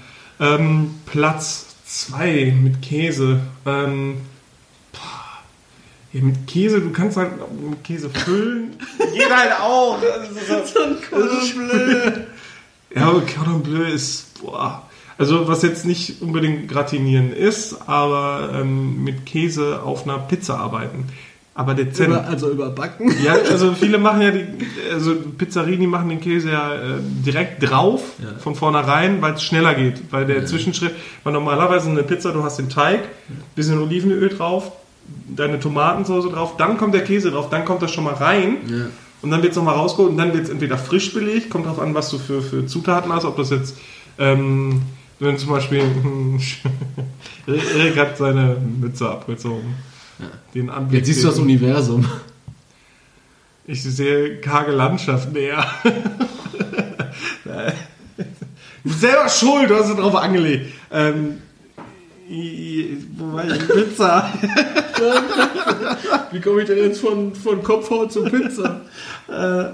[0.41, 3.41] Ähm, Platz 2 mit Käse.
[3.67, 4.17] Ähm,
[6.13, 7.31] ja, mit Käse, du kannst halt
[7.69, 8.77] mit Käse füllen.
[9.15, 9.99] Geht halt auch.
[10.01, 10.97] Das ist so, so ein
[11.69, 12.13] Bleu.
[12.95, 14.83] Ja, Cordon Bleu ist boah.
[15.19, 21.05] Also was jetzt nicht unbedingt gratinieren ist, aber ähm, mit Käse auf einer Pizza arbeiten.
[21.53, 22.09] Aber dezent.
[22.09, 23.15] Über, also überbacken?
[23.23, 24.47] Ja, also viele machen ja die,
[24.91, 28.39] also Pizzerini machen den Käse ja äh, direkt drauf, ja.
[28.39, 30.11] von vornherein, weil es schneller geht.
[30.11, 30.47] Weil der ja.
[30.47, 33.01] Zwischenschritt, weil normalerweise eine Pizza, du hast den Teig,
[33.57, 34.73] bisschen Olivenöl drauf,
[35.29, 38.57] deine Tomatensauce drauf, dann kommt der Käse drauf, dann kommt das schon mal rein.
[38.67, 38.87] Ja.
[39.23, 41.79] Und dann wird es nochmal rausgeholt und dann wird es entweder frisch belegt, kommt drauf
[41.79, 43.77] an, was du für, für Zutaten hast, ob das jetzt
[44.19, 44.83] ähm,
[45.21, 45.83] wenn zum Beispiel
[47.47, 49.75] Erik hat seine Mütze abgezogen.
[50.19, 50.27] Ja.
[50.55, 52.07] Den Anblick, Jetzt siehst du das Universum.
[53.67, 55.65] Ich sehe karge Landschaft näher.
[57.45, 57.73] du
[58.83, 60.73] bist selber schuld, du hast es drauf angelegt.
[60.91, 61.43] Ähm,
[63.17, 63.69] wo war ich?
[63.69, 64.33] Pizza.
[66.31, 68.83] Wie komme ich denn jetzt von, von Kopfhaut zu Pizza?
[69.29, 69.65] äh,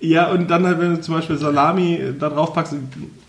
[0.00, 2.74] ja, und dann halt, wenn du zum Beispiel Salami da drauf packst,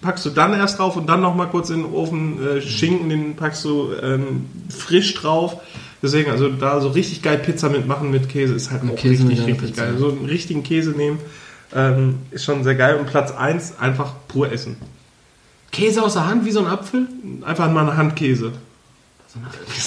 [0.01, 3.35] packst du dann erst drauf und dann nochmal kurz in den Ofen äh, Schinken, den
[3.35, 5.61] packst du ähm, frisch drauf.
[6.01, 9.47] Deswegen, also da so richtig geil Pizza mitmachen mit Käse ist halt auch Käse richtig,
[9.47, 9.85] richtig Pizza.
[9.85, 9.97] geil.
[9.97, 11.19] So einen richtigen Käse nehmen
[11.75, 12.97] ähm, ist schon sehr geil.
[12.97, 14.77] Und Platz 1 einfach pur essen.
[15.77, 17.07] Käse aus der Hand wie so ein Apfel?
[17.45, 18.51] Einfach mal eine Handkäse.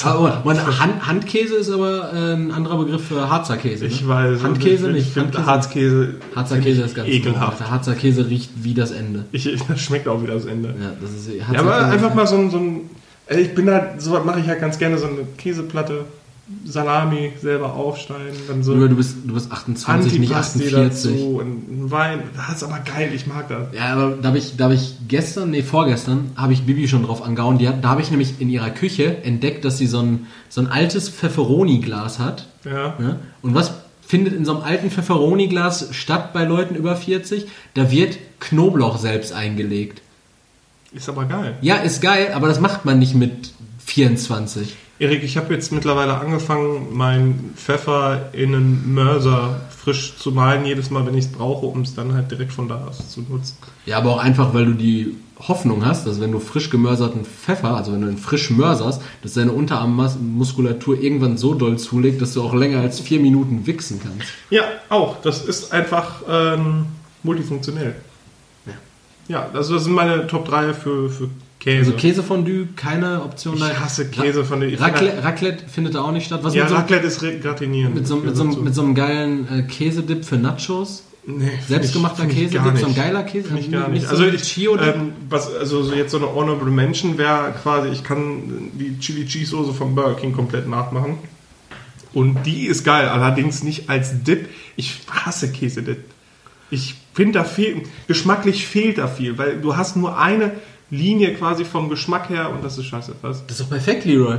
[0.04, 3.84] Aber Hand, Handkäse ist aber äh, ein anderer Begriff für Harzer Käse.
[3.84, 3.90] Ne?
[3.90, 4.44] Ich weiß.
[4.44, 5.36] Handkäse ich, nicht.
[5.46, 6.14] Harzkäse.
[6.36, 7.58] Harzer Käse ist ganz ekelhaft.
[7.58, 9.24] Der Harzer Käse riecht wie das Ende.
[9.32, 10.68] Ich, das schmeckt auch wie das Ende.
[10.68, 12.90] Ja, das ist, ja aber einfach mal so ein, so ein.
[13.28, 16.04] Ich bin halt, so was mache ich halt ganz gerne, so eine Käseplatte
[16.64, 18.36] Salami selber aufschneiden.
[18.48, 20.72] Dann so du, bist, du bist 28, nicht 48.
[20.72, 22.22] Dazu und Wein.
[22.36, 23.68] Das ist aber geil, ich mag das.
[23.72, 27.22] Ja, aber da habe ich, hab ich gestern, nee, vorgestern, habe ich Bibi schon drauf
[27.22, 27.58] angehauen.
[27.58, 30.60] Die hat, da habe ich nämlich in ihrer Küche entdeckt, dass sie so ein, so
[30.60, 32.46] ein altes Pfefferoni-Glas hat.
[32.64, 32.94] Ja.
[32.98, 33.16] ja.
[33.42, 33.74] Und was
[34.06, 37.46] findet in so einem alten Pfefferoni-Glas statt bei Leuten über 40?
[37.74, 40.02] Da wird Knoblauch selbst eingelegt.
[40.92, 41.56] Ist aber geil.
[41.60, 43.52] Ja, ist geil, aber das macht man nicht mit
[43.90, 44.76] 24.
[45.00, 50.90] Erik, ich habe jetzt mittlerweile angefangen, meinen Pfeffer in einen Mörser frisch zu malen, jedes
[50.90, 53.56] Mal, wenn ich es brauche, um es dann halt direkt von da aus zu nutzen.
[53.86, 55.16] Ja, aber auch einfach, weil du die
[55.48, 59.32] Hoffnung hast, dass wenn du frisch gemörserten Pfeffer, also wenn du ihn frisch mörserst, dass
[59.32, 64.28] deine Unterarmmuskulatur irgendwann so doll zulegt, dass du auch länger als vier Minuten wichsen kannst.
[64.50, 65.20] Ja, auch.
[65.22, 66.86] Das ist einfach ähm,
[67.22, 67.94] multifunktionell.
[68.66, 68.72] Ja.
[69.28, 71.30] Ja, also das sind meine Top 3 für, für
[71.60, 71.78] Käse.
[71.78, 73.56] Also Käsefondue, keine Option.
[73.56, 74.80] Ich hasse Käsefondue.
[74.80, 76.40] Raclette, Raclette findet da auch nicht statt.
[76.42, 77.92] Was ja, so, Raclette ist gratinieren.
[77.92, 81.04] Mit so, mit so, mit so einem geilen äh, Käsedip für Nachos.
[81.26, 83.48] Nee, Selbstgemachter Käsedip, so ein geiler Käse.
[83.48, 84.06] Finde ich gar nicht.
[84.06, 88.02] also ich, Chio ähm, was, also so jetzt so eine Honorable Mention wäre quasi, ich
[88.02, 91.18] kann die Chili Cheese Soße vom Burger King komplett nachmachen.
[92.14, 94.48] Und die ist geil, allerdings nicht als Dip.
[94.76, 95.98] Ich hasse Käsedip.
[96.70, 100.52] Ich finde da fehlt, geschmacklich fehlt da viel, weil du hast nur eine
[100.90, 103.14] Linie quasi vom Geschmack her und das ist scheiße.
[103.22, 103.46] Was?
[103.46, 104.38] Das ist doch perfekt, Leroy.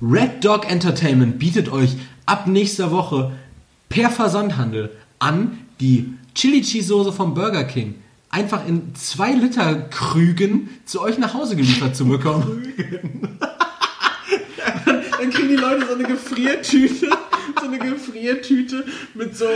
[0.00, 1.96] Red Dog Entertainment bietet euch
[2.26, 3.32] ab nächster Woche
[3.88, 7.96] per Versandhandel an die Chili Cheese Soße vom Burger King
[8.30, 12.72] einfach in 2 Liter Krügen zu euch nach Hause geliefert zu bekommen.
[14.86, 17.10] dann kriegen die Leute so eine Gefriertüte,
[17.60, 18.84] so eine Gefriertüte
[19.14, 19.46] mit so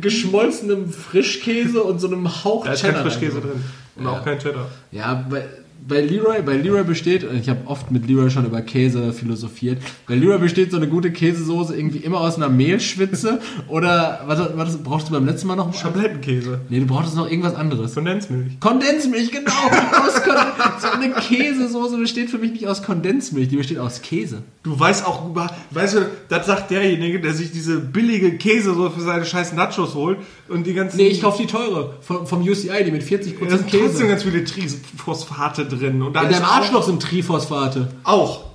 [0.00, 3.64] geschmolzenem Frischkäse und so einem Hauch Da ist kein Frischkäse drin.
[3.96, 4.12] Und ja.
[4.12, 4.70] auch kein Cheddar.
[4.92, 5.48] Ja, weil
[5.88, 10.14] bei Leroy, bei Leroy besteht, ich habe oft mit Leroy schon über Käse philosophiert, bei
[10.14, 15.08] Leroy besteht so eine gute Käsesoße irgendwie immer aus einer Mehlschwitze oder was, was brauchst
[15.08, 15.72] du beim letzten Mal noch?
[15.74, 16.60] Schablettenkäse.
[16.68, 17.94] Nee, du brauchst noch irgendwas anderes.
[17.94, 18.58] Kondensmilch.
[18.60, 19.52] Kondensmilch, genau.
[20.80, 24.42] so eine Käsesoße besteht für mich nicht aus Kondensmilch, die besteht aus Käse.
[24.66, 29.00] Du weißt auch über, weißt du, das sagt derjenige, der sich diese billige Käsesoße für
[29.00, 30.96] seine scheiß Nachos holt und die ganzen...
[30.96, 33.84] Nee, ich kaufe die teure vom, vom UCI, die mit 40% ja, da sind Käse.
[33.84, 36.02] trotzdem ganz viele Triphosphate drin.
[36.02, 37.86] Und da In deinem Arschloch sind Triphosphate.
[38.02, 38.46] Auch.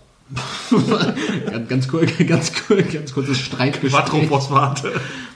[1.49, 3.93] ganz, ganz, cool, ganz, cool, ganz kurzes Streitgespräch.
[3.93, 4.91] Quattrophosphate.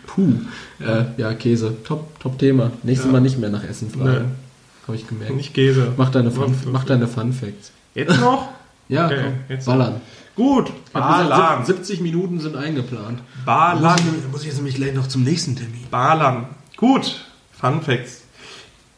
[0.08, 0.34] Puh.
[0.82, 1.78] Äh, ja, Käse.
[1.86, 2.74] Top, top Thema.
[2.84, 3.14] Nächstes ja.
[3.14, 4.32] Mal nicht mehr nach Essen fragen.
[4.86, 5.38] Habe ich gemerkt.
[5.38, 5.94] Nicht Käse.
[5.96, 7.72] Mach deine Fun, mach deine Fun Facts.
[7.94, 8.50] Jetzt noch?
[8.88, 10.02] ja, okay, komm, jetzt ballern.
[10.36, 11.64] Gut, Balan.
[11.66, 13.20] 70 Minuten sind eingeplant.
[13.46, 13.94] Balan.
[13.94, 15.86] Muss ich, muss ich jetzt nämlich gleich noch zum nächsten Termin.
[15.90, 16.48] Balan.
[16.76, 18.24] Gut, Fun Facts.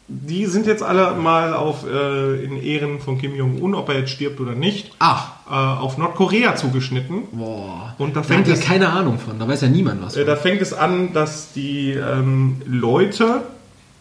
[0.09, 4.11] Die sind jetzt alle mal auf, äh, in Ehren von Kim Jong-un, ob er jetzt
[4.11, 5.31] stirbt oder nicht, Ach.
[5.49, 7.23] Äh, auf Nordkorea zugeschnitten.
[7.33, 7.93] Boah.
[7.97, 10.15] Und da fängt da hat ja keine Ahnung von, da weiß ja niemand was.
[10.15, 13.41] Äh, da fängt es an, dass die ähm, Leute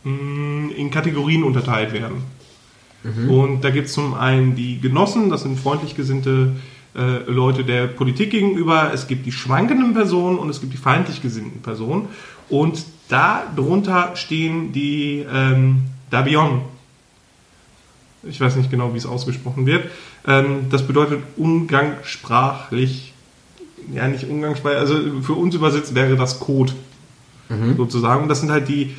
[0.04, 2.22] mh, mm, in Kategorien unterteilt werden.
[3.06, 3.30] Mhm.
[3.30, 6.52] Und da gibt es zum einen die Genossen, das sind freundlich gesinnte
[6.94, 11.22] äh, Leute der Politik gegenüber, es gibt die schwankenden Personen und es gibt die feindlich
[11.22, 12.08] gesinnten Personen.
[12.48, 16.62] Und darunter stehen die ähm, Dabion.
[18.22, 19.90] Ich weiß nicht genau, wie es ausgesprochen wird.
[20.26, 23.12] Ähm, das bedeutet umgangssprachlich,
[23.92, 26.72] ja nicht umgangssprachlich, also für uns übersetzt wäre das Code
[27.48, 27.76] mhm.
[27.76, 28.22] sozusagen.
[28.22, 28.94] Und das sind halt die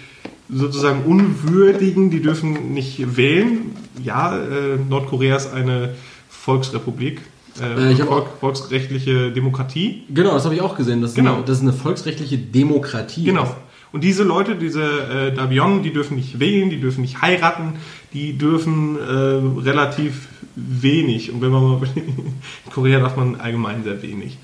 [0.50, 3.76] sozusagen Unwürdigen, die dürfen nicht wählen.
[4.04, 5.96] Ja, äh, Nordkorea ist eine
[6.30, 7.22] Volksrepublik.
[7.60, 10.04] Äh, äh Volk, volksrechtliche Demokratie.
[10.10, 11.02] Genau, das habe ich auch gesehen.
[11.02, 11.36] Das, genau.
[11.36, 13.26] eine, das ist eine volksrechtliche Demokratie.
[13.26, 13.56] Genau.
[13.92, 17.74] Und diese Leute, diese äh, Davion, die dürfen nicht wählen, die dürfen nicht heiraten,
[18.14, 21.32] die dürfen äh, relativ wenig.
[21.32, 24.38] Und wenn man mal in Korea darf man allgemein sehr wenig.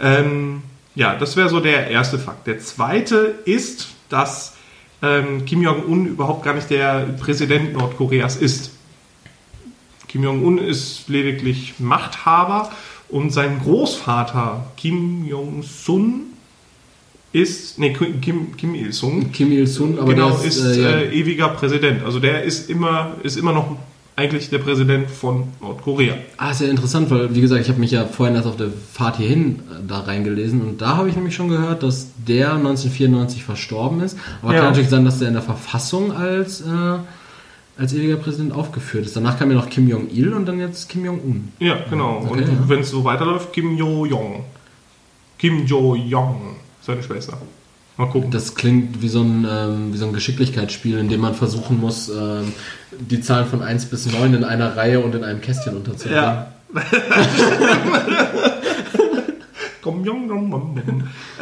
[0.00, 0.62] Ähm,
[0.94, 2.46] ja, das wäre so der erste Fakt.
[2.46, 4.54] Der zweite ist, dass
[5.02, 8.72] ähm, Kim Jong-un überhaupt gar nicht der Präsident Nordkoreas ist.
[10.08, 12.70] Kim Jong-un ist lediglich Machthaber
[13.08, 16.30] und sein Großvater Kim Jong-sun
[17.32, 19.30] ist, nee, Kim, Kim Il-sung.
[19.30, 20.90] Kim Il-sung, aber genau, ist, ist äh, ja.
[20.90, 22.02] äh, ewiger Präsident.
[22.02, 23.76] Also der ist immer, ist immer noch
[24.20, 26.14] eigentlich der Präsident von Nordkorea.
[26.36, 28.68] Ah, ist ja interessant, weil, wie gesagt, ich habe mich ja vorhin erst auf der
[28.92, 33.44] Fahrt hierhin äh, da reingelesen und da habe ich nämlich schon gehört, dass der 1994
[33.44, 34.18] verstorben ist.
[34.42, 34.60] Aber ja.
[34.60, 36.98] kann natürlich sein, dass der in der Verfassung als, äh,
[37.78, 39.16] als ewiger Präsident aufgeführt ist.
[39.16, 41.48] Danach kam ja noch Kim Jong-il und dann jetzt Kim Jong-un.
[41.58, 42.18] Ja, genau.
[42.18, 42.46] Okay, und ja.
[42.66, 44.44] wenn es so weiterläuft, Kim Jo-jong.
[45.38, 47.38] Kim Jo-jong seine Schwester.
[48.00, 48.30] Mal gucken.
[48.30, 52.08] Das klingt wie so ein, ähm, wie so ein Geschicklichkeitsspiel, in dem man versuchen muss,
[52.08, 52.54] ähm,
[52.98, 56.24] die Zahlen von 1 bis 9 in einer Reihe und in einem Kästchen unterzubringen.
[56.24, 56.50] Ja.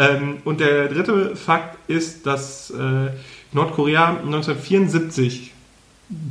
[0.00, 3.10] ähm, und der dritte Fakt ist, dass äh,
[3.52, 5.52] Nordkorea 1974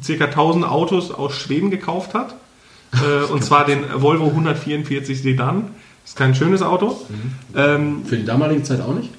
[0.06, 0.26] ca.
[0.26, 2.36] 1000 Autos aus Schweden gekauft hat.
[2.92, 5.70] Äh, und zwar den Volvo 144 Sedan
[6.04, 7.00] ist kein schönes Auto.
[7.08, 7.34] Mhm.
[7.56, 9.12] Ähm, für die damalige Zeit auch nicht?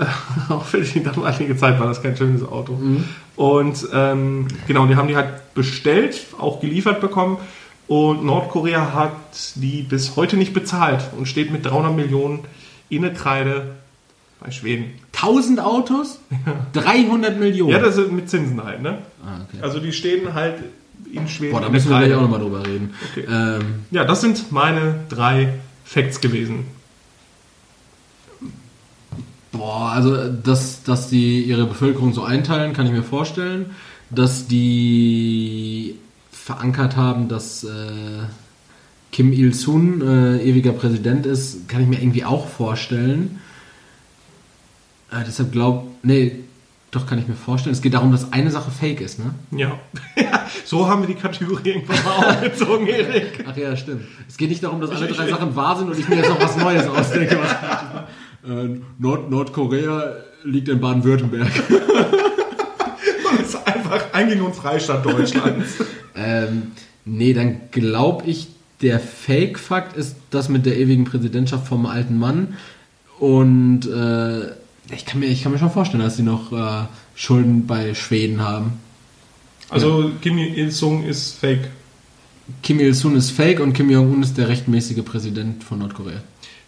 [0.48, 2.74] auch für die damalige Zeit war das kein schönes Auto.
[2.74, 3.04] Mhm.
[3.36, 7.38] Und ähm, genau, die haben die halt bestellt, auch geliefert bekommen.
[7.86, 9.12] Und Nordkorea hat
[9.56, 12.40] die bis heute nicht bezahlt und steht mit 300 Millionen
[12.88, 13.74] in der Kreide
[14.40, 14.92] bei Schweden.
[15.14, 16.20] 1000 Autos?
[16.46, 16.82] Ja.
[16.82, 17.72] 300 Millionen?
[17.72, 18.98] Ja, das sind mit Zinsen halt, ne?
[19.22, 19.62] Ah, okay.
[19.62, 20.54] Also die stehen halt
[21.12, 21.52] in Schweden.
[21.52, 22.94] Boah, da müssen wir gleich auch nochmal drüber reden.
[23.10, 23.26] Okay.
[23.28, 23.60] Ähm,
[23.90, 25.54] ja, das sind meine drei
[25.84, 26.64] Facts gewesen.
[29.52, 33.66] Boah, also dass, dass die ihre Bevölkerung so einteilen, kann ich mir vorstellen.
[34.10, 35.96] Dass die
[36.30, 37.68] verankert haben, dass äh,
[39.12, 43.40] Kim Il-sung äh, ewiger Präsident ist, kann ich mir irgendwie auch vorstellen.
[45.10, 46.36] Äh, deshalb glaub, nee,
[46.90, 47.72] doch, kann ich mir vorstellen.
[47.72, 49.32] Es geht darum, dass eine Sache fake ist, ne?
[49.52, 49.78] Ja.
[50.64, 53.44] so haben wir die Kategorie irgendwann mal aufgezogen, Erik.
[53.48, 54.06] Ach ja, stimmt.
[54.28, 56.40] Es geht nicht darum, dass alle drei Sachen wahr sind und ich mir jetzt noch
[56.40, 57.38] was Neues ausdenke.
[57.40, 58.04] Was
[58.42, 61.50] Nord Nordkorea liegt in Baden-Württemberg.
[63.30, 65.74] und ist einfach Einging und Freistaat Deutschlands.
[66.16, 66.72] ähm,
[67.04, 68.48] nee, dann glaube ich,
[68.82, 72.56] der Fake-Fakt ist das mit der ewigen Präsidentschaft vom alten Mann.
[73.18, 74.46] Und äh,
[74.94, 78.40] ich kann mir, ich kann mir schon vorstellen, dass sie noch äh, Schulden bei Schweden
[78.40, 78.72] haben.
[79.68, 80.10] Also ja.
[80.22, 81.68] Kim Il-sung ist fake.
[82.62, 86.22] Kim Il-sung ist fake und Kim Jong-un ist der rechtmäßige Präsident von Nordkorea.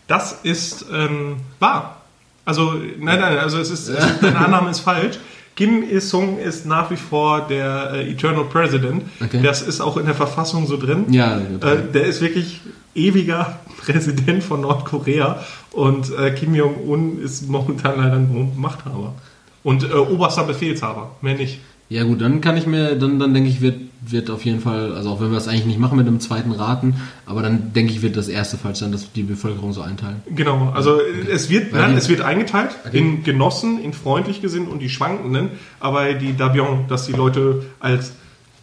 [0.06, 2.02] Das ist ähm, wahr.
[2.44, 5.18] Also, nein, nein, also es ist, es, deine Annahme ist falsch.
[5.54, 9.04] Kim Il-sung ist nach wie vor der äh, Eternal President.
[9.22, 9.42] Okay.
[9.42, 11.12] Das ist auch in der Verfassung so drin.
[11.12, 12.60] Ja, äh, der ist wirklich
[12.94, 19.14] ewiger Präsident von Nordkorea und äh, Kim Jong-un ist momentan leider nur Machthaber.
[19.62, 21.60] Und äh, oberster Befehlshaber, mehr nicht.
[21.92, 24.94] Ja gut, dann kann ich mir, dann, dann denke ich, wird, wird auf jeden Fall,
[24.94, 26.94] also auch wenn wir es eigentlich nicht machen mit einem zweiten Raten,
[27.26, 30.22] aber dann denke ich, wird das erste Fall sein, dass die Bevölkerung so einteilen.
[30.34, 31.30] Genau, also okay.
[31.30, 32.96] es wird, nein, es wird eingeteilt okay.
[32.96, 35.50] in Genossen, in freundlich gesinnt und die Schwankenden,
[35.80, 38.12] aber die Dabion, dass die Leute als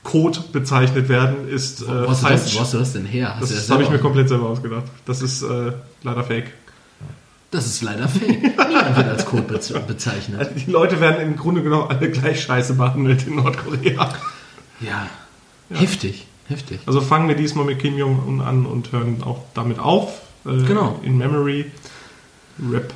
[0.01, 2.41] Code bezeichnet werden, ist äh, wo, hast falsch.
[2.41, 3.35] Das, wo hast du das denn her?
[3.35, 4.85] Hast das, das habe ich mir komplett selber ausgedacht.
[5.05, 6.51] Das ist äh, leider fake.
[7.51, 8.41] Das ist leider fake.
[8.41, 10.39] Niemand wird als Code bezeichnet.
[10.39, 14.09] Also die Leute werden im Grunde genommen alle gleich scheiße behandelt in Nordkorea.
[14.81, 15.07] Ja,
[15.69, 15.77] ja.
[15.77, 16.79] heftig, heftig.
[16.85, 20.21] Also fangen wir diesmal mit Kim Jong-un an und hören auch damit auf.
[20.45, 20.99] Äh, genau.
[21.03, 21.71] In Memory.
[22.71, 22.93] Rip.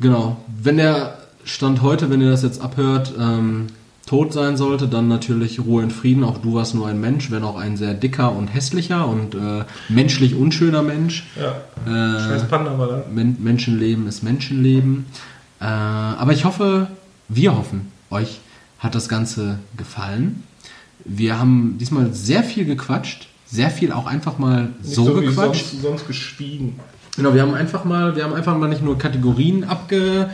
[0.00, 0.42] Genau.
[0.46, 3.66] Wenn der Stand heute, wenn ihr das jetzt abhört, ähm,
[4.10, 6.24] tot sein sollte, dann natürlich Ruhe in Frieden.
[6.24, 9.62] Auch du warst nur ein Mensch, wenn auch ein sehr dicker und hässlicher und äh,
[9.88, 11.28] menschlich unschöner Mensch.
[11.40, 11.52] Ja.
[11.86, 13.04] Äh, Scheiß Panda war da.
[13.08, 15.06] Men Menschenleben ist Menschenleben.
[15.60, 16.88] Äh, aber ich hoffe,
[17.28, 18.40] wir hoffen, euch
[18.80, 20.42] hat das Ganze gefallen.
[21.04, 25.66] Wir haben diesmal sehr viel gequatscht, sehr viel auch einfach mal nicht so, so gequatscht.
[25.66, 26.80] Sonst, sonst geschwiegen.
[27.14, 30.30] Genau, wir haben einfach mal, wir haben einfach mal nicht nur Kategorien abge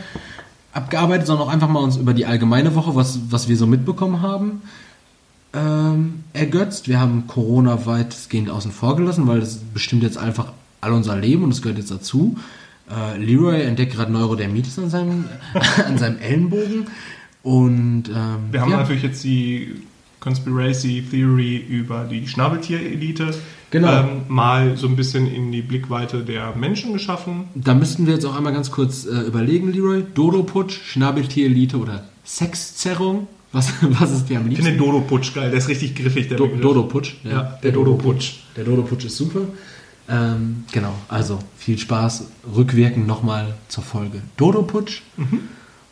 [0.77, 4.21] abgearbeitet, sondern auch einfach mal uns über die allgemeine Woche, was, was wir so mitbekommen
[4.21, 4.61] haben,
[5.53, 6.87] ähm, ergötzt.
[6.87, 11.43] Wir haben Corona weitestgehend außen vor gelassen, weil das bestimmt jetzt einfach all unser Leben
[11.43, 12.37] und es gehört jetzt dazu.
[12.89, 15.25] Äh, Leroy entdeckt gerade Neurodermitis an seinem,
[15.85, 16.87] an seinem Ellenbogen.
[17.43, 18.77] Und ähm, wir haben ja.
[18.77, 19.81] natürlich jetzt die
[20.19, 23.33] Conspiracy Theory über die Schnabeltier-Elite
[23.71, 24.01] genau.
[24.01, 27.45] ähm, mal so ein bisschen in die Blickweite der Menschen geschaffen.
[27.55, 30.03] Da müssten wir jetzt auch einmal ganz kurz äh, überlegen, Leroy.
[30.13, 33.27] Dodo-Putsch, Schnabeltier-Elite oder Sexzerrung?
[33.51, 34.67] Was, was ist dir am liebsten?
[34.67, 37.31] Ich finde Dodo-Putsch geil, der ist richtig griffig, der Do Dodo-Putsch, ja.
[37.31, 37.59] ja.
[37.63, 38.33] Der Dodo-Putsch.
[38.55, 39.41] Der Dodo-Putsch ist super.
[40.09, 42.27] Ähm, genau, also viel Spaß.
[42.55, 45.01] Rückwirkend nochmal zur Folge Dodo-Putsch.
[45.17, 45.41] Mhm.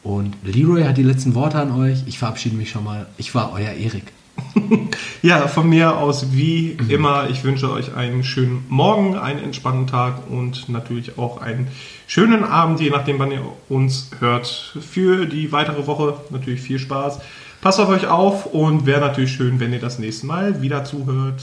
[0.04, 2.04] Und Leroy hat die letzten Worte an euch.
[2.06, 3.08] Ich verabschiede mich schon mal.
[3.18, 4.14] Ich war euer Erik.
[5.22, 7.30] ja, von mir aus wie immer.
[7.30, 11.68] Ich wünsche euch einen schönen Morgen, einen entspannten Tag und natürlich auch einen
[12.08, 14.48] schönen Abend, je nachdem, wann ihr uns hört.
[14.80, 17.20] Für die weitere Woche natürlich viel Spaß.
[17.62, 21.42] Passt auf euch auf und wäre natürlich schön, wenn ihr das nächste Mal wieder zuhört.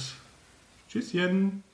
[0.89, 1.65] Tschüsschen.